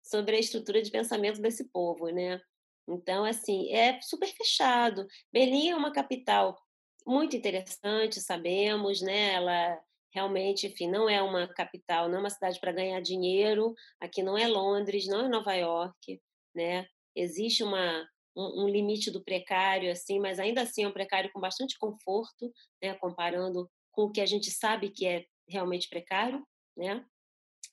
[0.09, 2.41] sobre a estrutura de pensamento desse povo, né?
[2.87, 5.05] Então, assim, é super fechado.
[5.31, 6.57] Berlim é uma capital
[7.05, 9.33] muito interessante, sabemos, né?
[9.33, 9.79] Ela
[10.13, 13.73] realmente, enfim, não é uma capital, não é uma cidade para ganhar dinheiro.
[13.99, 16.21] Aqui não é Londres, não é Nova York,
[16.55, 16.87] né?
[17.15, 21.77] Existe uma um, limite do precário, assim, mas ainda assim é um precário com bastante
[21.77, 22.51] conforto,
[22.81, 22.93] né?
[22.95, 27.03] Comparando com o que a gente sabe que é realmente precário, né?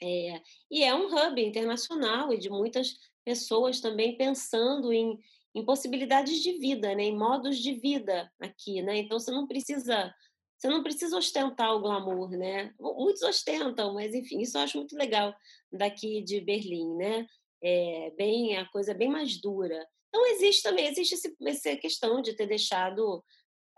[0.03, 0.41] É,
[0.71, 2.95] e é um hub internacional e de muitas
[3.25, 5.19] pessoas também pensando em,
[5.55, 8.99] em possibilidades de vida, né, em modos de vida aqui, né?
[8.99, 10.13] Então você não precisa
[10.57, 12.73] você não precisa ostentar o glamour, né?
[12.81, 15.35] Muitos ostentam, mas enfim, isso eu acho muito legal
[15.71, 17.27] daqui de Berlim, né?
[17.63, 19.87] É bem a coisa é bem mais dura.
[20.09, 23.23] Então existe também existe esse, essa questão de ter deixado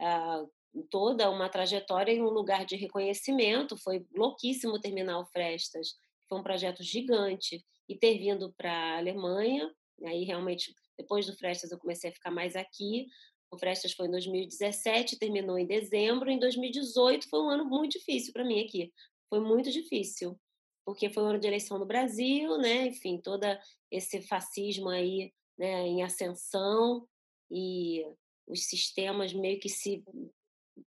[0.00, 0.44] ah,
[0.90, 3.76] toda uma trajetória em um lugar de reconhecimento.
[3.76, 5.94] Foi louquíssimo terminar o Frestas,
[6.28, 9.72] foi um projeto gigante, e ter vindo para a Alemanha.
[10.04, 13.06] Aí realmente, depois do Frestas, eu comecei a ficar mais aqui.
[13.50, 16.30] O Frestas foi em 2017, terminou em dezembro.
[16.30, 18.92] Em 2018 foi um ano muito difícil para mim aqui.
[19.28, 20.38] Foi muito difícil,
[20.84, 22.86] porque foi um ano de eleição no Brasil, né?
[22.86, 23.44] Enfim, todo
[23.90, 27.06] esse fascismo aí né, em ascensão
[27.50, 28.04] e
[28.46, 30.04] os sistemas meio que se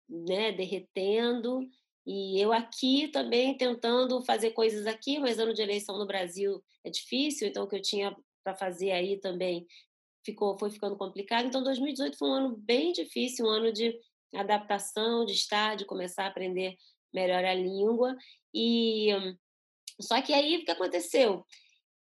[0.07, 1.61] né, derretendo.
[2.11, 6.89] E eu aqui também tentando fazer coisas aqui, mas ano de eleição no Brasil é
[6.89, 9.67] difícil, então o que eu tinha para fazer aí também
[10.25, 11.45] ficou foi ficando complicado.
[11.45, 13.95] Então 2018 foi um ano bem difícil, um ano de
[14.33, 16.75] adaptação, de estar, de começar a aprender
[17.13, 18.17] melhor a língua.
[18.55, 19.09] E
[20.01, 21.45] só que aí o que aconteceu?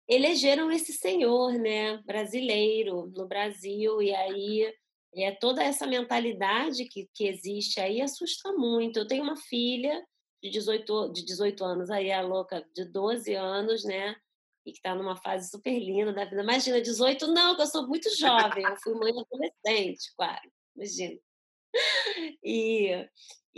[0.08, 4.72] Elegeram esse senhor, né, brasileiro no Brasil e aí
[5.24, 8.98] é, toda essa mentalidade que, que existe aí assusta muito.
[8.98, 10.04] Eu tenho uma filha
[10.42, 14.16] de 18, de 18 anos, aí a louca de 12 anos, né?
[14.66, 16.42] E que está numa fase super linda da vida.
[16.42, 21.18] Imagina, 18 não, que eu sou muito jovem, eu fui mãe adolescente, quase, imagina.
[22.42, 23.08] E,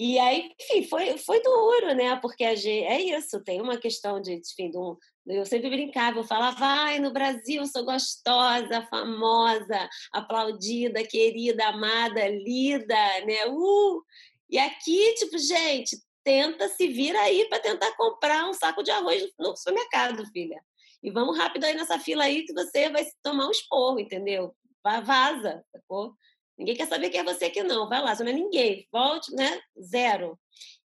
[0.03, 2.17] e aí, enfim, foi, foi duro, né?
[2.23, 4.97] Porque a gente, é isso, tem uma questão de, enfim, de um,
[5.27, 12.97] eu sempre brincava, eu falava, vai, no Brasil sou gostosa, famosa, aplaudida, querida, amada, lida,
[13.27, 13.45] né?
[13.47, 14.03] Uh!
[14.49, 19.23] E aqui, tipo, gente, tenta se vir aí para tentar comprar um saco de arroz
[19.39, 20.65] no supermercado, filha.
[21.03, 24.57] E vamos rápido aí nessa fila aí que você vai tomar um esporro, entendeu?
[24.83, 26.15] Vaza, sacou?
[26.61, 27.89] Ninguém quer saber quem é você aqui, não.
[27.89, 28.87] Vai lá, você não é ninguém.
[28.93, 29.63] Volte, né?
[29.83, 30.39] Zero.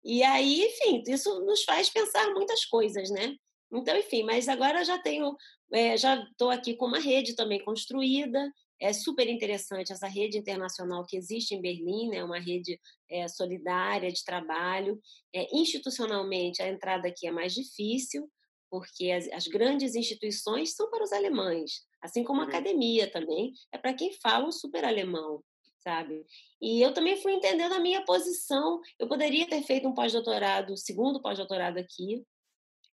[0.02, 3.36] E aí, enfim, isso nos faz pensar muitas coisas, né?
[3.70, 5.36] Então, enfim, mas agora já tenho,
[5.70, 8.50] é, já estou aqui com uma rede também construída.
[8.80, 12.24] É super interessante essa rede internacional que existe em Berlim, né?
[12.24, 12.80] Uma rede
[13.10, 14.98] é, solidária de trabalho.
[15.34, 18.26] É, institucionalmente, a entrada aqui é mais difícil,
[18.70, 22.48] porque as, as grandes instituições são para os alemães, assim como a uhum.
[22.48, 25.42] academia também é para quem fala um super alemão
[25.88, 26.26] sabe?
[26.60, 28.78] E eu também fui entendendo a minha posição.
[28.98, 32.22] Eu poderia ter feito um pós-doutorado, segundo pós-doutorado aqui,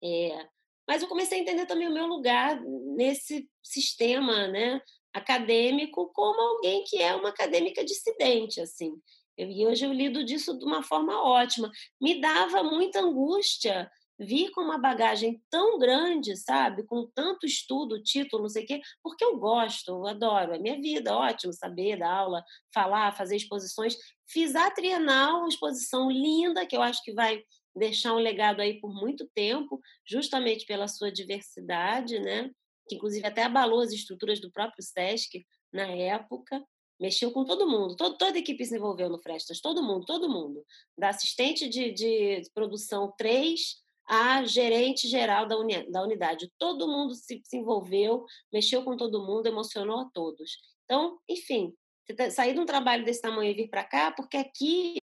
[0.03, 0.47] é,
[0.87, 2.61] mas eu comecei a entender também o meu lugar
[2.95, 4.79] nesse sistema, né,
[5.11, 8.93] acadêmico, como alguém que é uma acadêmica dissidente, assim.
[9.35, 11.71] E hoje eu lido disso de uma forma ótima.
[11.99, 16.83] Me dava muita angústia vir com uma bagagem tão grande, sabe?
[16.83, 20.79] Com tanto estudo, título, não sei o quê, porque eu gosto, eu adoro, é minha
[20.79, 23.95] vida, ótimo saber, dar aula, falar, fazer exposições.
[24.27, 27.43] Fiz a Trienal, uma exposição linda, que eu acho que vai
[27.75, 32.51] deixar um legado aí por muito tempo, justamente pela sua diversidade, né?
[32.87, 36.63] Que inclusive até abalou as estruturas do próprio SESC na época,
[36.99, 40.29] mexeu com todo mundo, todo, toda a equipe se envolveu no Frestas, todo mundo, todo
[40.29, 40.63] mundo,
[40.97, 46.51] da assistente de, de produção 3 a gerente geral da, uni, da unidade.
[46.57, 50.57] Todo mundo se, se envolveu, mexeu com todo mundo, emocionou a todos.
[50.85, 51.73] Então, enfim,
[52.15, 54.97] tá, sair de um trabalho desse tamanho e vir para cá, porque aqui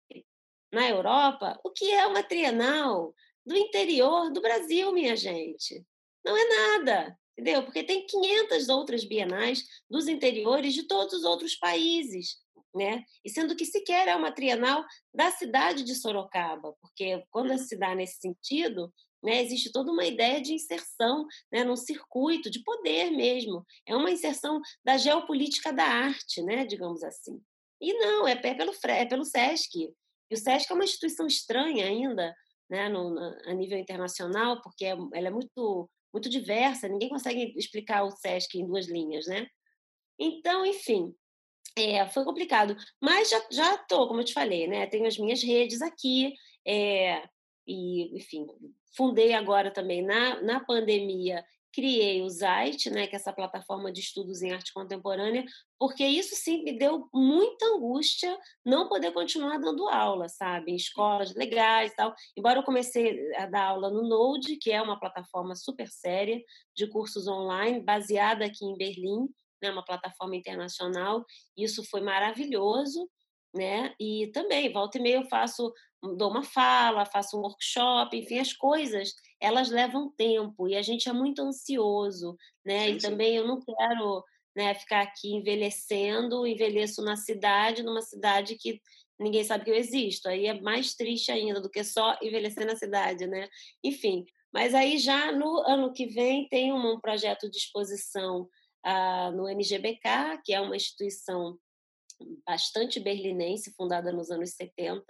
[0.72, 3.14] na Europa, o que é uma trienal
[3.46, 5.84] do interior do Brasil, minha gente?
[6.24, 7.62] Não é nada, entendeu?
[7.62, 12.36] Porque tem 500 outras bienais dos interiores de todos os outros países
[12.74, 13.04] né?
[13.24, 17.94] E sendo que sequer é uma trienal da cidade de Sorocaba, porque quando se dá
[17.94, 23.64] nesse sentido, né, existe toda uma ideia de inserção né, num circuito de poder mesmo.
[23.86, 27.40] É uma inserção da geopolítica da arte, né, digamos assim.
[27.80, 29.92] E não, é, é pelo, é pelo SESC.
[30.30, 32.34] E o SESC é uma instituição estranha ainda,
[32.70, 38.04] né, no, a nível internacional, porque é, ela é muito, muito diversa, ninguém consegue explicar
[38.04, 39.46] o SESC em duas linhas, né?
[40.18, 41.14] Então, enfim,
[41.78, 42.76] é, foi complicado.
[43.00, 44.86] Mas já, já tô, como eu te falei, né?
[44.86, 46.34] Tenho as minhas redes aqui.
[46.66, 47.22] É,
[47.66, 48.46] e, enfim,
[48.96, 54.00] fundei agora também na, na pandemia criei o Zait, né, que é essa plataforma de
[54.00, 55.44] estudos em arte contemporânea,
[55.78, 61.34] porque isso sim me deu muita angústia não poder continuar dando aula, sabe, em escolas
[61.34, 62.14] legais e tal.
[62.36, 66.42] Embora eu comecei a dar aula no Node, que é uma plataforma super séria
[66.74, 69.28] de cursos online, baseada aqui em Berlim,
[69.62, 71.24] né, uma plataforma internacional.
[71.56, 73.08] Isso foi maravilhoso,
[73.54, 73.94] né?
[73.98, 75.72] E também, volta e meia, eu faço,
[76.16, 81.08] dou uma fala, faço um workshop, enfim, as coisas, elas levam tempo e a gente
[81.08, 82.86] é muito ansioso, né?
[82.86, 83.10] Sim, e sim.
[83.10, 84.24] também eu não quero
[84.56, 88.80] né, ficar aqui envelhecendo, envelheço na cidade, numa cidade que
[89.18, 90.28] ninguém sabe que eu existo.
[90.28, 93.48] Aí é mais triste ainda do que só envelhecer na cidade, né?
[93.84, 98.48] Enfim, mas aí já no ano que vem tem um projeto de exposição
[98.84, 101.58] ah, no NGBK, que é uma instituição
[102.46, 105.04] bastante berlinense, fundada nos anos 70,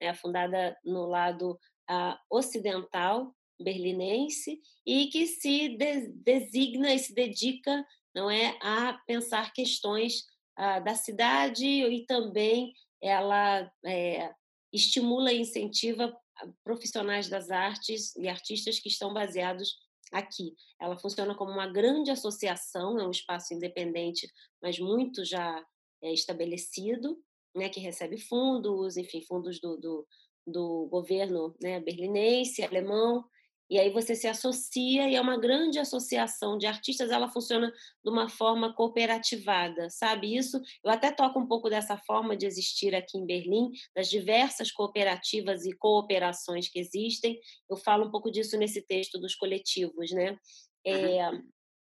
[0.00, 1.58] né, fundada no lado
[1.90, 7.84] uh, ocidental berlinense e que se de designa e se dedica
[8.14, 10.24] não é a pensar questões
[10.58, 14.32] uh, da cidade e também ela é,
[14.72, 16.16] estimula e incentiva
[16.64, 19.76] profissionais das artes e artistas que estão baseados
[20.12, 20.54] aqui.
[20.80, 24.28] Ela funciona como uma grande associação, é um espaço independente,
[24.62, 25.64] mas muito já
[26.02, 27.18] é, estabelecido,
[27.56, 30.06] né, que recebe fundos, enfim, fundos do, do,
[30.46, 33.24] do governo né, berlinense, alemão,
[33.72, 37.72] e aí você se associa e é uma grande associação de artistas, ela funciona
[38.04, 40.36] de uma forma cooperativada, sabe?
[40.36, 44.70] Isso, eu até toco um pouco dessa forma de existir aqui em Berlim, das diversas
[44.70, 47.40] cooperativas e cooperações que existem.
[47.66, 50.36] Eu falo um pouco disso nesse texto dos coletivos, né?
[50.86, 51.30] É,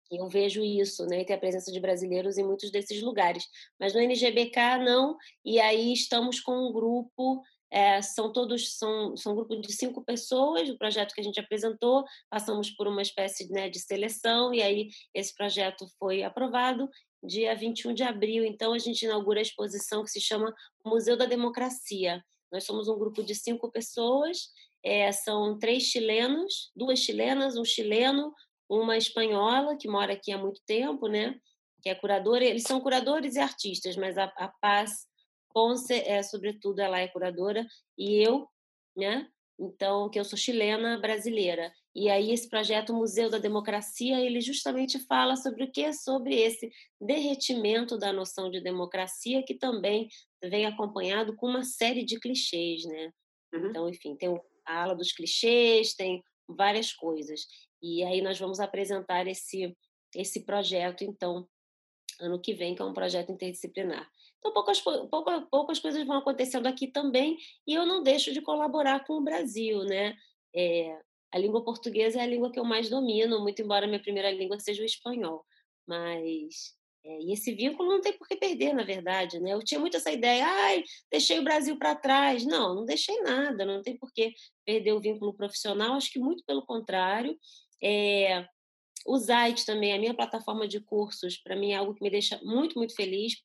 [0.10, 1.22] eu vejo isso, né?
[1.22, 3.46] E tem a presença de brasileiros em muitos desses lugares.
[3.80, 5.16] Mas no NGBK, não.
[5.46, 10.04] E aí estamos com um grupo, é, são todos, são, são um grupo de cinco
[10.04, 14.62] pessoas, o projeto que a gente apresentou, passamos por uma espécie né, de seleção, e
[14.62, 16.90] aí esse projeto foi aprovado
[17.24, 18.46] dia 21 de abril.
[18.46, 20.54] Então, a gente inaugura a exposição que se chama
[20.86, 22.24] Museu da Democracia.
[22.52, 24.50] Nós somos um grupo de cinco pessoas,
[24.84, 28.34] é, são três chilenos, duas chilenas, um chileno,
[28.70, 31.38] uma espanhola que mora aqui há muito tempo, né?
[31.82, 32.46] Que é curadora.
[32.46, 35.06] Eles são curadores e artistas, mas a, a Paz
[35.58, 37.66] Ponce é, sobretudo, ela é curadora
[37.98, 38.48] e eu,
[38.96, 39.28] né?
[39.60, 41.74] Então, que eu sou chilena brasileira.
[41.96, 46.72] E aí esse projeto Museu da Democracia, ele justamente fala sobre o que sobre esse
[47.02, 50.08] derretimento da noção de democracia que também
[50.44, 53.12] vem acompanhado com uma série de clichês, né?
[53.52, 53.70] Uhum.
[53.70, 57.48] Então, enfim, tem a ala dos clichês, tem várias coisas.
[57.82, 59.76] E aí nós vamos apresentar esse,
[60.14, 61.50] esse projeto, então,
[62.20, 64.08] ano que vem, que é um projeto interdisciplinar.
[64.48, 69.06] Então, poucas, poucas, poucas coisas vão acontecendo aqui também, e eu não deixo de colaborar
[69.06, 70.16] com o Brasil, né?
[70.56, 70.98] É,
[71.34, 74.60] a língua portuguesa é a língua que eu mais domino, muito embora minha primeira língua
[74.60, 75.46] seja o espanhol.
[75.86, 76.76] Mas
[77.06, 79.54] é, e esse vínculo não tem por que perder, na verdade, né?
[79.54, 82.46] Eu tinha muito essa ideia, ai, deixei o Brasil para trás.
[82.46, 84.34] Não, não deixei nada, não tem por que
[84.66, 87.38] perder o vínculo profissional, acho que muito pelo contrário.
[87.84, 88.46] É,
[89.06, 92.40] o Zait também, a minha plataforma de cursos, para mim é algo que me deixa
[92.44, 93.36] muito, muito feliz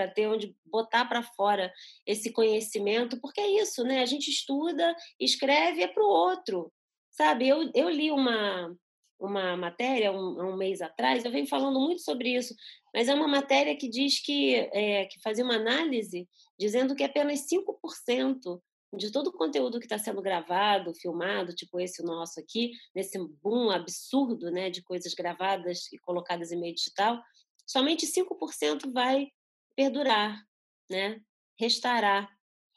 [0.00, 1.70] para ter onde botar para fora
[2.06, 4.00] esse conhecimento, porque é isso, né?
[4.00, 6.72] A gente estuda, escreve, é para o outro,
[7.10, 7.46] sabe?
[7.46, 8.74] Eu, eu li uma,
[9.18, 12.54] uma matéria um, um mês atrás, eu venho falando muito sobre isso,
[12.94, 16.26] mas é uma matéria que diz que, é, que fazia uma análise
[16.58, 18.58] dizendo que apenas 5%
[18.96, 23.70] de todo o conteúdo que está sendo gravado, filmado, tipo esse nosso aqui, nesse boom
[23.70, 27.22] absurdo né, de coisas gravadas e colocadas em meio digital,
[27.66, 29.28] somente 5% vai
[29.76, 30.44] perdurar,
[30.90, 31.20] né,
[31.58, 32.28] restará.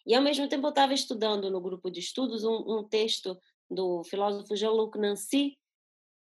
[0.05, 3.37] E, ao mesmo tempo, eu estava estudando no grupo de estudos um, um texto
[3.69, 5.57] do filósofo Jean-Luc Nancy,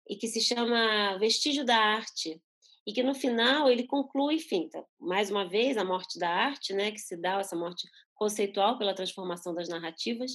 [0.09, 2.41] e que se chama Vestígio da Arte,
[2.87, 6.73] e que no final ele conclui, enfim, tá, mais uma vez a morte da arte,
[6.73, 10.33] né, que se dá essa morte conceitual pela transformação das narrativas,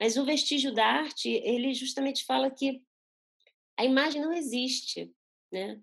[0.00, 2.82] mas o vestígio da arte, ele justamente fala que
[3.76, 5.12] a imagem não existe,
[5.52, 5.80] né?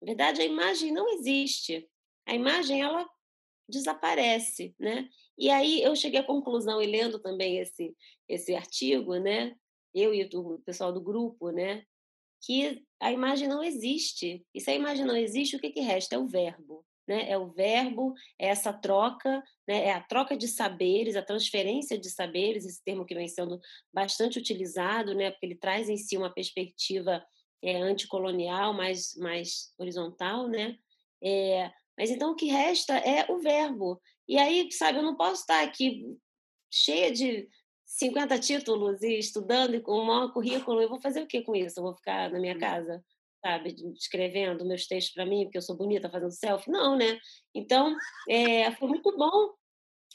[0.00, 1.88] Na verdade, a imagem não existe.
[2.26, 3.08] A imagem ela
[3.72, 5.08] desaparece, né?
[5.36, 7.96] E aí eu cheguei à conclusão e lendo também esse
[8.28, 9.56] esse artigo, né?
[9.94, 11.84] Eu e o pessoal do grupo, né?
[12.44, 14.46] Que a imagem não existe.
[14.54, 16.14] E se a imagem não existe, o que, que resta?
[16.14, 17.28] É o verbo né?
[17.28, 19.86] É o verbo, é essa troca, né?
[19.86, 23.60] É a troca de saberes, a transferência de saberes, esse termo que vem sendo
[23.92, 25.30] bastante utilizado, né?
[25.30, 27.24] Porque ele traz em si uma perspectiva
[27.62, 30.76] é, anticolonial, mais, mais horizontal, né?
[31.22, 34.00] É, mas então o que resta é o verbo.
[34.28, 36.04] E aí, sabe, eu não posso estar aqui
[36.70, 37.48] cheia de
[37.84, 41.54] 50 títulos e estudando e com um maior currículo, eu vou fazer o que com
[41.54, 41.78] isso?
[41.78, 43.04] Eu vou ficar na minha casa,
[43.44, 46.70] sabe, escrevendo meus textos para mim, porque eu sou bonita fazendo selfie?
[46.70, 47.18] Não, né?
[47.54, 47.94] Então,
[48.28, 49.50] é, foi muito bom.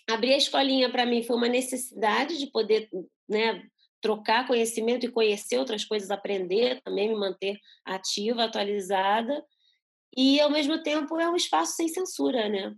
[0.10, 2.90] Abrir a escolinha para mim foi uma necessidade de poder
[3.30, 3.62] né,
[4.02, 9.44] trocar conhecimento e conhecer outras coisas, aprender também, me manter ativa, atualizada.
[10.18, 12.76] E, ao mesmo tempo, é um espaço sem censura, né?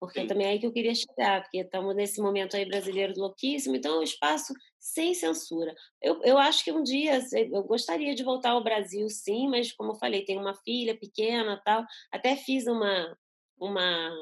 [0.00, 0.26] Porque Sim.
[0.28, 3.96] também é aí que eu queria chegar, porque estamos nesse momento aí brasileiro louquíssimo, então
[3.96, 5.74] é um espaço sem censura.
[6.00, 9.90] Eu, eu acho que um dia eu gostaria de voltar ao Brasil, sim, mas como
[9.90, 11.84] eu falei, tenho uma filha pequena tal.
[12.12, 13.18] Até fiz uma,
[13.58, 14.12] uma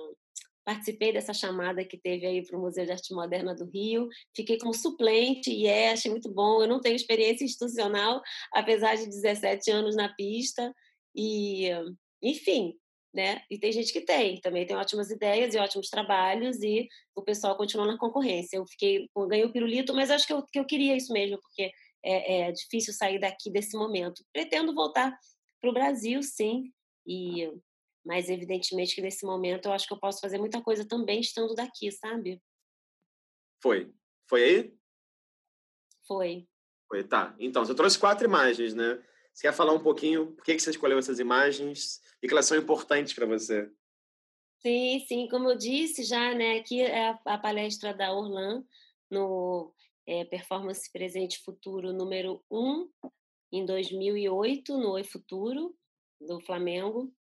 [0.64, 4.58] participei dessa chamada que teve aí para o Museu de Arte Moderna do Rio, fiquei
[4.58, 6.62] como suplente e é, achei muito bom.
[6.62, 8.22] Eu não tenho experiência institucional,
[8.52, 10.74] apesar de 17 anos na pista,
[11.14, 11.70] e
[12.30, 12.74] enfim,
[13.14, 13.42] né?
[13.50, 17.56] E tem gente que tem, também tem ótimas ideias e ótimos trabalhos, e o pessoal
[17.56, 18.56] continua na concorrência.
[18.56, 21.38] Eu fiquei, eu ganhei o pirulito, mas acho que eu, que eu queria isso mesmo,
[21.40, 21.70] porque
[22.04, 24.24] é, é difícil sair daqui desse momento.
[24.32, 25.16] Pretendo voltar
[25.60, 26.72] para o Brasil, sim,
[27.06, 27.50] e
[28.04, 31.56] mas evidentemente que nesse momento eu acho que eu posso fazer muita coisa também estando
[31.56, 32.40] daqui, sabe?
[33.60, 33.92] Foi.
[34.28, 34.74] Foi aí?
[36.06, 36.46] Foi.
[36.88, 37.34] Foi, tá.
[37.38, 39.02] Então, você trouxe quatro imagens, né?
[39.36, 42.56] Você quer falar um pouquinho por que você escolheu essas imagens e que elas são
[42.56, 43.70] importantes para você?
[44.60, 45.28] Sim, sim.
[45.28, 46.58] Como eu disse já, né?
[46.58, 48.64] Aqui é a, palestra da Orlan
[49.10, 49.74] no
[50.06, 52.88] é, Performance Presente Futuro número 1,
[53.52, 55.76] em 2008, no Oi Futuro,
[56.18, 57.12] do Flamengo.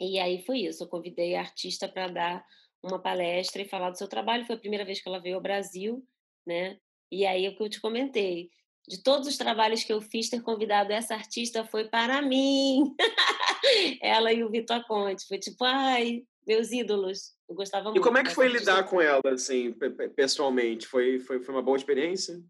[0.00, 2.46] E aí foi isso, eu convidei a artista para dar
[2.82, 4.46] uma palestra e falar do seu trabalho.
[4.46, 6.02] Foi a primeira vez que ela veio ao Brasil,
[6.46, 6.80] né?
[7.12, 8.50] E aí o que eu te comentei,
[8.86, 12.94] de todos os trabalhos que eu fiz, ter convidado essa artista foi para mim.
[14.02, 15.26] ela e o Vitor Conte.
[15.26, 17.34] Foi tipo, ai, meus ídolos.
[17.48, 18.00] Eu gostava muito.
[18.00, 19.74] E como é que foi lidar com ela, assim,
[20.14, 20.86] pessoalmente?
[20.86, 22.42] Foi, foi, foi uma boa experiência?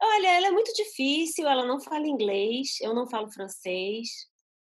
[0.00, 4.08] Olha, ela é muito difícil, ela não fala inglês, eu não falo francês.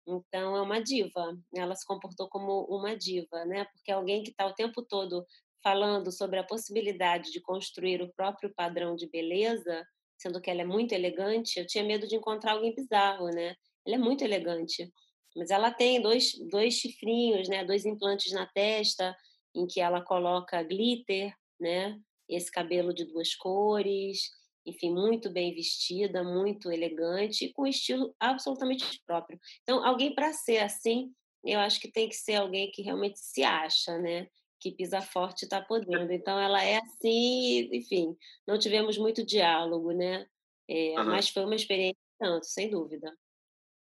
[0.07, 1.39] Então, é uma diva.
[1.55, 3.65] Ela se comportou como uma diva, né?
[3.73, 5.25] Porque alguém que está o tempo todo
[5.63, 9.87] falando sobre a possibilidade de construir o próprio padrão de beleza,
[10.23, 13.57] sendo que ela é muito elegante, eu tinha medo de encontrar alguém bizarro, né?
[13.85, 14.91] Ela é muito elegante,
[15.37, 17.65] mas ela tem dois, dois chifrinhos, né?
[17.65, 19.17] Dois implantes na testa,
[19.55, 21.99] em que ela coloca glitter, né?
[22.29, 24.31] Esse cabelo de duas cores,
[24.65, 29.39] enfim, muito bem vestida, muito elegante e com estilo absolutamente próprio.
[29.63, 31.13] Então, alguém para ser assim,
[31.45, 34.29] eu acho que tem que ser alguém que realmente se acha, né?
[34.63, 36.11] Que pisa forte está podendo.
[36.13, 38.17] Então, ela é assim, enfim,
[38.47, 40.27] não tivemos muito diálogo, né?
[40.69, 41.07] É, uhum.
[41.07, 43.13] Mas foi uma experiência tanto, sem dúvida.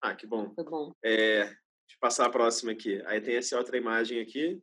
[0.02, 0.52] Ah, que bom.
[0.54, 0.92] Foi bom.
[1.04, 1.54] É, deixa
[1.94, 3.00] eu passar a próxima aqui.
[3.06, 4.60] Aí tem essa outra imagem aqui.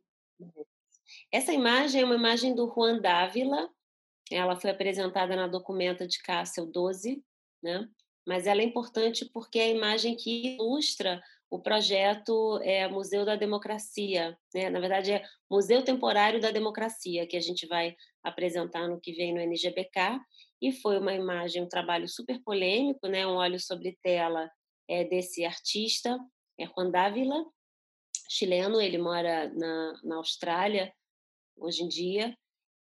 [1.32, 3.68] Essa imagem é uma imagem do Juan Dávila,
[4.30, 7.24] ela foi apresentada na documenta de Cássio 12,
[7.62, 7.88] né?
[8.26, 13.34] mas ela é importante porque é a imagem que ilustra o projeto é, Museu da
[13.34, 14.38] Democracia.
[14.54, 14.70] Né?
[14.70, 19.34] Na verdade, é Museu Temporário da Democracia, que a gente vai apresentar no que vem
[19.34, 20.20] no NGBK.
[20.62, 23.26] E foi uma imagem, um trabalho super polêmico, né?
[23.26, 24.48] um óleo sobre tela
[24.88, 26.18] é, desse artista,
[26.58, 27.44] é Juan Dávila,
[28.28, 30.92] chileno, ele mora na, na Austrália
[31.56, 32.36] hoje em dia,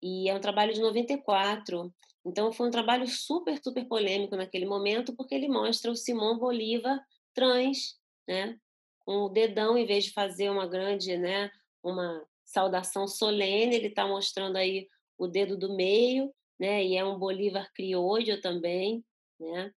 [0.02, 1.94] e é um trabalho de 94.
[2.26, 7.00] Então foi um trabalho super, super polêmico naquele momento, porque ele mostra o Simão Bolívar
[7.34, 7.96] trans,
[8.28, 8.58] né?
[9.06, 11.52] Com o dedão, em vez de fazer uma grande, né?
[11.84, 14.88] Uma saudação solene, ele está mostrando aí
[15.18, 16.84] o dedo do meio, né?
[16.84, 19.04] E é um Bolívar criollo também,
[19.40, 19.72] né?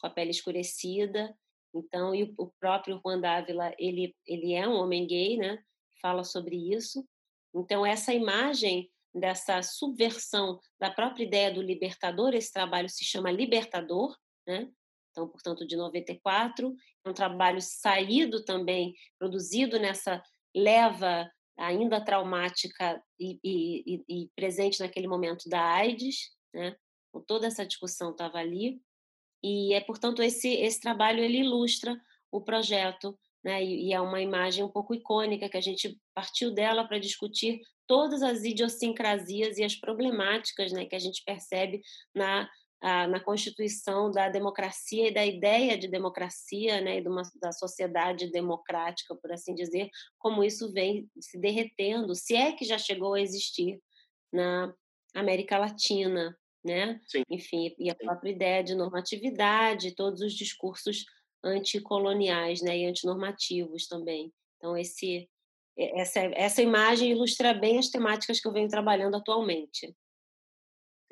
[0.00, 1.36] Com a pele escurecida.
[1.74, 5.58] Então, e o próprio Juan Dávila, ele, ele é um homem gay, né?
[6.00, 7.04] Fala sobre isso.
[7.54, 12.34] Então, essa imagem dessa subversão da própria ideia do libertador.
[12.34, 14.16] Esse trabalho se chama Libertador,
[14.46, 14.68] né?
[15.14, 16.74] Então, portanto, de 94,
[17.04, 20.20] é um trabalho saído também, produzido nessa
[20.54, 26.76] leva ainda traumática e, e, e presente naquele momento da AIDS, né?
[27.08, 28.82] Então, toda essa discussão estava ali
[29.42, 31.96] e é portanto esse esse trabalho ele ilustra
[32.32, 33.62] o projeto né?
[33.62, 37.60] E, e, é uma imagem um pouco icônica que a gente partiu dela para discutir
[37.86, 41.82] todas as idiosincrasias e as problemáticas né, que a gente percebe
[42.14, 42.48] na,
[42.84, 48.30] na constituição da democracia e da ideia de democracia né, e de uma, da sociedade
[48.30, 49.88] democrática, por assim dizer,
[50.18, 53.80] como isso vem se derretendo, se é que já chegou a existir
[54.30, 54.74] na
[55.14, 56.36] América Latina.
[56.62, 57.00] Né?
[57.06, 57.22] Sim.
[57.30, 61.04] Enfim, e a própria ideia de normatividade, todos os discursos
[61.42, 64.32] anticoloniais né, e antinormativos também.
[64.56, 65.28] Então, esse,
[65.76, 69.94] essa, essa imagem ilustra bem as temáticas que eu venho trabalhando atualmente.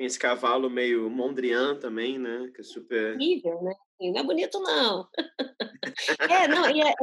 [0.03, 2.51] Tem esse cavalo meio Mondrian também, né?
[2.53, 3.15] Que é super.
[3.15, 3.73] Horrível, né?
[4.01, 5.09] Não é bonito, não.
[6.29, 6.95] é, não, e é, é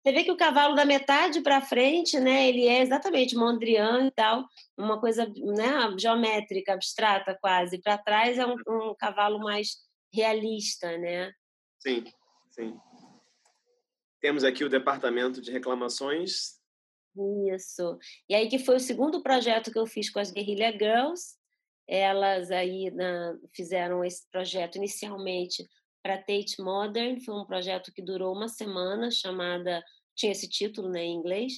[0.00, 4.12] você vê que o cavalo da metade para frente, né, ele é exatamente Mondrian e
[4.12, 4.46] tal,
[4.78, 7.82] uma coisa né, geométrica, abstrata quase.
[7.82, 9.78] Para trás é um, um, cavalo mais
[10.14, 11.32] realista, né?
[11.80, 12.04] Sim,
[12.52, 12.78] sim.
[14.20, 16.60] Temos aqui o departamento de reclamações.
[17.52, 17.98] Isso.
[18.28, 21.39] E aí que foi o segundo projeto que eu fiz com as Guerrilla Girls.
[21.92, 25.66] Elas aí na, fizeram esse projeto inicialmente
[26.00, 27.20] para Tate Modern.
[27.20, 29.82] Foi um projeto que durou uma semana, chamada
[30.14, 31.54] tinha esse título né, em inglês,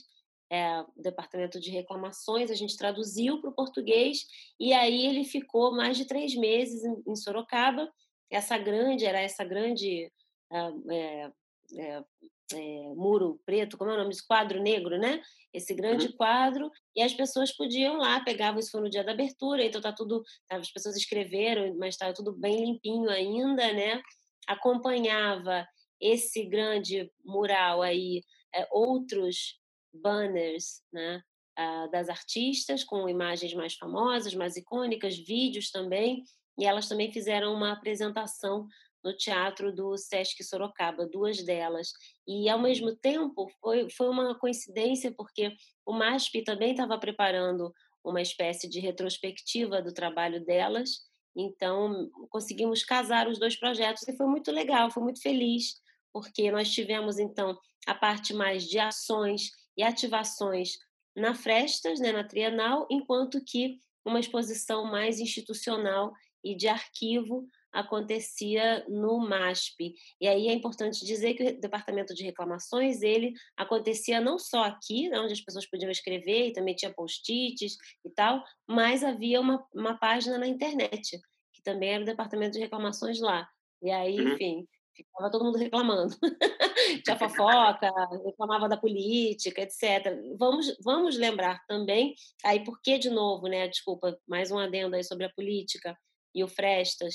[0.51, 2.51] é, Departamento de Reclamações.
[2.51, 4.21] A gente traduziu para o português
[4.59, 7.91] e aí ele ficou mais de três meses em, em Sorocaba.
[8.31, 10.11] Essa grande era essa grande
[10.51, 11.31] é,
[11.77, 12.05] é,
[12.53, 14.11] é, muro preto, como é o nome?
[14.11, 15.21] Esse quadro negro, né?
[15.53, 16.13] Esse grande uhum.
[16.13, 19.93] quadro, e as pessoas podiam lá, pegavam isso foi no dia da abertura, então tá
[19.93, 24.03] tudo, as pessoas escreveram, mas estava tudo bem limpinho ainda, né?
[24.47, 25.67] acompanhava
[26.01, 28.23] esse grande mural aí,
[28.55, 29.59] é, outros
[29.95, 31.23] banners né,
[31.59, 36.25] uh, das artistas, com imagens mais famosas, mais icônicas, vídeos também,
[36.59, 38.67] e elas também fizeram uma apresentação
[39.03, 41.93] no teatro do Sesc Sorocaba, duas delas.
[42.27, 45.53] E, ao mesmo tempo, foi, foi uma coincidência, porque
[45.85, 47.73] o MASP também estava preparando
[48.05, 50.91] uma espécie de retrospectiva do trabalho delas,
[51.35, 55.75] então, conseguimos casar os dois projetos e foi muito legal, foi muito feliz,
[56.13, 60.77] porque nós tivemos, então, a parte mais de ações e ativações
[61.17, 66.13] na Frestas, né, na Trienal, enquanto que uma exposição mais institucional
[66.45, 69.95] e de arquivo acontecia no MASP.
[70.21, 75.09] E aí é importante dizer que o departamento de reclamações, ele acontecia não só aqui,
[75.09, 79.65] né, onde as pessoas podiam escrever, e também tinha post-its e tal, mas havia uma,
[79.75, 81.19] uma página na internet,
[81.53, 83.49] que também era o departamento de reclamações lá.
[83.83, 84.35] E aí, uhum.
[84.35, 86.15] enfim, ficava todo mundo reclamando.
[87.05, 87.91] Tinha fofoca,
[88.25, 90.15] reclamava da política, etc.
[90.39, 93.67] Vamos, vamos lembrar também, aí por que de novo, né?
[93.69, 95.97] Desculpa, mais um adendo aí sobre a política
[96.35, 97.15] e o Frestas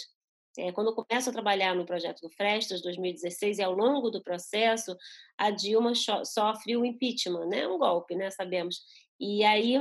[0.58, 4.24] é, quando eu começo a trabalhar no projeto do Frestas, 2016, e ao longo do
[4.24, 4.98] processo,
[5.38, 5.94] a Dilma
[6.26, 7.68] sofre o impeachment, né?
[7.68, 8.32] um golpe, né?
[8.32, 8.82] sabemos.
[9.20, 9.80] E aí,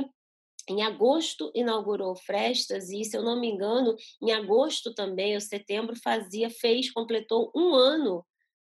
[0.69, 5.41] em agosto, inaugurou o Frestas, e, se eu não me engano, em agosto também, ou
[5.41, 8.25] setembro, fazia, fez, completou um ano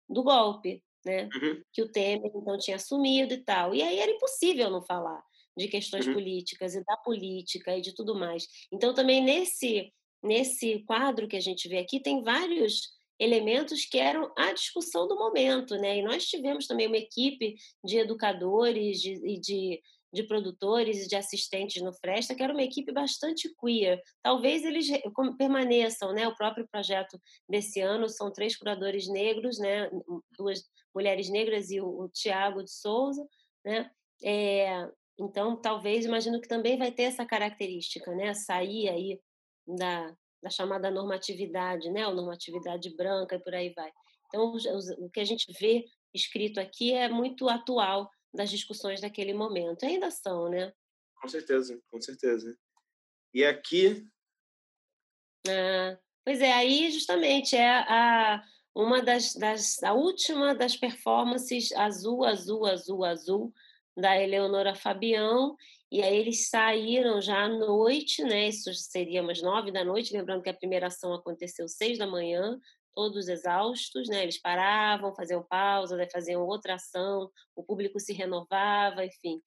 [0.08, 1.28] do golpe, né?
[1.34, 1.62] Uhum.
[1.72, 3.74] Que o Temer, então, tinha assumido e tal.
[3.74, 5.22] E aí era impossível não falar
[5.56, 6.14] de questões uhum.
[6.14, 8.46] políticas e da política e de tudo mais.
[8.70, 9.92] Então, também nesse
[10.22, 15.16] nesse quadro que a gente vê aqui, tem vários elementos que eram a discussão do
[15.16, 15.98] momento, né?
[15.98, 19.82] E nós tivemos também uma equipe de educadores e de, de,
[20.12, 24.00] de, produtores e de assistentes no Fresta, que era uma equipe bastante queer.
[24.22, 24.88] Talvez eles
[25.38, 26.28] permaneçam, né?
[26.28, 27.18] O próprio projeto
[27.48, 29.90] desse ano são três curadores negros, né?
[30.36, 30.62] Duas
[30.94, 33.26] mulheres negras e o, o Tiago de Souza,
[33.64, 33.90] né?
[34.22, 34.88] É,
[35.18, 38.34] então, talvez, imagino que também vai ter essa característica, né?
[38.34, 39.20] Sair aí
[39.66, 42.06] da, da chamada normatividade, né?
[42.06, 43.90] Ou normatividade branca e por aí vai.
[44.28, 44.54] Então,
[44.98, 45.84] o que a gente vê
[46.14, 49.84] escrito aqui é muito atual das discussões daquele momento.
[49.84, 50.72] Ainda são, né?
[51.20, 52.56] Com certeza, com certeza.
[53.32, 54.06] E aqui.
[55.48, 58.42] Ah, pois é, aí justamente é a,
[58.74, 59.82] uma das, das.
[59.82, 63.54] A última das performances azul, azul, azul, azul,
[63.96, 65.56] da Eleonora Fabião,
[65.90, 68.48] e aí eles saíram já à noite, né?
[68.48, 72.58] Isso seria umas nove da noite, lembrando que a primeira ação aconteceu seis da manhã,
[72.94, 74.22] todos exaustos, né?
[74.22, 79.40] Eles paravam, faziam pausa, faziam outra ação, o público se renovava, enfim.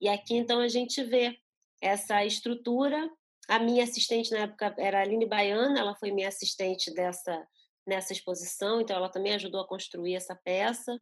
[0.00, 1.38] E aqui então a gente vê
[1.80, 3.08] essa estrutura.
[3.48, 7.46] A minha assistente na época era a Aline Baiana, ela foi minha assistente dessa
[7.86, 10.98] nessa exposição, então ela também ajudou a construir essa peça,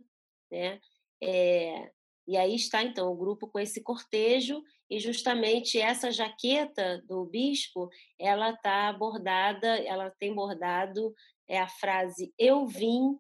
[0.51, 0.81] né?
[1.23, 1.93] É,
[2.33, 7.91] e aí está, então, o grupo com esse cortejo, e justamente essa jaqueta do bispo,
[8.19, 11.15] ela está bordada, ela tem bordado
[11.49, 13.19] é a frase eu vim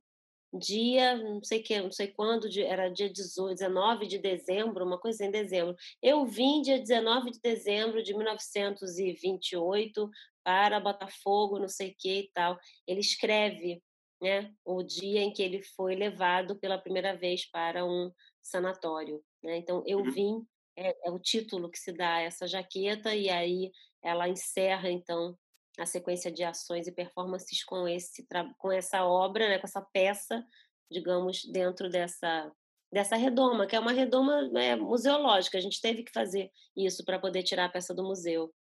[0.54, 5.24] dia, não sei que, não sei quando, era dia 18, 19 de dezembro, uma coisa
[5.24, 5.74] em dezembro.
[6.02, 10.10] Eu vim dia 19 de dezembro de 1928
[10.42, 12.58] para Botafogo, não sei que e tal.
[12.86, 13.82] Ele escreve,
[14.20, 18.10] né, o dia em que ele foi levado pela primeira vez para um
[18.42, 19.22] sanatório.
[19.42, 19.56] Né?
[19.56, 20.10] Então, eu uhum.
[20.10, 20.46] vim
[20.76, 23.70] é, é, o título que se dá a essa jaqueta e aí
[24.02, 25.36] ela encerra então
[25.78, 28.26] a sequência de ações e performances com esse
[28.58, 30.44] com essa obra, né, com essa peça,
[30.90, 32.52] digamos, dentro dessa
[32.92, 35.56] dessa redoma, que é uma redoma né, museológica.
[35.56, 38.52] A gente teve que fazer isso para poder tirar a peça do museu.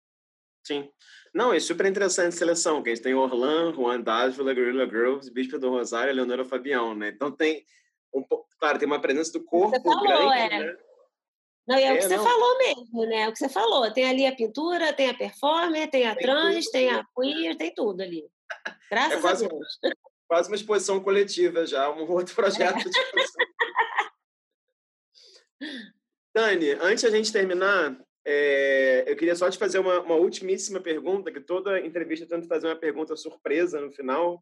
[0.65, 0.89] Sim.
[1.33, 5.27] Não, é super interessante a seleção, que a gente tem Orlan, Juan Dávila, Guerrilla Groves,
[5.27, 7.09] Bispo do Rosário, Leonora Fabião, né?
[7.09, 7.65] Então tem
[8.13, 8.23] um
[8.59, 10.59] claro, tem uma presença do corpo você falou, grande, é.
[10.59, 10.77] né?
[11.67, 12.23] Não, é, é o que você não.
[12.23, 13.21] falou mesmo, né?
[13.21, 13.91] É o que você falou.
[13.93, 16.71] Tem ali a pintura, tem a performer, tem a tem trans, tudo.
[16.71, 18.27] tem a queer, tem tudo ali.
[18.89, 19.79] Graças é quase, a Deus.
[20.27, 22.83] Quase uma exposição coletiva já, um outro projeto é.
[22.83, 22.91] de.
[26.33, 31.31] Dani, antes a gente terminar, é, eu queria só te fazer uma, uma ultimíssima pergunta,
[31.31, 34.41] que toda entrevista tenta fazer uma pergunta surpresa no final,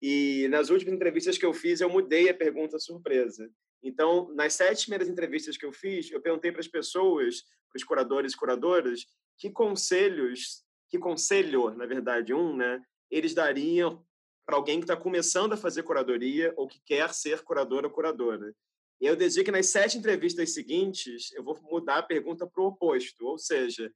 [0.00, 3.50] e nas últimas entrevistas que eu fiz, eu mudei a pergunta surpresa.
[3.82, 7.84] Então, nas sete primeiras entrevistas que eu fiz, eu perguntei para as pessoas, para os
[7.84, 9.06] curadores e curadoras,
[9.38, 14.04] que conselhos, que conselho, na verdade, um, né, eles dariam
[14.44, 18.54] para alguém que está começando a fazer curadoria ou que quer ser curador ou curadora.
[19.00, 22.68] E eu decidi que nas sete entrevistas seguintes eu vou mudar a pergunta para o
[22.68, 23.92] oposto, ou seja,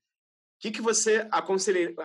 [0.60, 1.26] que, que você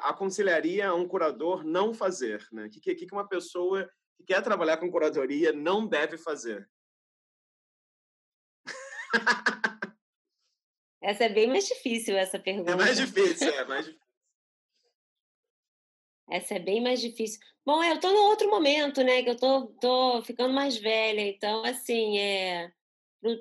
[0.01, 2.47] aconselharia a um curador não fazer?
[2.53, 2.65] Né?
[2.65, 6.69] O que, que, que uma pessoa que quer trabalhar com curadoria não deve fazer?
[11.03, 12.71] Essa é bem mais difícil, essa pergunta.
[12.71, 14.05] É mais difícil, é mais difícil.
[16.27, 17.39] Essa é bem mais difícil.
[17.63, 19.21] Bom, eu estou no outro momento, né?
[19.21, 22.73] Que eu tô, tô ficando mais velha, então, assim, é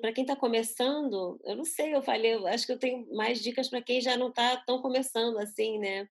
[0.01, 3.41] para quem está começando, eu não sei, eu falei, eu acho que eu tenho mais
[3.41, 6.07] dicas para quem já não está tão começando assim, né?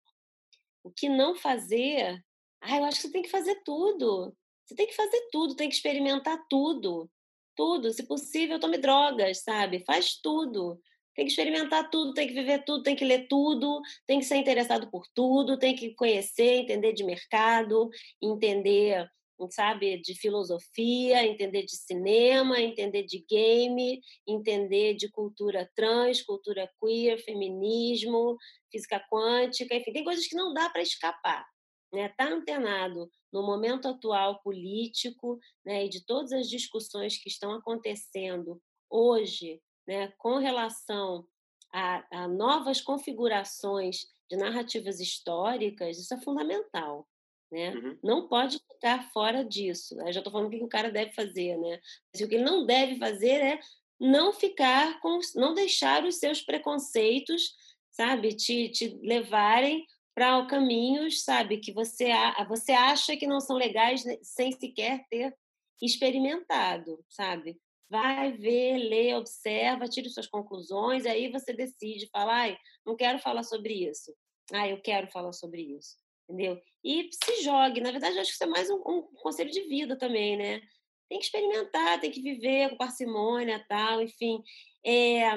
[0.82, 2.22] O que não fazer?
[2.60, 4.34] Ah, eu acho que você tem que fazer tudo.
[4.64, 7.10] Você tem que fazer tudo, tem que experimentar tudo.
[7.56, 7.92] Tudo.
[7.92, 9.84] Se possível, tome drogas, sabe?
[9.84, 10.80] Faz tudo.
[11.14, 14.36] Tem que experimentar tudo, tem que viver tudo, tem que ler tudo, tem que ser
[14.36, 17.88] interessado por tudo, tem que conhecer, entender de mercado,
[18.20, 19.08] entender
[19.50, 27.18] sabe, de filosofia, entender de cinema, entender de game, entender de cultura trans, cultura queer,
[27.18, 28.36] feminismo,
[28.70, 31.46] física quântica, enfim, tem coisas que não dá para escapar.
[31.92, 32.08] Né?
[32.10, 38.60] Tá antenado no momento atual político né, e de todas as discussões que estão acontecendo
[38.90, 41.26] hoje né, com relação
[41.72, 47.06] a, a novas configurações de narrativas históricas, isso é fundamental.
[47.50, 47.74] Né?
[47.74, 47.98] Uhum.
[48.02, 49.98] Não pode ficar fora disso.
[50.00, 51.80] Eu já estou falando o que o cara deve fazer, né?
[52.12, 53.60] Mas o que ele não deve fazer é
[54.00, 57.54] não ficar com, não deixar os seus preconceitos,
[57.90, 62.08] sabe, te, te levarem para caminhos, sabe, que você
[62.48, 65.34] você acha que não são legais né, sem sequer ter
[65.82, 67.58] experimentado, sabe?
[67.88, 73.42] Vai ver, lê, observa, tire suas conclusões, aí você decide, fala, ai, não quero falar
[73.42, 74.14] sobre isso.
[74.52, 76.60] Ah, eu quero falar sobre isso entendeu?
[76.82, 77.80] E se jogue.
[77.80, 80.60] Na verdade, eu acho que isso é mais um, um, conselho de vida também, né?
[81.08, 84.42] Tem que experimentar, tem que viver com parcimônia, tal, enfim.
[84.84, 85.36] É,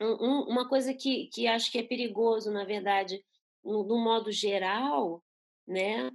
[0.00, 3.22] um, uma coisa que, que acho que é perigoso, na verdade,
[3.64, 5.22] no, no modo geral,
[5.66, 6.10] né?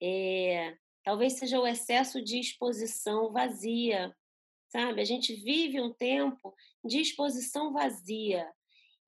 [0.00, 4.14] É, talvez seja o excesso de exposição vazia,
[4.68, 5.00] sabe?
[5.00, 6.54] A gente vive um tempo
[6.84, 8.50] de exposição vazia.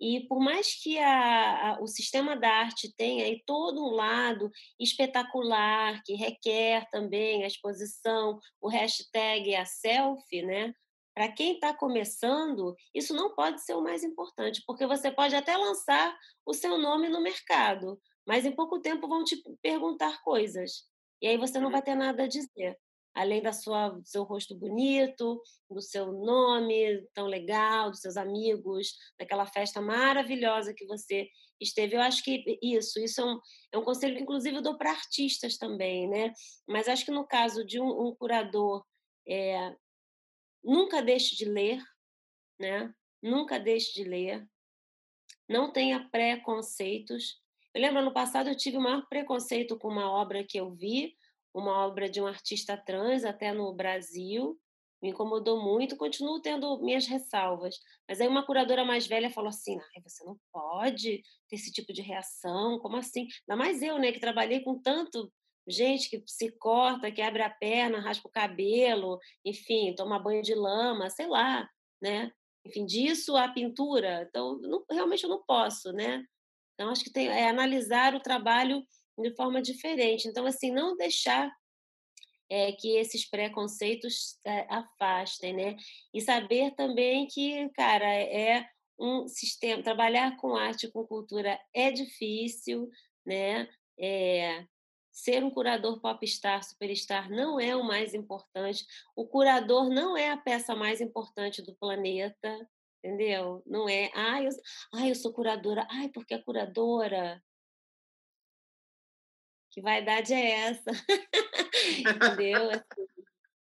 [0.01, 4.51] E por mais que a, a, o sistema da arte tenha aí todo um lado
[4.79, 10.73] espetacular, que requer também a exposição, o hashtag a selfie, né?
[11.15, 15.57] Para quem está começando, isso não pode ser o mais importante, porque você pode até
[15.57, 16.17] lançar
[16.47, 20.85] o seu nome no mercado, mas em pouco tempo vão te perguntar coisas.
[21.21, 21.73] E aí você não uhum.
[21.73, 22.79] vai ter nada a dizer
[23.15, 28.95] além da sua, do seu rosto bonito, do seu nome tão legal, dos seus amigos,
[29.19, 31.29] daquela festa maravilhosa que você
[31.61, 31.97] esteve.
[31.97, 33.41] Eu acho que isso, isso é um,
[33.73, 36.33] é um conselho que, inclusive, eu dou para artistas também, né?
[36.67, 38.85] Mas acho que no caso de um, um curador,
[39.29, 39.75] é,
[40.63, 41.83] nunca deixe de ler,
[42.59, 42.93] né?
[43.23, 44.47] Nunca deixe de ler.
[45.49, 47.41] Não tenha preconceitos.
[47.75, 51.17] Eu lembro, no passado, eu tive o maior preconceito com uma obra que eu vi,
[51.55, 54.59] uma obra de um artista trans até no Brasil,
[55.03, 57.77] me incomodou muito, continuo tendo minhas ressalvas.
[58.09, 61.93] Mas aí uma curadora mais velha falou assim: ah, você não pode ter esse tipo
[61.93, 63.29] de reação, como assim?
[63.49, 65.33] Ainda mais eu, né, que trabalhei com tanto
[65.69, 70.55] gente que se corta, que abre a perna, raspa o cabelo, enfim, toma banho de
[70.55, 71.69] lama, sei lá,
[72.01, 72.33] né?
[72.65, 74.27] Enfim, disso a pintura.
[74.29, 76.25] Então, não, realmente eu não posso, né?
[76.75, 78.83] Então, acho que tem, é analisar o trabalho
[79.23, 80.29] de forma diferente.
[80.29, 81.51] Então, assim, não deixar
[82.51, 85.77] é, que esses preconceitos é, afastem, né?
[86.15, 88.67] E saber também que, cara, é
[88.99, 92.91] um sistema, trabalhar com arte, com cultura é difícil,
[93.25, 93.69] né?
[93.99, 94.65] É,
[95.13, 98.87] ser um curador popstar, superstar não é o mais importante.
[99.17, 102.69] O curador não é a peça mais importante do planeta,
[103.03, 103.63] entendeu?
[103.67, 104.51] Não é, ai, eu,
[104.95, 107.43] ai, eu sou curadora, ai, porque a curadora
[109.71, 110.91] que vaidade é essa?
[112.37, 112.71] Entendeu?
[112.71, 113.19] Assim,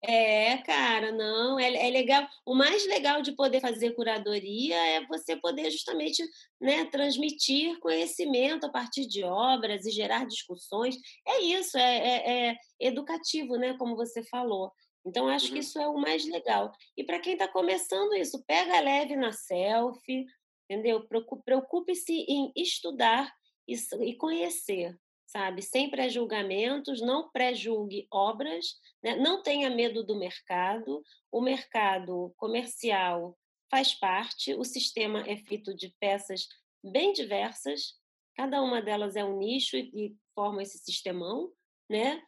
[0.02, 2.26] é, cara, não, é, é, legal.
[2.46, 6.22] O mais legal de poder fazer curadoria é você poder justamente
[6.58, 10.96] né, transmitir conhecimento a partir de obras e gerar discussões.
[11.28, 14.72] É isso, é, é, é educativo, né, como você falou.
[15.04, 15.52] Então, acho uhum.
[15.52, 16.72] que isso é o mais legal.
[16.96, 20.24] E para quem está começando isso, pega leve na selfie,
[20.68, 21.06] entendeu?
[21.44, 23.30] Preocupe-se em estudar
[23.66, 24.96] e conhecer,
[25.30, 25.62] sabe?
[25.62, 29.16] Sem pré-julgamentos, não pré-julgue obras, né?
[29.16, 31.02] não tenha medo do mercado.
[31.30, 33.38] O mercado comercial
[33.70, 36.48] faz parte, o sistema é feito de peças
[36.82, 37.94] bem diversas,
[38.36, 41.52] cada uma delas é um nicho e, e forma esse sistemão,
[41.88, 42.20] né?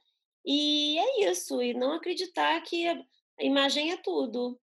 [0.45, 3.05] E é isso, e não acreditar que a
[3.41, 4.61] imagem é tudo.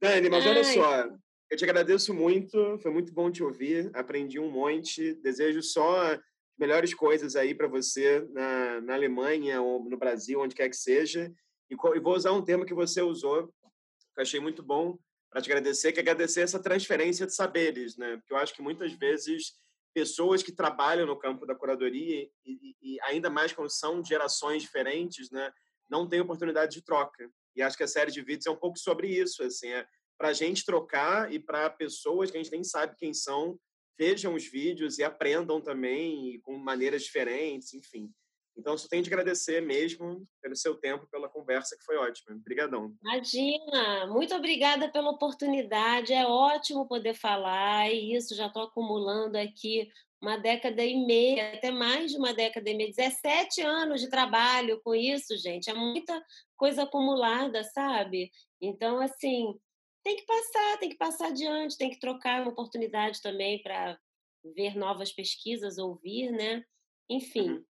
[0.00, 0.50] Dani, mas Ai.
[0.50, 1.08] olha só,
[1.50, 6.16] eu te agradeço muito, foi muito bom te ouvir, aprendi um monte, desejo só
[6.58, 11.32] melhores coisas aí para você na, na Alemanha ou no Brasil, onde quer que seja.
[11.70, 14.98] E, e vou usar um termo que você usou, que eu achei muito bom,
[15.30, 18.16] para te agradecer, que é agradecer essa transferência de saberes, né?
[18.16, 19.52] Porque eu acho que muitas vezes
[19.94, 25.30] pessoas que trabalham no campo da curadoria e, e, ainda mais quando são gerações diferentes,
[25.30, 25.52] né,
[25.88, 27.28] não têm oportunidade de troca.
[27.56, 29.86] E acho que a série de vídeos é um pouco sobre isso, assim, é
[30.16, 33.58] para a gente trocar e para pessoas que a gente nem sabe quem são
[33.98, 38.10] vejam os vídeos e aprendam também com maneiras diferentes, enfim.
[38.56, 42.34] Então, só tenho de agradecer mesmo pelo seu tempo, pela conversa, que foi ótima.
[42.34, 42.92] Obrigadão.
[43.02, 44.06] Imagina!
[44.08, 46.12] Muito obrigada pela oportunidade.
[46.12, 49.88] É ótimo poder falar, e isso já estou acumulando aqui
[50.20, 54.80] uma década e meia, até mais de uma década e meia, 17 anos de trabalho
[54.82, 55.70] com isso, gente.
[55.70, 56.20] É muita
[56.56, 58.28] coisa acumulada, sabe?
[58.60, 59.54] Então, assim,
[60.08, 63.98] tem que passar, tem que passar adiante, tem que trocar uma oportunidade também para
[64.56, 66.64] ver novas pesquisas, ouvir, né?
[67.10, 67.50] Enfim.
[67.50, 67.64] Uhum.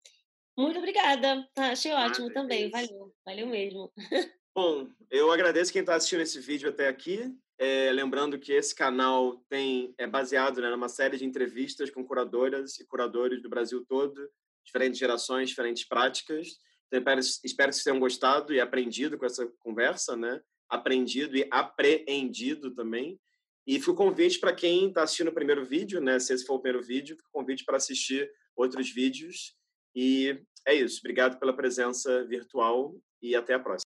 [0.55, 1.47] Muito obrigada.
[1.57, 2.69] Achei ótimo ah, também.
[2.69, 3.15] Valeu.
[3.25, 3.91] Valeu mesmo.
[4.55, 7.35] Bom, eu agradeço quem está assistindo esse vídeo até aqui.
[7.57, 12.79] É, lembrando que esse canal tem é baseado né, numa série de entrevistas com curadoras
[12.79, 14.29] e curadores do Brasil todo,
[14.63, 16.49] diferentes gerações, diferentes práticas.
[16.85, 20.39] Então, espero, espero que vocês tenham gostado e aprendido com essa conversa, né?
[20.69, 23.19] Aprendido e apreendido também.
[23.65, 26.19] E fica o convite para quem está assistindo o primeiro vídeo, né?
[26.19, 29.55] Se esse for o primeiro vídeo, fica o convite para assistir outros vídeos.
[29.93, 30.99] E é isso.
[30.99, 33.75] Obrigado pela presença virtual e até a próxima.